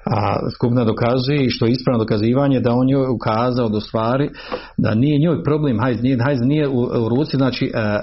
A 0.05 0.49
skupina 0.55 0.83
dokazuje 0.83 1.45
i 1.45 1.49
što 1.49 1.65
je 1.65 1.71
ispravno 1.71 2.03
dokazivanje 2.03 2.59
da 2.59 2.73
on 2.73 2.89
joj 2.89 3.07
ukazao 3.09 3.69
do 3.69 3.79
stvari 3.79 4.29
da 4.77 4.95
nije 4.95 5.19
njoj 5.19 5.43
problem 5.43 5.79
hajz, 5.79 6.01
nije, 6.01 6.17
hajz 6.23 6.39
nije 6.41 6.67
u, 6.67 6.81
u 6.81 7.09
ruci, 7.09 7.37
znači 7.37 7.71
e, 7.73 7.79
e, 7.79 7.99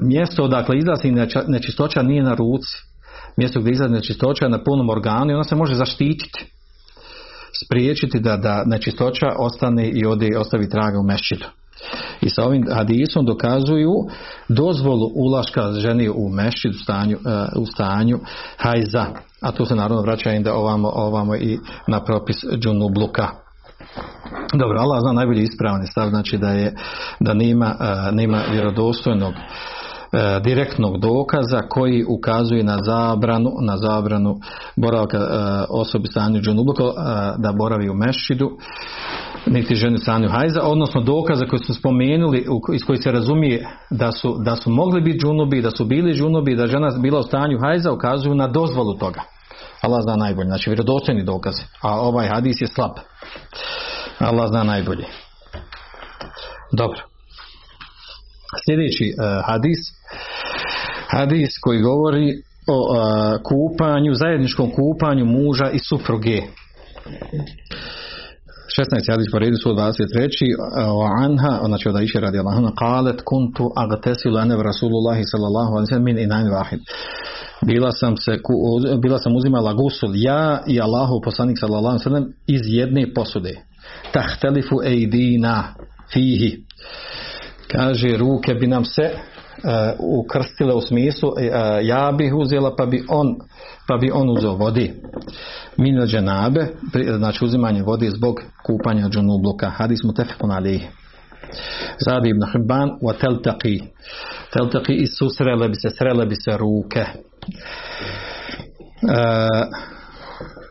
mjesto 0.00 0.44
odakle 0.44 0.78
izlazi 0.78 1.14
nečistoća 1.48 2.02
nije 2.02 2.22
na 2.22 2.34
ruci. 2.34 2.95
Mjesto 3.36 3.60
gdje 3.60 3.72
izlazi 3.72 3.94
nečistoća 3.94 4.48
na 4.48 4.64
punom 4.64 4.90
organu 4.90 5.30
i 5.30 5.34
ona 5.34 5.44
se 5.44 5.56
može 5.56 5.74
zaštititi 5.74 6.46
spriječiti 7.64 8.20
da, 8.20 8.36
da 8.36 8.62
nečistoća 8.66 9.26
ostane 9.38 9.88
i 9.88 10.06
ode 10.06 10.38
ostavi 10.38 10.68
traga 10.68 10.98
u 10.98 11.02
mešćitu. 11.02 11.48
I 12.20 12.30
sa 12.30 12.44
ovim 12.44 12.64
hadisom 12.74 13.26
dokazuju 13.26 13.92
dozvolu 14.48 15.10
ulaška 15.14 15.72
ženi 15.72 16.08
u 16.08 16.28
mešćid 16.28 16.70
u 16.70 16.78
stanju, 16.82 17.16
uh, 17.16 17.62
u 17.62 17.66
stanju 17.66 18.18
hajza. 18.56 19.06
A 19.40 19.52
to 19.52 19.66
se 19.66 19.74
naravno 19.74 20.02
vraća 20.02 20.32
i 20.32 20.48
ovamo, 20.48 20.88
ovamo 20.94 21.36
i 21.36 21.58
na 21.86 22.04
propis 22.04 22.36
džunubluka. 22.58 23.28
Dobro, 24.52 24.80
Allah 24.80 25.00
zna 25.00 25.12
najbolji 25.12 25.42
ispravni 25.42 25.86
stav, 25.86 26.08
znači 26.08 26.38
da 26.38 26.50
je 26.50 26.74
da 27.20 27.34
nema, 27.34 27.74
uh, 27.80 28.14
nema 28.14 28.42
vjerodostojnog 28.52 29.34
E, 29.34 29.75
direktnog 30.44 31.00
dokaza 31.00 31.62
koji 31.68 32.04
ukazuje 32.08 32.64
na 32.64 32.78
zabranu 32.82 33.50
na 33.60 33.76
zabranu 33.76 34.36
boravka 34.76 35.18
e, 35.18 35.24
osobi 35.70 36.08
stanju 36.08 36.40
džunubluka 36.40 36.84
e, 36.84 36.90
da 37.38 37.52
boravi 37.52 37.88
u 37.88 37.94
mešidu 37.94 38.50
niti 39.46 39.74
ženi 39.74 39.98
stanju 39.98 40.28
hajza 40.28 40.62
odnosno 40.62 41.00
dokaza 41.00 41.46
koji 41.46 41.60
smo 41.60 41.74
spomenuli 41.74 42.46
iz 42.74 42.84
koji 42.86 42.98
se 42.98 43.12
razumije 43.12 43.66
da 43.90 44.12
su, 44.12 44.36
da 44.44 44.56
su 44.56 44.70
mogli 44.70 45.00
biti 45.00 45.18
džunubi 45.18 45.62
da 45.62 45.70
su 45.70 45.84
bili 45.84 46.14
džunubi 46.14 46.56
da 46.56 46.66
žena 46.66 46.90
bila 46.98 47.20
u 47.20 47.22
stanju 47.22 47.58
hajza 47.60 47.92
ukazuju 47.92 48.34
na 48.34 48.48
dozvolu 48.48 48.98
toga. 48.98 49.20
Allah 49.82 50.02
zna 50.02 50.16
najbolje 50.16 50.46
znači 50.46 50.70
vjerodostojni 50.70 51.24
dokazi 51.24 51.62
a 51.82 52.00
ovaj 52.00 52.28
hadis 52.28 52.60
je 52.60 52.66
slab. 52.66 52.90
Allah 54.18 54.48
zna 54.48 54.62
najbolje. 54.62 55.04
Dobro. 56.72 57.00
Sljedeći 58.64 59.12
uh, 59.12 59.46
hadis, 59.46 59.78
hadis 61.08 61.58
koji 61.60 61.80
govori 61.80 62.28
o 62.68 62.78
uh, 62.78 62.96
kupanju, 63.48 64.14
zajedničkom 64.14 64.70
kupanju 64.70 65.24
muža 65.24 65.70
i 65.70 65.78
supruge. 65.78 66.40
16. 68.78 69.12
hadis 69.12 69.26
po 69.32 69.38
redu 69.38 69.56
su 69.56 69.68
23. 69.68 69.86
O 70.88 71.06
anha, 71.24 71.60
znači 71.66 71.88
od 71.88 71.96
Aisha 71.96 72.20
radi 72.20 72.38
Allah, 72.38 72.72
kalet 72.78 73.22
kuntu 73.24 73.70
agtesilu 73.76 74.36
anev 74.38 74.60
Rasulullahi 74.60 75.22
sallallahu 75.24 75.72
alaihi 75.72 75.86
sallam 75.86 76.04
min 76.04 76.18
inain 76.18 76.50
vahid. 76.50 76.80
Bila 77.62 77.92
sam, 77.92 78.16
se, 78.16 78.38
bila 79.02 79.18
sam 79.18 79.36
uzimala 79.36 79.72
gusul 79.72 80.10
ja 80.14 80.62
i 80.66 80.80
Allahu 80.80 81.20
poslanik 81.24 81.58
sallallahu 81.58 81.86
alaihi 81.86 82.02
sallam 82.02 82.26
iz 82.46 82.60
jedne 82.64 83.14
posude. 83.14 83.54
Tahtelifu 84.12 84.76
ejdina 84.84 85.74
fihi 86.12 86.66
kaže 87.72 88.16
ruke 88.16 88.54
bi 88.54 88.66
nam 88.66 88.84
se 88.84 89.10
ukrstile 89.98 90.74
u 90.74 90.80
smislu 90.80 91.28
uh, 91.28 91.36
ja 91.82 92.12
bih 92.18 92.34
uzela 92.34 92.76
pa 92.76 92.86
bi 92.86 93.04
on 93.08 93.36
pa 93.88 93.96
bi 93.96 94.10
on 94.14 94.30
uzeo 94.30 94.54
vodi. 94.54 94.94
Min 95.76 96.06
dženabe 96.06 96.66
znači 97.16 97.44
uzimanje 97.44 97.82
vode 97.82 98.10
zbog 98.10 98.40
kupanja 98.66 99.08
džunubluka 99.08 99.70
hadis 99.70 100.04
mutefekun 100.04 100.50
alihi 100.50 100.86
Zadi 102.06 102.28
ibn 102.28 102.42
Hibban 102.52 102.90
wa 103.02 103.14
teltaqi 103.20 103.82
teltaqi 104.52 104.92
i 104.92 105.06
susrele 105.06 105.68
bi 105.68 105.74
se 105.74 105.90
srele 105.90 106.26
bi 106.26 106.34
se 106.34 106.56
ruke. 106.56 107.04
Uh, 109.02 109.66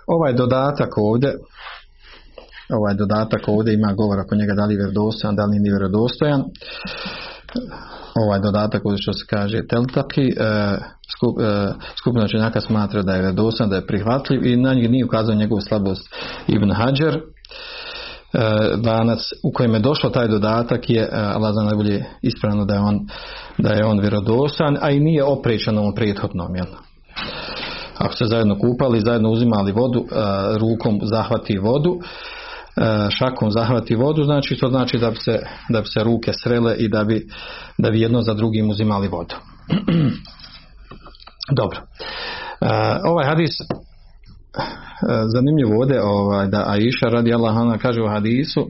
ovaj 0.07 0.33
dodatak 0.33 0.97
ovdje 0.97 1.33
ovaj 2.69 2.93
dodatak 2.93 3.41
ovdje 3.47 3.73
ima 3.73 3.93
govor 3.93 4.19
oko 4.19 4.35
njega 4.35 4.53
da 4.53 4.65
li 4.65 4.73
je 4.73 4.77
vjerodostojan, 4.77 5.35
da 5.35 5.45
li 5.45 5.59
nije 5.59 5.71
vjerodostojan. 5.71 6.43
Ovaj 8.15 8.39
dodatak 8.39 8.81
što 8.99 9.13
se 9.13 9.25
kaže 9.29 9.67
teltaki, 9.67 10.21
e, 10.21 10.77
skup, 11.15 11.39
e, 11.39 11.73
skupina 11.99 12.27
čenjaka 12.27 12.61
smatra 12.61 13.01
da 13.01 13.13
je 13.13 13.21
vjerodostojan, 13.21 13.69
da 13.69 13.75
je 13.75 13.87
prihvatljiv 13.87 14.45
i 14.45 14.55
na 14.57 14.73
njih 14.73 14.89
nije 14.89 15.05
ukazao 15.05 15.35
njegovu 15.35 15.61
slabost 15.61 16.15
Ibn 16.47 16.71
Hajar. 16.71 17.15
E, 17.15 17.21
u 19.43 19.51
kojem 19.53 19.73
je 19.73 19.79
došao 19.79 20.09
taj 20.09 20.27
dodatak 20.27 20.89
je 20.89 21.09
Allah 21.11 21.53
zna 21.53 21.63
najbolje 21.63 22.05
ispravno 22.21 22.65
da 22.65 22.73
je 22.73 22.79
on, 22.79 23.07
da 23.57 23.73
je 23.73 23.85
on 23.85 23.99
vjerodostojan, 23.99 24.77
a 24.81 24.91
i 24.91 24.99
nije 24.99 25.23
oprečan 25.23 25.77
ovom 25.77 25.95
prethodnom. 25.95 26.55
Jel? 26.55 26.67
Ako 27.97 28.15
se 28.15 28.25
zajedno 28.25 28.59
kupali, 28.59 28.99
zajedno 28.99 29.29
uzimali 29.29 29.71
vodu, 29.71 30.05
rukom 30.57 30.99
zahvati 31.03 31.57
vodu, 31.57 31.99
šakom 33.09 33.51
zahvati 33.51 33.95
vodu, 33.95 34.23
znači 34.23 34.57
to 34.57 34.67
znači 34.67 34.97
da 34.97 35.09
bi 35.09 35.15
se, 35.15 35.39
da 35.69 35.81
bi 35.81 35.87
se 35.87 36.03
ruke 36.03 36.31
srele 36.43 36.75
i 36.75 36.89
da 36.89 37.03
bi, 37.03 37.27
da 37.77 37.91
bi 37.91 38.01
jedno 38.01 38.21
za 38.21 38.33
drugim 38.33 38.69
uzimali 38.69 39.07
vodu. 39.07 39.35
Dobro. 41.59 41.79
E, 42.61 42.67
ovaj 43.03 43.25
hadis 43.25 43.51
zanimljivo 45.33 45.81
ovdje 45.81 46.01
ovaj, 46.03 46.47
da 46.47 46.63
Aisha 46.67 47.05
radi 47.11 47.33
Allah 47.33 47.81
kaže 47.81 48.01
u 48.01 48.07
hadisu 48.07 48.67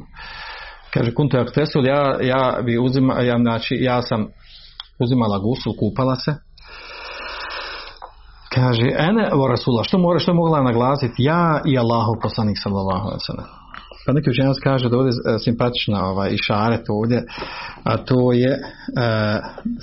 kaže 0.93 1.13
kuntu 1.13 1.37
aktesul 1.37 1.85
ja, 1.85 2.17
ja 2.21 2.59
bi 2.65 2.79
uzima, 2.79 3.21
ja, 3.21 3.37
znači, 3.37 3.77
ja 3.81 4.01
sam 4.01 4.27
uzimala 4.99 5.37
gusu, 5.39 5.75
kupala 5.79 6.15
se 6.15 6.35
kaže 8.55 8.87
ene 8.97 9.29
o 9.33 9.47
Rasula 9.47 9.83
što 9.83 9.97
mora 9.97 10.19
što 10.19 10.33
mogla 10.33 10.63
naglasiti 10.63 11.23
ja 11.23 11.61
i 11.65 11.77
Allahu 11.77 12.15
poslanik 12.21 12.57
sallallahu 12.63 13.05
alejhi 13.07 13.21
ve 13.29 13.64
pa 14.05 14.13
neki 14.13 14.29
učenjac 14.29 14.57
kaže 14.63 14.89
da 14.89 14.97
ovdje 14.97 15.11
je 15.25 15.39
simpatična 15.39 16.05
ovaj, 16.05 16.29
i 16.29 16.37
šaret 16.37 16.85
ovdje, 16.89 17.23
a 17.83 17.97
to 17.97 18.31
je 18.31 18.51
e, 18.51 18.61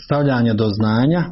stavljanje 0.04 0.54
do 0.54 0.68
znanja 0.68 1.24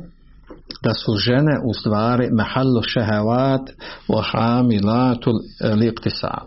da 0.83 0.95
su 0.95 1.15
žene 1.17 1.61
u 1.65 1.75
stvari 1.75 2.29
mahallu 2.33 2.83
šehavat 2.83 3.71
wa 4.09 4.23
hamilatul 4.33 5.35
liqtisal. 5.61 6.45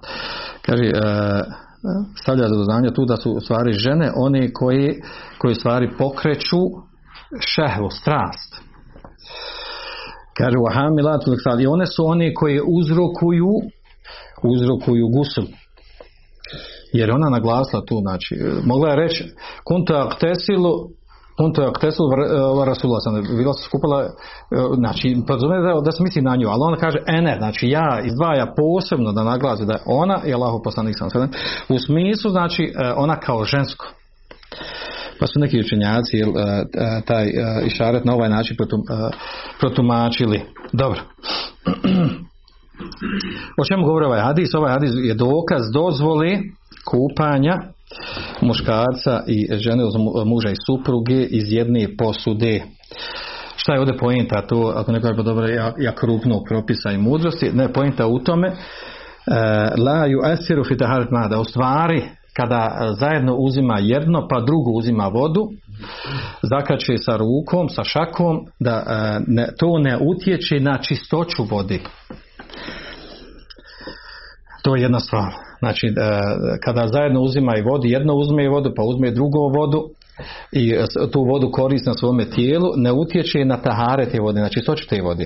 Kaže, 0.66 0.84
e, 0.84 0.92
stavlja 2.22 2.48
do 2.48 2.64
znanja 2.64 2.92
tu 2.92 3.06
da 3.06 3.18
su 3.18 3.32
u 3.32 3.40
stvari 3.40 3.74
žene 3.74 4.12
one 4.16 4.54
koje, 4.54 5.02
koje 5.38 5.52
u 5.52 5.56
stvari 5.56 5.90
pokreću 5.98 6.62
šehvu, 7.40 7.90
strast. 7.90 8.56
Kaže, 10.38 10.58
wa 10.58 10.74
hamilatul. 10.74 11.36
I 11.62 11.68
one 11.68 11.86
su 11.86 12.06
one 12.06 12.34
koje 12.34 12.62
uzrokuju 12.68 13.50
uzrokuju 14.44 15.08
gusul 15.08 15.46
jer 16.94 17.12
ona 17.12 17.30
naglasila 17.30 17.86
tu, 17.86 18.00
znači, 18.00 18.36
mogla 18.64 18.90
je 18.90 18.96
reći 18.96 19.24
kunta 19.64 20.08
aktesilu 20.08 20.74
kunta 21.38 21.68
aktesilu 21.68 22.10
Rasulullah 22.66 23.02
sam 23.04 23.38
bila 23.38 23.54
se 23.54 23.64
skupila, 23.64 24.10
znači, 24.76 25.18
podrazumije 25.28 25.62
da 25.86 25.92
se 25.92 26.04
misli 26.04 26.22
na 26.22 26.36
nju, 26.36 26.48
ali 26.48 26.62
ona 26.62 26.78
kaže 26.78 27.00
ene, 27.08 27.36
znači 27.38 27.70
ja 27.70 28.02
izdvaja 28.06 28.54
posebno 28.58 29.12
da 29.12 29.24
naglasi 29.24 29.66
da 29.66 29.74
je 29.74 29.84
ona 29.86 30.22
i 30.26 30.34
Allahu 30.34 30.62
poslanik 30.64 30.96
sam 30.98 31.10
u 31.70 31.80
smislu, 31.80 32.32
znači, 32.32 32.74
ona 32.96 33.16
kao 33.16 33.44
žensko. 33.44 33.86
Pa 35.20 35.28
su 35.28 35.40
neki 35.40 35.60
učenjaci 35.60 36.18
taj 37.06 37.32
išaret 37.66 38.06
na 38.06 38.14
ovaj 38.14 38.30
način 38.30 38.58
protumačili. 39.60 40.42
Dobro. 40.74 41.00
O 43.62 43.66
čemu 43.66 43.86
govori 43.86 44.06
ovaj 44.06 44.22
hadis? 44.22 44.54
Ovaj 44.54 44.72
hadis 44.72 44.92
je 45.04 45.14
dokaz 45.14 45.62
dozvoli 45.74 46.40
kupanja 46.86 47.62
muškarca 48.42 49.24
i 49.28 49.58
žene 49.58 49.86
uz 49.86 49.94
muža 50.26 50.50
i 50.50 50.62
supruge 50.66 51.24
iz 51.24 51.44
jedne 51.52 51.88
posude. 51.98 52.64
Šta 53.56 53.74
je 53.74 53.80
ovdje 53.80 53.98
pojenta? 53.98 54.48
To, 54.48 54.74
ako 54.76 54.92
neko 54.92 55.08
je 55.08 55.14
dobro, 55.14 55.48
jak, 55.48 55.76
jak 55.78 56.00
krupnog 56.00 56.44
propisa 56.50 56.92
i 56.92 56.98
mudrosti, 56.98 57.52
ne 57.54 57.74
pojenta 57.74 58.08
u 58.08 58.20
tome 58.20 58.48
e, 58.48 58.54
la 59.78 60.06
ju 60.06 60.20
esiru 60.34 60.64
fitaharit 60.64 61.10
da 61.30 61.40
u 61.40 61.44
stvari 61.44 62.04
kada 62.36 62.92
zajedno 63.00 63.36
uzima 63.36 63.80
jedno 63.80 64.28
pa 64.28 64.40
drugo 64.40 64.72
uzima 64.72 65.08
vodu 65.08 65.50
zakače 66.42 66.98
sa 66.98 67.18
rukom, 67.18 67.70
sa 67.70 67.84
šakom 67.84 68.46
da 68.60 68.84
e, 68.88 69.20
ne, 69.28 69.48
to 69.60 69.80
ne 69.80 69.98
utječe 70.02 70.60
na 70.60 70.78
čistoću 70.78 71.44
vode 71.44 71.80
to 74.64 74.76
je 74.76 74.82
jedna 74.82 75.00
stvar. 75.00 75.34
Znači, 75.64 75.88
e, 75.88 75.92
kada 76.64 76.88
zajedno 76.88 77.22
uzima 77.22 77.58
i 77.58 77.62
vodu, 77.62 77.88
jedno 77.88 78.14
uzme 78.14 78.44
i 78.44 78.48
vodu, 78.48 78.72
pa 78.76 78.84
uzme 78.84 79.12
drugo 79.12 79.40
vodu 79.40 79.90
i 80.52 80.74
tu 81.12 81.24
vodu 81.24 81.52
koristi 81.52 81.90
na 81.90 81.94
svome 81.94 82.30
tijelu, 82.30 82.70
ne 82.76 82.92
utječe 82.92 83.46
na 83.46 83.58
tahare 83.58 84.06
te 84.06 84.20
vode, 84.20 84.40
znači 84.40 84.54
čistoću 84.54 84.88
te 84.88 85.02
vode. 85.02 85.26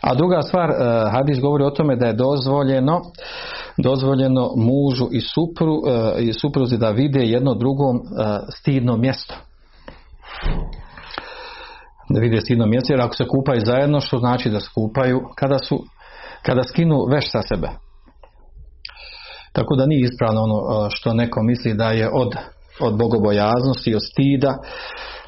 A 0.00 0.14
druga 0.14 0.42
stvar, 0.42 0.70
e, 0.70 0.74
hadis 1.10 1.40
govori 1.40 1.64
o 1.64 1.70
tome 1.70 1.96
da 1.96 2.06
je 2.06 2.12
dozvoljeno 2.12 3.00
dozvoljeno 3.78 4.50
mužu 4.56 5.08
i, 5.12 5.20
supru, 5.20 5.74
e, 5.86 6.22
i 6.22 6.32
supruzi 6.32 6.78
da 6.78 6.90
vide 6.90 7.20
jedno 7.20 7.54
drugom 7.54 8.00
stidno 8.56 8.96
mjesto. 8.96 9.34
Da 12.08 12.20
vide 12.20 12.40
stidno 12.40 12.66
mjesto, 12.66 12.92
jer 12.92 13.00
ako 13.00 13.14
se 13.14 13.28
kupaju 13.28 13.60
zajedno, 13.64 14.00
što 14.00 14.18
znači 14.18 14.50
da 14.50 14.60
skupaju 14.60 15.20
kada 15.36 15.58
su 15.58 15.84
kada 16.42 16.62
skinu 16.62 17.06
veš 17.10 17.30
sa 17.32 17.42
sebe. 17.42 17.68
Tako 19.52 19.76
da 19.76 19.86
nije 19.86 20.00
ispravno 20.04 20.42
ono 20.42 20.90
što 20.90 21.14
neko 21.14 21.42
misli 21.42 21.74
da 21.74 21.90
je 21.90 22.10
od, 22.12 22.34
od 22.80 22.96
bogobojaznosti, 22.96 23.94
od 23.94 24.02
stida, 24.12 24.58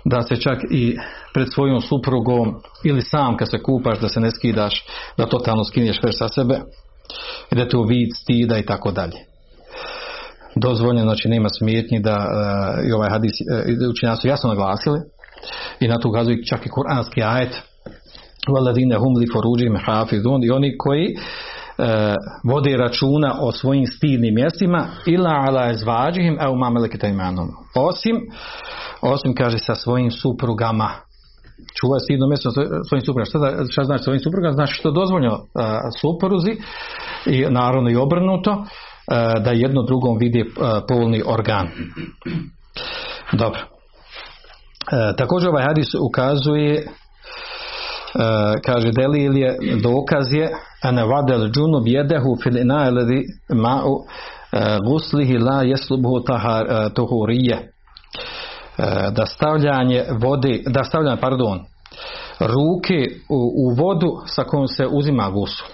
da 0.05 0.23
se 0.23 0.37
čak 0.37 0.59
i 0.71 0.97
pred 1.35 1.47
svojom 1.55 1.81
suprugom 1.81 2.55
ili 2.85 3.03
sam 3.03 3.37
kad 3.37 3.51
se 3.51 3.63
kupaš 3.63 4.01
da 4.01 4.09
se 4.09 4.21
ne 4.21 4.31
skidaš, 4.31 4.87
da 5.19 5.27
totalno 5.27 5.65
skinješ 5.65 6.01
sve 6.01 6.13
sa 6.13 6.29
sebe, 6.29 6.61
i 7.53 7.55
da 7.55 7.69
to 7.69 7.83
vid 7.83 8.09
stida 8.23 8.59
i 8.59 8.67
tako 8.67 8.91
dalje. 8.93 9.19
Dozvoljeno, 10.57 11.07
znači 11.07 11.29
nema 11.29 11.49
smjetnji 11.49 12.01
da 12.01 12.17
e, 12.17 12.89
i 12.89 12.93
ovaj 12.93 13.11
hadis 13.11 13.33
e, 13.41 13.89
učinjaci 13.91 14.21
su 14.21 14.29
jasno 14.29 14.49
naglasili 14.49 15.01
i 15.81 15.89
na 15.89 15.99
to 15.99 16.09
ukazuje 16.09 16.45
čak 16.47 16.67
i 16.67 16.71
kuranski 16.71 17.23
ajet 17.23 17.63
Valadine 18.49 18.97
hum 18.99 19.15
li 19.17 19.27
foruđim 19.33 19.77
i 20.45 20.51
oni 20.51 20.79
koji 20.79 21.17
vode 22.45 22.77
računa 22.77 23.39
o 23.41 23.53
svojim 23.53 23.87
stidnim 23.87 24.35
mjestima 24.35 24.87
ila 25.07 25.31
ala 25.31 25.71
ezvađihim 25.71 26.39
mamelekita 26.59 27.07
imanom. 27.07 27.49
Osim, 27.75 28.17
osim 29.01 29.35
kaže 29.35 29.59
sa 29.59 29.75
svojim 29.75 30.11
suprugama. 30.11 30.91
Čuvaj 31.81 32.01
stidno 32.01 32.27
mjesto 32.27 32.51
svojim 32.89 33.05
suprugama. 33.05 33.25
Šta, 33.25 33.65
šta 33.71 33.85
znači 33.85 34.05
svojim 34.05 34.21
suprugama? 34.21 34.53
Znači 34.53 34.73
što 34.73 34.91
dozvoljeno 34.91 35.35
uh, 35.35 35.41
supruzi 36.01 36.57
i 37.27 37.47
naravno 37.51 37.91
i 37.91 37.97
obrnuto 37.97 38.51
uh, 38.53 38.67
da 39.45 39.51
jedno 39.51 39.83
drugom 39.83 40.19
vidi 40.19 40.43
uh, 40.43 40.67
polni 40.89 41.23
organ. 41.27 41.69
Dobro. 43.33 43.61
Također 45.17 45.49
ovaj 45.49 45.65
hadis 45.65 45.95
ukazuje 45.95 46.87
kaže 48.67 48.91
delil 48.93 49.37
je 49.37 49.57
dokaz 49.83 50.33
je 50.33 50.51
ana 50.83 51.05
vadel 51.05 51.51
džunub 51.51 51.87
jedehu 51.87 52.37
fil 52.43 52.57
ina'ladi 52.57 53.25
ma'u 53.49 53.95
guslihi 54.89 55.39
la 55.39 55.63
jeslubuhu 55.63 56.25
tuhurije. 56.95 57.73
Da 59.11 59.27
stavljanje 59.27 60.05
vode 60.21 60.63
da 60.67 60.85
stavljanje 60.85 61.21
pardon 61.21 61.61
ruke 62.41 63.07
u, 63.31 63.67
u 63.67 63.75
vodu 63.75 64.11
sa 64.27 64.45
kojom 64.45 64.69
se 64.69 64.87
uzima 64.87 65.31
gusu 65.31 65.65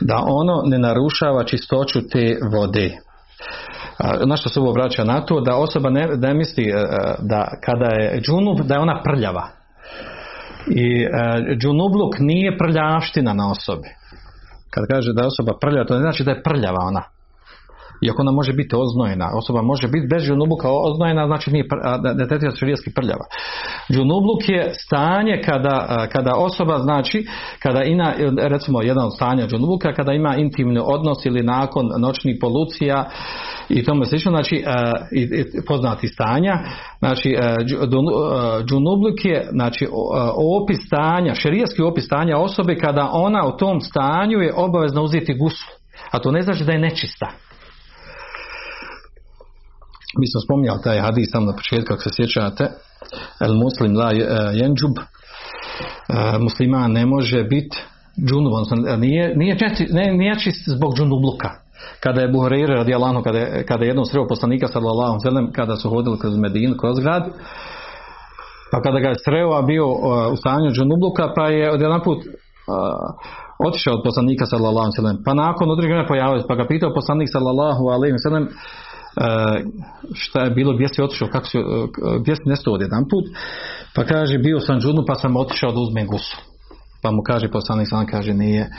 da 0.00 0.22
ono 0.26 0.62
ne 0.64 0.78
narušava 0.78 1.44
čistoću 1.44 2.08
te 2.08 2.38
vode. 2.52 2.98
Na 4.26 4.36
što 4.36 4.48
se 4.48 4.60
ovo 4.60 4.72
vraća 4.72 5.04
na 5.04 5.20
to 5.20 5.40
da 5.40 5.56
osoba 5.56 5.90
ne, 5.90 6.08
ne 6.16 6.34
misli 6.34 6.72
da 7.18 7.48
kada 7.64 7.94
je 7.94 8.20
džunub 8.20 8.60
da 8.60 8.74
je 8.74 8.80
ona 8.80 9.02
prljava 9.02 9.57
i 10.70 11.02
e, 11.02 11.08
džunubluk 11.56 12.18
nije 12.18 12.58
prljavština 12.58 13.32
na 13.32 13.50
osobi. 13.50 13.88
Kad 14.70 14.86
kaže 14.86 15.12
da 15.12 15.22
je 15.22 15.26
osoba 15.26 15.52
prljava, 15.60 15.86
to 15.86 15.94
ne 15.94 16.00
znači 16.00 16.24
da 16.24 16.30
je 16.30 16.42
prljava 16.42 16.78
ona. 16.80 17.02
Iako 18.06 18.22
ona 18.22 18.32
može 18.32 18.52
biti 18.52 18.76
oznojena, 18.76 19.30
osoba 19.34 19.62
može 19.62 19.88
biti 19.88 20.06
bez 20.10 20.22
džunubluka 20.22 20.68
oznojena, 20.70 21.26
znači 21.26 21.50
nije, 21.52 21.64
ne 22.14 22.26
tretira 22.28 22.52
prljava. 22.94 23.24
Džunubluk 23.92 24.48
je 24.48 24.72
stanje 24.74 25.42
kada, 25.44 26.06
kada 26.12 26.34
osoba, 26.36 26.78
znači, 26.78 27.26
kada 27.62 27.82
ima, 27.82 28.12
recimo 28.38 28.82
jedan 28.82 29.04
od 29.04 29.14
stanja 29.14 29.46
džunubluka, 29.46 29.92
kada 29.92 30.12
ima 30.12 30.36
intimni 30.36 30.80
odnos 30.84 31.26
ili 31.26 31.42
nakon 31.42 31.86
noćnih 31.98 32.36
polucija 32.40 33.04
i 33.68 33.84
tome 33.84 34.04
slično, 34.04 34.30
znači, 34.30 34.64
poznati 35.66 36.08
stanja, 36.08 36.58
znači, 36.98 37.36
džunubluk 38.68 39.24
je, 39.24 39.48
znači, 39.50 39.86
opis 40.60 40.78
stanja, 40.86 41.34
širijetski 41.34 41.82
opis 41.82 42.04
stanja 42.04 42.38
osobe 42.38 42.76
kada 42.76 43.10
ona 43.12 43.46
u 43.46 43.56
tom 43.56 43.80
stanju 43.80 44.38
je 44.38 44.54
obavezna 44.56 45.02
uzeti 45.02 45.34
gusu. 45.34 45.66
A 46.10 46.18
to 46.18 46.30
ne 46.30 46.42
znači 46.42 46.64
da 46.64 46.72
je 46.72 46.78
nečista 46.78 47.26
mi 50.18 50.26
smo 50.26 50.40
spominjali 50.40 50.80
taj 50.84 50.98
hadis 51.00 51.30
tamo 51.32 51.46
na 51.46 51.56
početku 51.60 51.92
ako 51.92 52.02
se 52.02 52.10
sjećate. 52.16 52.64
El 53.40 53.54
muslim 53.54 53.96
la 53.96 54.10
jenđub. 54.60 54.94
E, 54.98 55.04
musliman 56.38 56.92
ne 56.92 57.06
može 57.06 57.44
biti 57.44 57.76
džunub 58.26 58.52
odnosno 58.52 58.96
nije, 58.96 59.36
nije, 59.36 59.58
česti, 59.58 59.86
ne, 59.90 60.12
nije 60.12 60.38
čist 60.38 60.68
zbog 60.76 60.96
džunubluka. 60.96 61.50
Kada 62.00 62.20
je 62.20 62.32
Buhreire 62.32 62.74
radi 62.74 62.94
Allahu 62.94 63.22
kada, 63.22 63.38
je, 63.38 63.66
kada 63.66 63.84
je 63.84 63.88
jednom 63.88 64.04
sreo 64.04 64.28
poslanika 64.28 64.68
sallallahu 64.68 65.18
sallam 65.22 65.52
kada 65.52 65.76
su 65.76 65.90
hodili 65.90 66.18
kroz 66.18 66.36
Medinu 66.36 66.74
kroz 66.80 66.98
grad 66.98 67.24
pa 68.70 68.82
kada 68.82 68.98
ga 69.00 69.08
je 69.08 69.22
sreo 69.24 69.50
a 69.52 69.62
bio 69.62 69.86
uh, 69.86 69.96
u 70.32 70.36
stanju 70.36 70.70
džunubluka 70.70 71.32
pa 71.36 71.44
je 71.48 71.72
odjedan 71.72 72.00
put 72.04 72.18
uh, 72.18 72.32
otišao 73.68 73.94
od 73.94 74.02
poslanika 74.04 74.46
sallallahu 74.46 74.90
sallam 74.96 75.16
pa 75.24 75.34
nakon 75.34 75.70
određenja 75.70 76.04
pojavio 76.08 76.44
pa 76.48 76.54
ga 76.54 76.66
pitao 76.66 76.94
poslanik 76.94 77.28
sallallahu 77.32 77.84
alaihi 77.94 78.18
sallam 78.18 78.44
E, 78.44 78.87
šta 80.14 80.44
je 80.44 80.50
bilo, 80.50 80.74
gdje 80.74 80.88
si 80.88 81.02
otišao, 81.02 81.28
kako 81.28 81.46
si, 81.46 81.58
e, 81.58 81.62
gdje 82.20 82.36
si 82.36 82.42
nestao 82.44 82.74
od 82.74 82.80
jedan 82.80 83.04
put, 83.10 83.24
pa 83.94 84.04
kaže 84.04 84.38
bio 84.38 84.60
sam 84.60 84.80
džunu 84.80 85.04
pa 85.06 85.14
sam 85.14 85.36
otišao 85.36 85.72
da 85.72 85.80
uzmem 85.80 86.06
gusu. 86.06 86.36
Pa 87.02 87.10
mu 87.10 87.22
kaže 87.22 87.50
poslanik 87.50 87.88
sam 87.88 88.06
kaže 88.06 88.34
nije, 88.34 88.70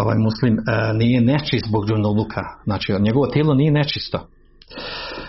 ovaj 0.00 0.18
muslim 0.18 0.54
e, 0.58 0.92
nije 0.94 1.20
nečist 1.20 1.66
zbog 1.66 1.86
džunuluka. 1.86 2.42
Znači, 2.64 2.92
njegovo 3.00 3.26
tijelo 3.26 3.54
nije 3.54 3.70
nečisto. 3.72 4.18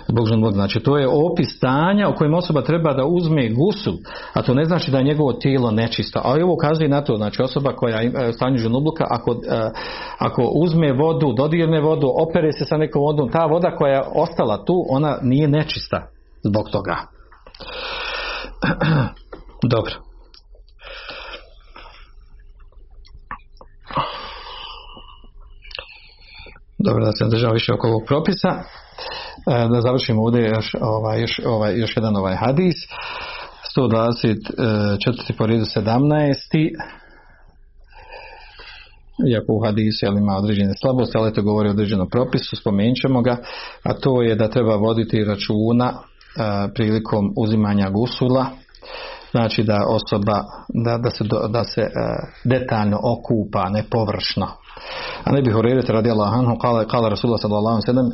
Zbog 0.07 0.27
džunuluka. 0.27 0.55
Znači, 0.55 0.79
to 0.79 0.97
je 0.97 1.07
opis 1.07 1.57
stanja 1.57 2.09
u 2.09 2.15
kojem 2.15 2.33
osoba 2.33 2.61
treba 2.61 2.93
da 2.93 3.05
uzme 3.05 3.49
gusul, 3.49 3.93
a 4.33 4.41
to 4.41 4.53
ne 4.53 4.65
znači 4.65 4.91
da 4.91 4.97
je 4.97 5.03
njegovo 5.03 5.33
tijelo 5.33 5.71
nečisto. 5.71 6.21
A 6.23 6.33
ovo 6.33 6.53
ukazuje 6.53 6.89
na 6.89 7.03
to, 7.03 7.17
znači 7.17 7.41
osoba 7.41 7.75
koja 7.75 8.01
ima 8.01 8.19
e, 8.19 8.33
stanju 8.33 8.57
džunuluka, 8.57 9.05
ako, 9.09 9.31
e, 9.31 9.35
ako 10.19 10.51
uzme 10.55 10.93
vodu, 10.93 11.33
dodirne 11.33 11.81
vodu, 11.81 12.07
opere 12.27 12.51
se 12.51 12.65
sa 12.65 12.77
nekom 12.77 13.01
vodom, 13.01 13.29
ta 13.29 13.45
voda 13.45 13.75
koja 13.75 13.93
je 13.93 14.03
ostala 14.15 14.65
tu, 14.65 14.85
ona 14.89 15.17
nije 15.21 15.47
nečista 15.47 16.07
zbog 16.43 16.69
toga. 16.71 16.95
Dobro. 19.73 19.93
Dobro, 26.77 27.05
da 27.05 27.11
se 27.11 27.25
država 27.29 27.53
više 27.53 27.73
oko 27.73 27.87
ovog 27.87 28.03
propisa. 28.07 28.49
E, 29.47 29.67
da 29.73 29.81
završimo 29.81 30.21
ovdje 30.21 30.49
još, 30.49 30.75
ovaj, 30.81 31.21
još, 31.21 31.39
ovaj, 31.45 31.79
još 31.79 31.97
jedan 31.97 32.15
ovaj 32.15 32.35
hadis. 32.35 32.75
124. 33.77 35.37
po 35.37 35.45
redu 35.45 35.65
17. 35.65 36.19
Iako 39.31 39.53
u 39.53 39.65
hadisu 39.65 40.05
ali 40.07 40.17
ima 40.17 40.37
određene 40.37 40.73
slabosti, 40.81 41.17
ali 41.17 41.33
to 41.33 41.41
govori 41.41 41.69
o 41.69 41.71
određenom 41.71 42.09
propisu, 42.09 42.55
spomenut 42.55 42.97
ćemo 43.01 43.21
ga, 43.21 43.37
a 43.83 43.93
to 43.93 44.21
je 44.21 44.35
da 44.35 44.49
treba 44.49 44.75
voditi 44.75 45.23
računa 45.23 45.93
e, 45.93 45.93
prilikom 46.73 47.33
uzimanja 47.37 47.89
gusula, 47.89 48.45
znači 49.31 49.63
da 49.63 49.85
osoba 49.87 50.43
da, 50.85 50.97
da 50.97 51.09
se, 51.09 51.23
da 51.49 51.63
se 51.63 51.81
e, 51.81 51.89
detaljno 52.43 52.99
okupa, 53.03 53.69
ne 53.69 53.83
površno. 53.91 54.47
A 55.23 55.31
ne 55.31 55.41
bih 55.41 55.53
radi 55.55 55.91
radijallahu 55.91 56.39
anhu 56.39 56.57
kala, 56.57 56.87
kala 56.87 57.09
Rasulullah 57.09 57.41
sallallahu 57.41 57.81
sallam 57.85 58.09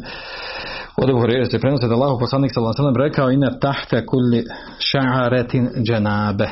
od 1.01 1.09
Ebu 1.09 1.19
Hureyre 1.19 1.51
se 1.51 1.59
prenosi 1.59 1.87
da 1.87 1.95
Allahu 1.95 2.19
poslanik 2.19 2.51
sallallahu 2.53 2.77
sallam 2.77 2.95
rekao 2.95 3.31
ina 3.31 3.59
tahte 3.59 4.05
kulli 4.05 4.43
ša'aretin 4.79 5.69
džanabe 5.87 6.47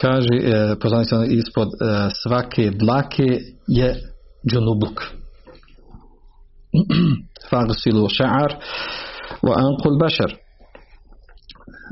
kaže 0.00 0.36
e, 0.42 0.76
poslanik 0.80 1.08
ispod 1.38 1.68
e, 1.68 2.08
svake 2.22 2.70
dlake 2.70 3.28
je 3.66 3.94
džunubluk 4.50 5.02
fagsilu 7.50 8.08
ša'ar 8.08 8.50
wa 9.42 9.54
anqul 9.64 9.98
bašar 10.00 10.36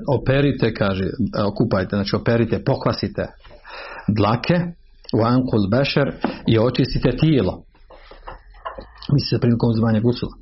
operite, 0.09 0.75
kaže, 0.75 1.05
okupajte, 1.47 1.97
znači 1.97 2.17
operite, 2.17 2.65
pokvasite 2.65 3.27
dlake, 4.09 4.55
u 5.19 5.25
ankul 5.25 5.69
bešer 5.71 6.13
i 6.47 6.59
očistite 6.59 7.17
tijelo. 7.17 7.63
Misli 9.13 9.29
se 9.29 9.41
prilikom 9.41 9.71
uzimanja 9.71 10.01
gusula. 10.01 10.33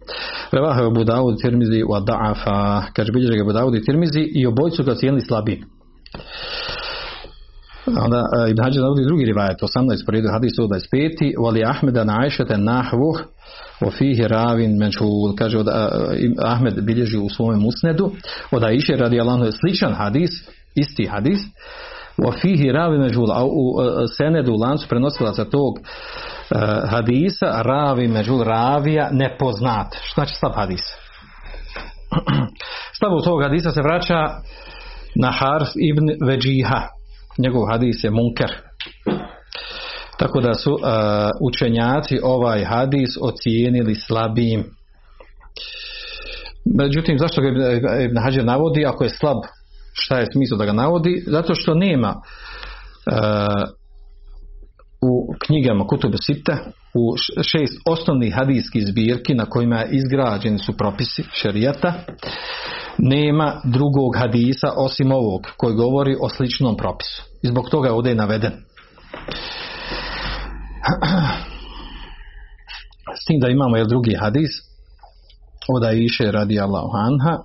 Revaha 0.52 0.80
je 0.80 0.86
Abu 0.86 1.04
Dawud 1.04 1.40
Tirmizi 1.42 1.82
u 1.82 1.92
Ada'afa, 1.92 2.82
kaže 2.96 3.12
bilježe 3.12 3.36
ga 3.36 3.42
Abu 3.42 3.52
Dawud 3.52 3.76
i 3.76 3.84
Tirmizi 3.84 4.28
i 4.34 4.46
obojcu 4.46 4.82
ga 4.84 4.94
cijenili 4.94 5.20
slabim. 5.20 5.64
Onda 7.86 8.18
uh, 8.18 8.50
Ibn 8.50 8.62
Hađar 8.62 8.82
navodi 8.82 9.04
drugi 9.04 9.24
rivajet, 9.24 9.60
18 9.60 10.06
poredu 10.06 10.28
hadis 10.32 10.52
125. 10.58 11.44
Vali 11.44 11.64
Ahmeda 11.64 12.04
na 12.04 12.18
Ajšete 12.20 12.58
nahvuh 12.58 13.20
o 13.80 13.90
fihi 13.90 14.22
ravin 14.28 14.78
menšul, 14.78 15.34
kaže 15.38 15.58
od, 15.58 15.66
uh, 15.66 15.72
Ahmed 16.38 16.84
bilježi 16.84 17.18
u 17.18 17.28
svome 17.28 17.56
musnedu, 17.56 18.10
od 18.50 18.64
Ajše 18.64 18.96
radi 18.96 19.20
Allah 19.20 19.46
je 19.46 19.52
sličan 19.52 19.94
hadis, 19.94 20.30
isti 20.74 21.06
hadis, 21.06 21.38
o 22.26 22.32
fihi 22.32 22.72
ravin 22.72 23.00
menšul, 23.00 23.32
a 23.32 23.44
u 23.44 23.64
senedu 24.18 24.52
lancu 24.52 24.88
prenosila 24.88 25.32
za 25.32 25.44
tog 25.44 25.78
hadisa, 26.90 27.62
ravi 27.62 28.08
menšul, 28.08 28.42
ravija 28.42 29.08
nepoznat. 29.12 29.86
Što 30.02 30.14
znači 30.14 30.34
slab 30.34 30.52
hadis? 30.54 30.80
Slabu 32.98 33.20
tog 33.24 33.42
hadisa 33.42 33.70
se 33.70 33.82
vraća 33.82 34.28
na 35.14 35.30
Harf 35.30 35.68
ibn 35.76 36.26
Veđiha, 36.26 36.88
njegov 37.38 37.66
hadis 37.70 38.04
je 38.04 38.10
munker. 38.10 38.52
Tako 40.18 40.40
da 40.40 40.54
su 40.54 40.72
uh, 40.72 40.80
učenjaci 41.40 42.18
ovaj 42.22 42.64
hadis 42.64 43.10
ocijenili 43.20 43.94
slabijim. 43.94 44.64
Međutim, 46.78 47.18
zašto 47.18 47.42
ga 47.42 47.48
Ibn 48.02 48.18
Hađer 48.24 48.44
navodi 48.44 48.86
ako 48.86 49.04
je 49.04 49.10
slab? 49.10 49.36
Šta 49.92 50.18
je 50.18 50.26
smisao 50.32 50.58
da 50.58 50.64
ga 50.64 50.72
navodi? 50.72 51.24
Zato 51.26 51.54
što 51.54 51.74
nema 51.74 52.14
u 53.08 53.81
knjigama 55.46 55.86
Kutub 55.86 56.12
Sita 56.20 56.58
u 56.94 57.16
šest 57.42 57.80
osnovnih 57.86 58.34
hadijskih 58.34 58.86
zbirki 58.86 59.34
na 59.34 59.46
kojima 59.46 59.84
izgrađeni 59.84 60.58
su 60.58 60.76
propisi 60.76 61.24
šerijata 61.32 61.92
nema 62.98 63.60
drugog 63.64 64.16
hadisa 64.18 64.72
osim 64.76 65.12
ovog 65.12 65.40
koji 65.56 65.74
govori 65.74 66.16
o 66.20 66.28
sličnom 66.28 66.76
propisu. 66.76 67.22
I 67.42 67.48
zbog 67.48 67.68
toga 67.70 67.88
je 67.88 67.94
ovdje 67.94 68.14
naveden. 68.14 68.52
S 73.22 73.24
tim 73.26 73.40
da 73.40 73.48
imamo 73.48 73.76
je 73.76 73.84
drugi 73.84 74.14
hadis 74.14 74.50
od 75.76 75.84
Aiše 75.84 76.32
radi 76.32 76.60
Allahu 76.60 76.90
anha 76.94 77.38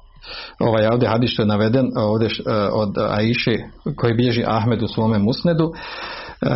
ovaj 0.59 0.87
ovdje 0.87 1.09
hadis 1.09 1.31
što 1.31 1.41
je 1.41 1.45
naveden 1.45 1.91
ovdje 1.95 2.27
e, 2.27 2.31
od 2.71 2.97
Aiše 2.97 3.55
koji 3.95 4.13
bježi 4.13 4.43
Ahmed 4.47 4.83
u 4.83 4.87
svome 4.87 5.19
musnedu 5.19 5.71
e, 5.73 6.47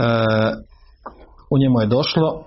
u 1.52 1.58
njemu 1.58 1.82
je 1.82 1.88
došlo 1.88 2.44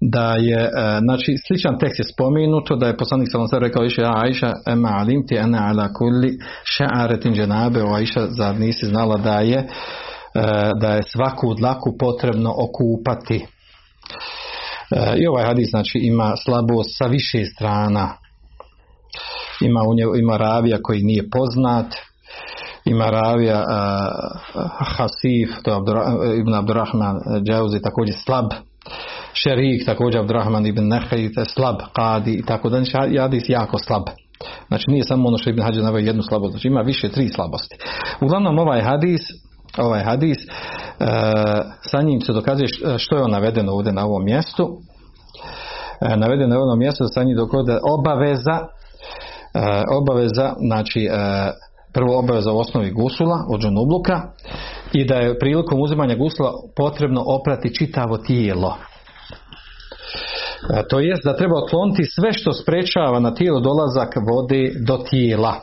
da 0.00 0.34
je, 0.38 0.62
e, 0.62 0.70
znači 1.00 1.34
sličan 1.46 1.78
tekst 1.78 1.98
je 1.98 2.04
spomenuto 2.14 2.76
da 2.76 2.86
je 2.86 2.96
poslanik 2.96 3.28
sallallahu 3.30 3.56
alejhi 3.56 3.68
rekao 3.68 3.84
iše 3.84 4.02
Aisha 4.06 4.52
ema 4.66 4.88
alimti 4.88 5.38
ana 5.38 5.58
ala 5.68 5.92
kulli 5.92 6.38
sha'aratin 6.72 7.36
janabe 7.36 7.82
o 7.82 7.94
Aisha 7.94 8.26
zar 8.26 8.54
nisi 8.56 8.86
znala 8.86 9.16
da 9.16 9.40
je 9.40 9.58
e, 9.58 9.66
da 10.80 10.94
je 10.94 11.02
svaku 11.12 11.54
dlaku 11.54 11.96
potrebno 11.98 12.54
okupati? 12.58 13.46
E, 14.90 15.16
i 15.16 15.26
ovaj 15.26 15.44
hadis 15.44 15.70
znači 15.70 15.98
ima 16.02 16.34
slabost 16.44 16.90
sa 16.98 17.06
više 17.06 17.44
strana. 17.44 18.08
Ima 19.60 19.80
u 19.88 19.94
njegu, 19.94 20.16
ima 20.16 20.36
ravija 20.36 20.78
koji 20.82 21.02
nije 21.02 21.30
poznat 21.30 21.86
ima 22.86 23.10
ravija 23.10 23.64
Hasif 24.78 25.50
to 25.62 25.70
je 25.70 26.40
Ibn 26.40 26.54
Abdurrahman 26.54 27.16
Džauzi 27.44 27.82
također 27.82 28.14
slab 28.24 28.46
Šerik, 29.32 29.86
također 29.86 30.20
Abdurrahman 30.20 30.66
ibn 30.66 30.88
Nehaj, 30.88 31.28
slab, 31.54 31.76
Kadi 31.92 32.32
i 32.32 32.42
tako 32.42 32.68
da 32.68 32.84
znači 32.84 33.18
hadis 33.18 33.48
jako 33.48 33.78
slab. 33.78 34.02
Znači 34.68 34.90
nije 34.90 35.04
samo 35.04 35.28
ono 35.28 35.38
što 35.38 35.50
Ibn 35.50 35.62
Hađar 35.62 35.84
naveo 35.84 35.98
jednu 35.98 36.22
slabost, 36.22 36.50
znači 36.50 36.68
ima 36.68 36.80
više 36.80 37.08
tri 37.08 37.28
slabosti. 37.28 37.76
Uglavnom 38.20 38.58
ovaj 38.58 38.82
hadis, 38.82 39.20
ovaj 39.78 40.04
hadis, 40.04 40.38
e, 40.38 40.46
sa 41.80 42.02
njim 42.02 42.20
se 42.20 42.32
dokazuje 42.32 42.68
što 42.98 43.16
je 43.16 43.22
on 43.22 43.30
navedeno 43.30 43.72
ovdje 43.72 43.92
na 43.92 44.06
ovom 44.06 44.24
mjestu. 44.24 44.78
E, 46.00 46.16
navedeno 46.16 46.54
na 46.54 46.60
ovom 46.60 46.78
mjestu 46.78 47.04
sa 47.14 47.22
njim 47.22 47.36
dokode 47.36 47.78
obaveza, 47.98 48.58
e, 49.54 49.82
obaveza, 49.96 50.54
znači 50.66 51.04
e, 51.04 51.10
prvo 51.96 52.18
obaveza 52.18 52.52
u 52.52 52.58
osnovi 52.58 52.90
gusula 52.90 53.38
od 53.48 53.60
džunubluka 53.60 54.16
i 54.92 55.04
da 55.04 55.14
je 55.14 55.38
prilikom 55.38 55.80
uzimanja 55.80 56.16
gusula 56.16 56.50
potrebno 56.76 57.22
oprati 57.26 57.74
čitavo 57.74 58.18
tijelo 58.18 58.76
to 60.90 61.00
jest 61.00 61.24
da 61.24 61.36
treba 61.36 61.56
otkloniti 61.64 62.04
sve 62.04 62.32
što 62.32 62.52
sprečava 62.52 63.20
na 63.20 63.34
tijelo 63.34 63.60
dolazak 63.60 64.14
vode 64.30 64.72
do 64.86 64.98
tijela. 65.10 65.54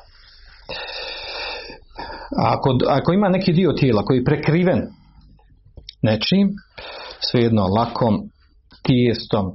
Ako, 2.45 2.77
ako 2.89 3.13
ima 3.13 3.29
neki 3.29 3.53
dio 3.53 3.71
tijela 3.71 4.05
koji 4.05 4.17
je 4.17 4.23
prekriven 4.23 4.81
nečim, 6.01 6.49
svejedno 7.19 7.67
lakom, 7.67 8.13
tijestom, 8.84 9.45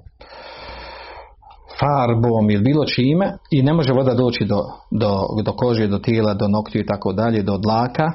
farbom 1.81 2.51
ili 2.51 2.63
bilo 2.63 2.85
čime 2.85 3.33
i 3.51 3.63
ne 3.63 3.73
može 3.73 3.93
voda 3.93 4.15
doći 4.15 4.45
do, 4.45 4.63
do, 4.91 5.23
do 5.45 5.53
kože, 5.53 5.87
do 5.87 5.99
tijela, 5.99 6.35
do 6.35 6.49
noktiju 6.49 6.83
i 6.83 6.87
tako 6.87 7.13
dalje, 7.13 7.43
do 7.43 7.59
dlaka, 7.59 8.13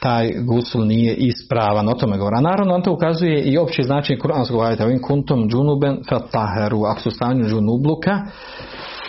taj 0.00 0.32
gusul 0.46 0.86
nije 0.86 1.14
ispravan, 1.14 1.88
o 1.88 1.94
tome 1.94 2.18
govora. 2.18 2.40
Naravno, 2.40 2.74
on 2.74 2.82
to 2.82 2.92
ukazuje 2.92 3.42
i 3.42 3.58
opći 3.58 3.82
značaj 3.82 4.18
kuranskog 4.18 4.62
ajeta, 4.62 4.84
ovim 4.84 5.02
kuntum 5.02 5.48
džunuben 5.48 5.98
fataheru, 6.08 6.84
ako 6.84 7.00
su 7.00 7.10
stanju 7.10 7.44
džunubluka, 7.44 8.20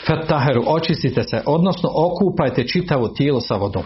fataheru, 0.08 0.64
očistite 0.68 1.24
se, 1.24 1.42
odnosno 1.46 1.90
okupajte 1.96 2.68
čitavo 2.68 3.08
tijelo 3.08 3.42
sa 3.42 3.56
vodom. 3.56 3.84
E, 3.84 3.86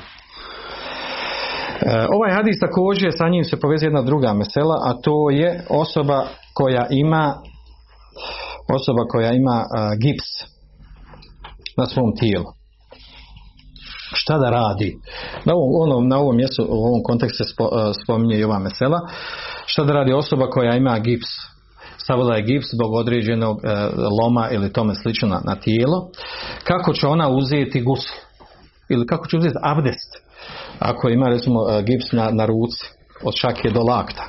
ovaj 2.16 2.32
hadis 2.32 2.60
također 2.60 3.12
sa 3.18 3.30
njim 3.30 3.44
se 3.44 3.60
povezuje 3.60 3.88
jedna 3.88 4.02
druga 4.02 4.34
mesela, 4.34 4.76
a 4.86 4.94
to 5.02 5.30
je 5.30 5.64
osoba 5.70 6.26
koja 6.54 6.88
ima 6.90 7.36
osoba 8.76 9.04
koja 9.12 9.32
ima 9.32 9.66
gips 10.02 10.28
na 11.78 11.86
svom 11.86 12.16
tijelu 12.20 12.46
šta 14.14 14.38
da 14.38 14.50
radi. 14.50 14.98
Na 15.46 15.54
ovom, 15.54 15.70
ono, 15.82 16.08
na 16.08 16.18
ovom 16.18 16.36
mjestu, 16.36 16.66
u 16.70 16.84
ovom 16.86 17.04
kontekstu 17.04 17.44
se 17.44 17.54
spominje 18.04 18.38
i 18.38 18.44
ova 18.44 18.60
mesela. 18.60 19.00
Šta 19.66 19.84
da 19.84 19.94
radi 19.94 20.14
osoba 20.14 20.50
koja 20.50 20.76
ima 20.76 21.00
gips, 21.00 21.28
stavila 21.98 22.36
je 22.36 22.44
gips 22.44 22.68
zbog 22.74 22.94
određenog 22.94 23.58
loma 24.22 24.50
ili 24.52 24.74
tome 24.74 24.96
slično 24.96 25.42
na, 25.44 25.56
tijelo. 25.56 26.10
Kako 26.64 26.94
će 26.94 27.08
ona 27.08 27.30
uzeti 27.30 27.82
gusu? 27.82 28.14
Ili 28.90 29.08
kako 29.08 29.28
će 29.28 29.38
uzeti 29.38 29.56
abdest? 29.64 30.12
Ako 30.80 31.10
ima 31.10 31.30
recimo 31.30 31.60
gips 31.82 32.12
na, 32.12 32.30
na 32.32 32.46
ruci 32.46 32.86
od 33.24 33.34
šake 33.36 33.70
do 33.70 33.82
lakta. 33.82 34.24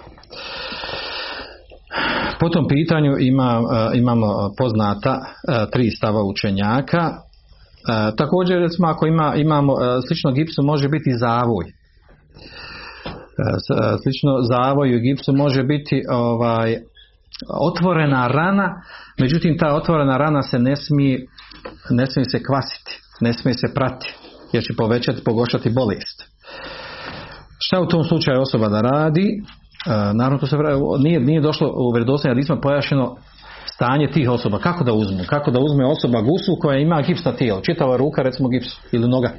Po 2.40 2.48
tom 2.48 2.68
pitanju 2.68 3.16
ima, 3.18 3.62
imamo 3.94 4.26
poznata 4.58 5.24
tri 5.72 5.90
stava 5.90 6.22
učenjaka. 6.24 7.10
Također 8.16 8.58
recimo 8.60 8.88
ako 8.88 9.06
ima, 9.06 9.34
imamo 9.36 9.76
slično 10.08 10.32
gipsu 10.32 10.62
može 10.62 10.88
biti 10.88 11.12
zavoj. 11.18 11.64
Slično 14.02 14.42
zavoju 14.42 15.00
gipsu 15.00 15.32
može 15.32 15.62
biti 15.62 16.02
ovaj 16.10 16.76
otvorena 17.60 18.28
rana, 18.28 18.82
međutim 19.20 19.58
ta 19.58 19.74
otvorena 19.74 20.16
rana 20.16 20.42
se 20.42 20.58
ne 20.58 20.76
smije, 20.76 21.26
ne 21.90 22.06
smije 22.06 22.24
se 22.24 22.42
kvasiti, 22.42 23.00
ne 23.20 23.32
smije 23.32 23.54
se 23.54 23.74
prati, 23.74 24.14
jer 24.52 24.64
će 24.64 24.76
povećati, 24.76 25.24
pogošati 25.24 25.70
bolest. 25.70 26.24
Šta 27.58 27.80
u 27.80 27.86
tom 27.86 28.04
slučaju 28.04 28.40
osoba 28.40 28.68
da 28.68 28.80
radi? 28.80 29.42
E, 29.86 29.90
naravno 30.14 30.38
to 30.38 30.46
se 30.46 30.56
nije, 30.98 31.20
nije 31.20 31.40
došlo 31.40 31.68
u 31.68 31.92
vjerodostojnim 31.94 32.36
hadisma 32.36 32.60
pojašnjeno 32.60 33.16
stanje 33.74 34.10
tih 34.10 34.30
osoba. 34.30 34.58
Kako 34.58 34.84
da 34.84 34.92
uzmu? 34.92 35.24
Kako 35.26 35.50
da 35.50 35.60
uzme 35.60 35.86
osoba 35.86 36.20
gusu 36.20 36.56
koja 36.60 36.78
ima 36.78 37.02
gips 37.02 37.24
na 37.24 37.32
tijelu? 37.32 37.60
Čitava 37.60 37.96
ruka 37.96 38.22
recimo 38.22 38.48
gips 38.48 38.68
ili 38.92 39.08
noga. 39.08 39.30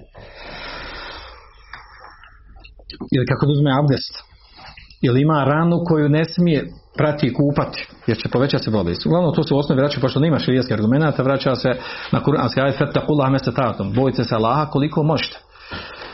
Ili 3.15 3.25
kako 3.25 3.45
da 3.45 3.51
uzme 3.51 3.71
abdest? 3.79 4.23
Ili 5.01 5.21
ima 5.21 5.43
ranu 5.43 5.77
koju 5.87 6.09
ne 6.09 6.25
smije 6.25 6.65
prati 6.97 7.27
i 7.27 7.33
kupati, 7.33 7.87
jer 8.07 8.17
će 8.17 8.29
povećati 8.29 8.63
se 8.63 8.71
bolest. 8.71 9.05
Uglavnom, 9.05 9.35
to 9.35 9.43
se 9.43 9.53
u 9.53 9.57
osnovi 9.57 9.81
vraća, 9.81 10.01
pošto 10.01 10.19
nema 10.19 10.39
širijetskih 10.39 10.73
argumenta, 10.73 11.23
vraća 11.23 11.55
se 11.55 11.69
na 12.11 12.23
kuranski 12.23 12.61
ajet 12.61 12.77
fattakullah 12.77 13.31
mestatatom. 13.31 13.93
Bojite 13.93 14.23
se 14.23 14.35
Allaha 14.35 14.65
koliko 14.65 15.03
možete. 15.03 15.37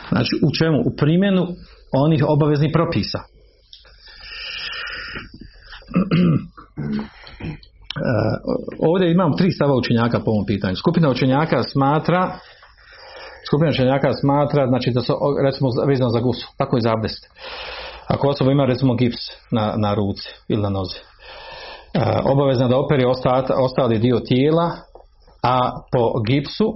Znači, 0.08 0.30
u 0.46 0.50
čemu? 0.58 0.78
U 0.78 0.96
primjenu 0.96 1.46
onih 1.92 2.24
obaveznih 2.28 2.70
propisa. 2.72 3.18
Ovdje 8.88 9.12
imam 9.12 9.36
tri 9.36 9.50
stava 9.50 9.74
učenjaka 9.74 10.18
po 10.18 10.30
ovom 10.30 10.46
pitanju. 10.46 10.76
Skupina 10.76 11.10
učenjaka 11.10 11.62
smatra 11.62 12.38
skupina 13.50 13.70
učenjaka 13.70 14.12
smatra 14.12 14.66
znači 14.66 14.90
da 14.90 15.00
su 15.00 15.12
recimo 15.44 15.68
vezano 15.88 16.10
za 16.10 16.20
gusu, 16.20 16.48
tako 16.58 16.76
i 16.76 16.80
za 16.80 16.92
abdest. 16.92 17.26
Ako 18.08 18.28
osoba 18.28 18.52
ima 18.52 18.64
recimo 18.64 18.94
gips 18.94 19.22
na, 19.50 19.74
na 19.76 19.94
ruci 19.94 20.28
ili 20.48 20.62
na 20.62 20.70
nozi, 20.70 20.98
obavezna 22.24 22.68
da 22.68 22.78
operi 22.78 23.04
ostali 23.56 23.98
dio 23.98 24.20
tijela, 24.20 24.70
a 25.42 25.70
po 25.92 26.20
gipsu 26.26 26.74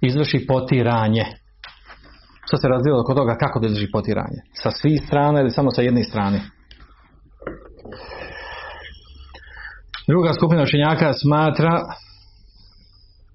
izvrši 0.00 0.46
potiranje. 0.48 1.24
Što 2.46 2.56
se 2.56 2.68
razvilo 2.68 3.00
oko 3.00 3.14
toga 3.14 3.36
kako 3.36 3.60
da 3.60 3.66
izvrši 3.66 3.90
potiranje? 3.92 4.40
Sa 4.62 4.70
svih 4.70 5.02
strana 5.06 5.40
ili 5.40 5.50
samo 5.50 5.70
sa 5.70 5.82
jedne 5.82 6.04
strane? 6.04 6.40
Druga 10.06 10.32
skupina 10.32 10.62
učenjaka 10.62 11.12
smatra 11.12 11.80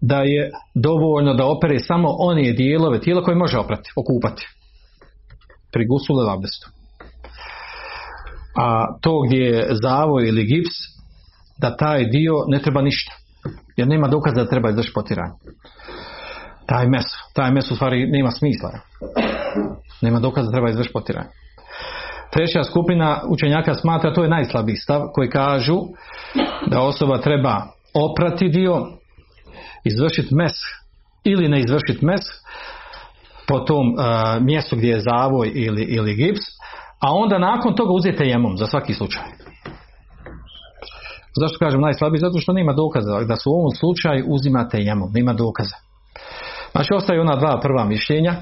da 0.01 0.17
je 0.17 0.51
dovoljno 0.73 1.33
da 1.33 1.45
opere 1.45 1.79
samo 1.79 2.07
one 2.19 2.51
dijelove 2.51 3.01
tijela 3.01 3.23
koje 3.23 3.35
može 3.35 3.57
oprati, 3.57 3.91
okupati. 3.95 4.47
Pri 5.71 5.87
abdestu. 6.33 6.69
A 8.55 8.97
to 9.01 9.21
gdje 9.21 9.37
je 9.37 9.67
zavoj 9.83 10.27
ili 10.27 10.45
gips, 10.45 10.75
da 11.57 11.77
taj 11.77 12.05
dio 12.05 12.33
ne 12.47 12.59
treba 12.59 12.81
ništa. 12.81 13.13
Jer 13.77 13.87
nema 13.87 14.07
dokaza 14.07 14.43
da 14.43 14.49
treba 14.49 14.69
izvršiti 14.69 14.93
potiranje. 14.93 15.33
Taj 16.65 16.87
mes, 16.87 17.05
taj 17.33 17.51
mes 17.51 17.71
u 17.71 17.75
stvari 17.75 18.07
nema 18.07 18.31
smisla. 18.31 18.71
Nema 20.01 20.19
dokaza 20.19 20.45
da 20.45 20.51
treba 20.51 20.69
izvršiti 20.69 20.93
potiranje. 20.93 21.29
Treća 22.31 22.63
skupina 22.63 23.21
učenjaka 23.29 23.73
smatra, 23.73 24.13
to 24.13 24.23
je 24.23 24.29
najslabiji 24.29 24.75
stav, 24.75 25.01
koji 25.13 25.29
kažu 25.29 25.77
da 26.67 26.81
osoba 26.81 27.17
treba 27.17 27.61
oprati 27.93 28.49
dio, 28.49 28.87
izvršiti 29.83 30.35
mes 30.35 30.53
ili 31.23 31.49
ne 31.49 31.59
izvršiti 31.59 32.05
mes 32.05 32.21
po 33.47 33.59
tom 33.59 33.87
uh, 33.87 34.43
mjestu 34.43 34.75
gdje 34.75 34.89
je 34.89 34.99
zavoj 34.99 35.51
ili, 35.55 35.83
ili 35.83 36.15
gips, 36.15 36.41
a 36.99 37.13
onda 37.13 37.37
nakon 37.39 37.75
toga 37.75 37.91
uzete 37.91 38.23
jemom 38.25 38.57
za 38.57 38.65
svaki 38.65 38.93
slučaj. 38.93 39.23
Zašto 41.39 41.57
kažem 41.59 41.81
najslabiji? 41.81 42.19
Zato 42.19 42.39
što 42.39 42.53
nema 42.53 42.73
dokaza 42.73 43.23
da 43.23 43.35
su 43.35 43.49
u 43.49 43.53
ovom 43.53 43.71
slučaju 43.79 44.25
uzimate 44.27 44.77
jemom, 44.77 45.11
nema 45.13 45.33
dokaza. 45.33 45.75
Znači 46.71 46.93
ostaju 46.93 47.21
ona 47.21 47.35
dva 47.35 47.59
prva 47.61 47.85
mišljenja 47.85 48.35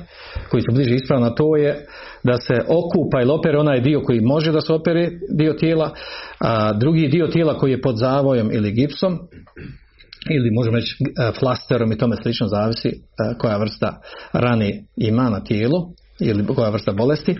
koji 0.49 0.61
su 0.61 0.75
bliže 0.75 0.95
ispravna, 0.95 1.35
to 1.35 1.55
je 1.55 1.85
da 2.23 2.37
se 2.37 2.53
okupa 2.67 3.21
ili 3.21 3.31
opere 3.31 3.57
onaj 3.57 3.81
dio 3.81 4.01
koji 4.01 4.21
može 4.21 4.51
da 4.51 4.61
se 4.61 4.73
opere 4.73 5.09
dio 5.37 5.53
tijela, 5.53 5.91
a 6.39 6.73
drugi 6.73 7.07
dio 7.07 7.27
tijela 7.27 7.57
koji 7.57 7.71
je 7.71 7.81
pod 7.81 7.97
zavojom 7.97 8.49
ili 8.51 8.71
gipsom 8.71 9.19
ili 10.29 10.49
možemo 10.51 10.75
reći 10.77 10.95
flasterom 11.39 11.91
i 11.91 11.97
tome 11.97 12.15
slično 12.23 12.47
zavisi 12.47 12.91
koja 13.37 13.57
vrsta 13.57 14.01
rane 14.33 14.83
ima 14.95 15.29
na 15.29 15.43
tijelu 15.43 15.79
ili 16.19 16.45
koja 16.47 16.69
vrsta 16.69 16.91
bolesti. 16.91 17.35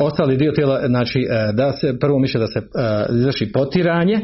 ostali 0.00 0.36
dio 0.36 0.52
tijela, 0.52 0.86
znači 0.86 1.26
da 1.52 1.72
se 1.72 1.98
prvo 2.00 2.18
mišlje 2.18 2.40
da 2.40 2.46
se 2.46 2.60
izvrši 3.18 3.52
potiranje 3.52 4.20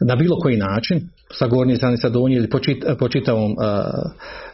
na 0.00 0.16
bilo 0.16 0.36
koji 0.36 0.56
način, 0.56 1.00
sa 1.32 1.46
gornje 1.46 1.76
strane, 1.76 1.96
sa 1.96 2.08
donje 2.08 2.36
ili 2.36 2.50
po, 2.98 3.08
čitavom 3.08 3.52
uh, 3.52 3.56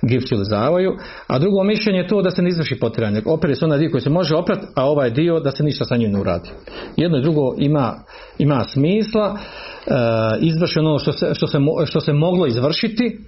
gipsu 0.03 0.35
ili 0.35 0.45
zavaju, 0.45 0.93
a 1.27 1.39
drugo 1.39 1.65
mišljenje 1.65 1.99
je 1.99 2.09
to 2.09 2.23
da 2.23 2.31
se 2.31 2.43
ne 2.43 2.49
izvrši 2.49 2.79
potiranje. 2.81 3.23
Opere 3.27 3.55
se 3.55 3.65
onaj 3.65 3.79
dio 3.79 3.91
koji 3.91 4.01
se 4.01 4.11
može 4.11 4.35
oprati, 4.37 4.67
a 4.75 4.85
ovaj 4.87 5.11
dio 5.11 5.41
da 5.41 5.51
se 5.51 5.65
ništa 5.65 5.85
sa 5.85 5.97
njim 5.97 6.13
ne 6.13 6.21
uradi. 6.21 6.51
Jedno 6.97 7.19
i 7.19 7.23
drugo 7.23 7.55
ima, 7.59 7.95
ima 8.39 8.65
smisla, 8.65 9.33
uh, 9.33 9.93
izvršeno 10.41 10.89
ono 10.89 10.99
što 10.99 11.13
se, 11.13 11.27
što, 11.35 11.47
se, 11.47 11.59
što 11.87 12.01
se 12.01 12.13
moglo 12.13 12.47
izvršiti, 12.47 13.19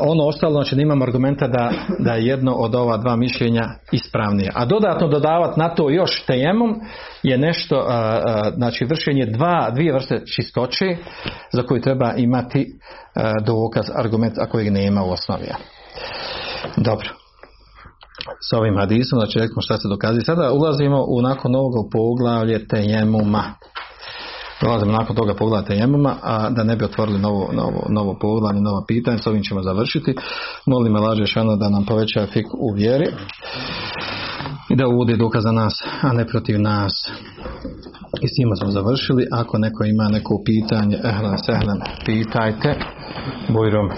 ono 0.00 0.24
ostalo, 0.24 0.52
znači 0.52 0.80
imamo 0.80 1.04
argumenta 1.04 1.48
da, 1.48 1.70
da 1.98 2.12
je 2.12 2.26
jedno 2.26 2.52
od 2.52 2.74
ova 2.74 2.96
dva 2.96 3.16
mišljenja 3.16 3.64
ispravnije. 3.92 4.52
A 4.54 4.64
dodatno 4.64 5.08
dodavati 5.08 5.60
na 5.60 5.68
to 5.68 5.90
još 5.90 6.24
tejemom 6.26 6.80
je 7.22 7.38
nešto, 7.38 7.86
znači 8.56 8.84
vršenje 8.84 9.26
dva, 9.26 9.70
dvije 9.70 9.92
vrste 9.92 10.22
čistoće 10.36 10.96
za 11.52 11.62
koju 11.62 11.80
treba 11.80 12.12
imati 12.16 12.78
dokaz, 13.44 13.84
argument, 13.94 14.38
ako 14.38 14.60
ih 14.60 14.72
nema 14.72 15.04
u 15.04 15.10
osnovi. 15.10 15.46
Dobro. 16.76 17.08
S 18.50 18.52
ovim 18.52 18.76
hadisom, 18.78 19.18
znači 19.18 19.38
rekamo 19.38 19.60
šta 19.60 19.76
se 19.76 19.88
dokazi. 19.88 20.20
Sada 20.20 20.52
ulazimo 20.52 21.04
u 21.08 21.22
nakon 21.22 21.54
ovog 21.54 21.72
poglavlje 21.92 22.68
tejemuma. 22.68 23.44
Dolazimo 24.60 24.92
nakon 24.92 25.16
toga 25.16 25.34
pogledajte 25.34 25.74
jemama, 25.74 26.16
a 26.22 26.50
da 26.50 26.64
ne 26.64 26.76
bi 26.76 26.84
otvorili 26.84 27.18
novo, 27.18 27.50
novo, 27.52 27.86
novo 27.88 28.18
poglavlje, 28.20 28.60
nova 28.60 28.84
pitanja, 28.88 29.18
s 29.18 29.26
ovim 29.26 29.42
ćemo 29.42 29.62
završiti. 29.62 30.14
Molim 30.66 30.92
me 30.92 31.00
laže 31.00 31.26
šano 31.26 31.56
da 31.56 31.68
nam 31.68 31.84
poveća 31.84 32.26
fik 32.32 32.46
u 32.54 32.74
vjeri 32.74 33.06
i 34.70 34.76
da 34.76 34.88
uvodi 34.88 35.16
dokaz 35.16 35.42
za 35.42 35.52
nas, 35.52 35.74
a 36.02 36.12
ne 36.12 36.26
protiv 36.26 36.60
nas. 36.60 36.92
I 38.22 38.28
s 38.28 38.38
njima 38.38 38.56
smo 38.56 38.70
završili. 38.70 39.26
Ako 39.32 39.58
neko 39.58 39.84
ima 39.84 40.08
neko 40.08 40.42
pitanje, 40.44 40.96
ehlan, 41.04 41.38
sehlan, 41.38 41.80
pitajte. 42.06 42.74
Bujrom. 43.48 43.90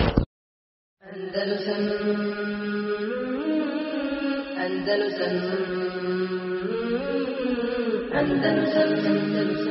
Andalusam 4.69 5.29
Andalusam 8.15 9.68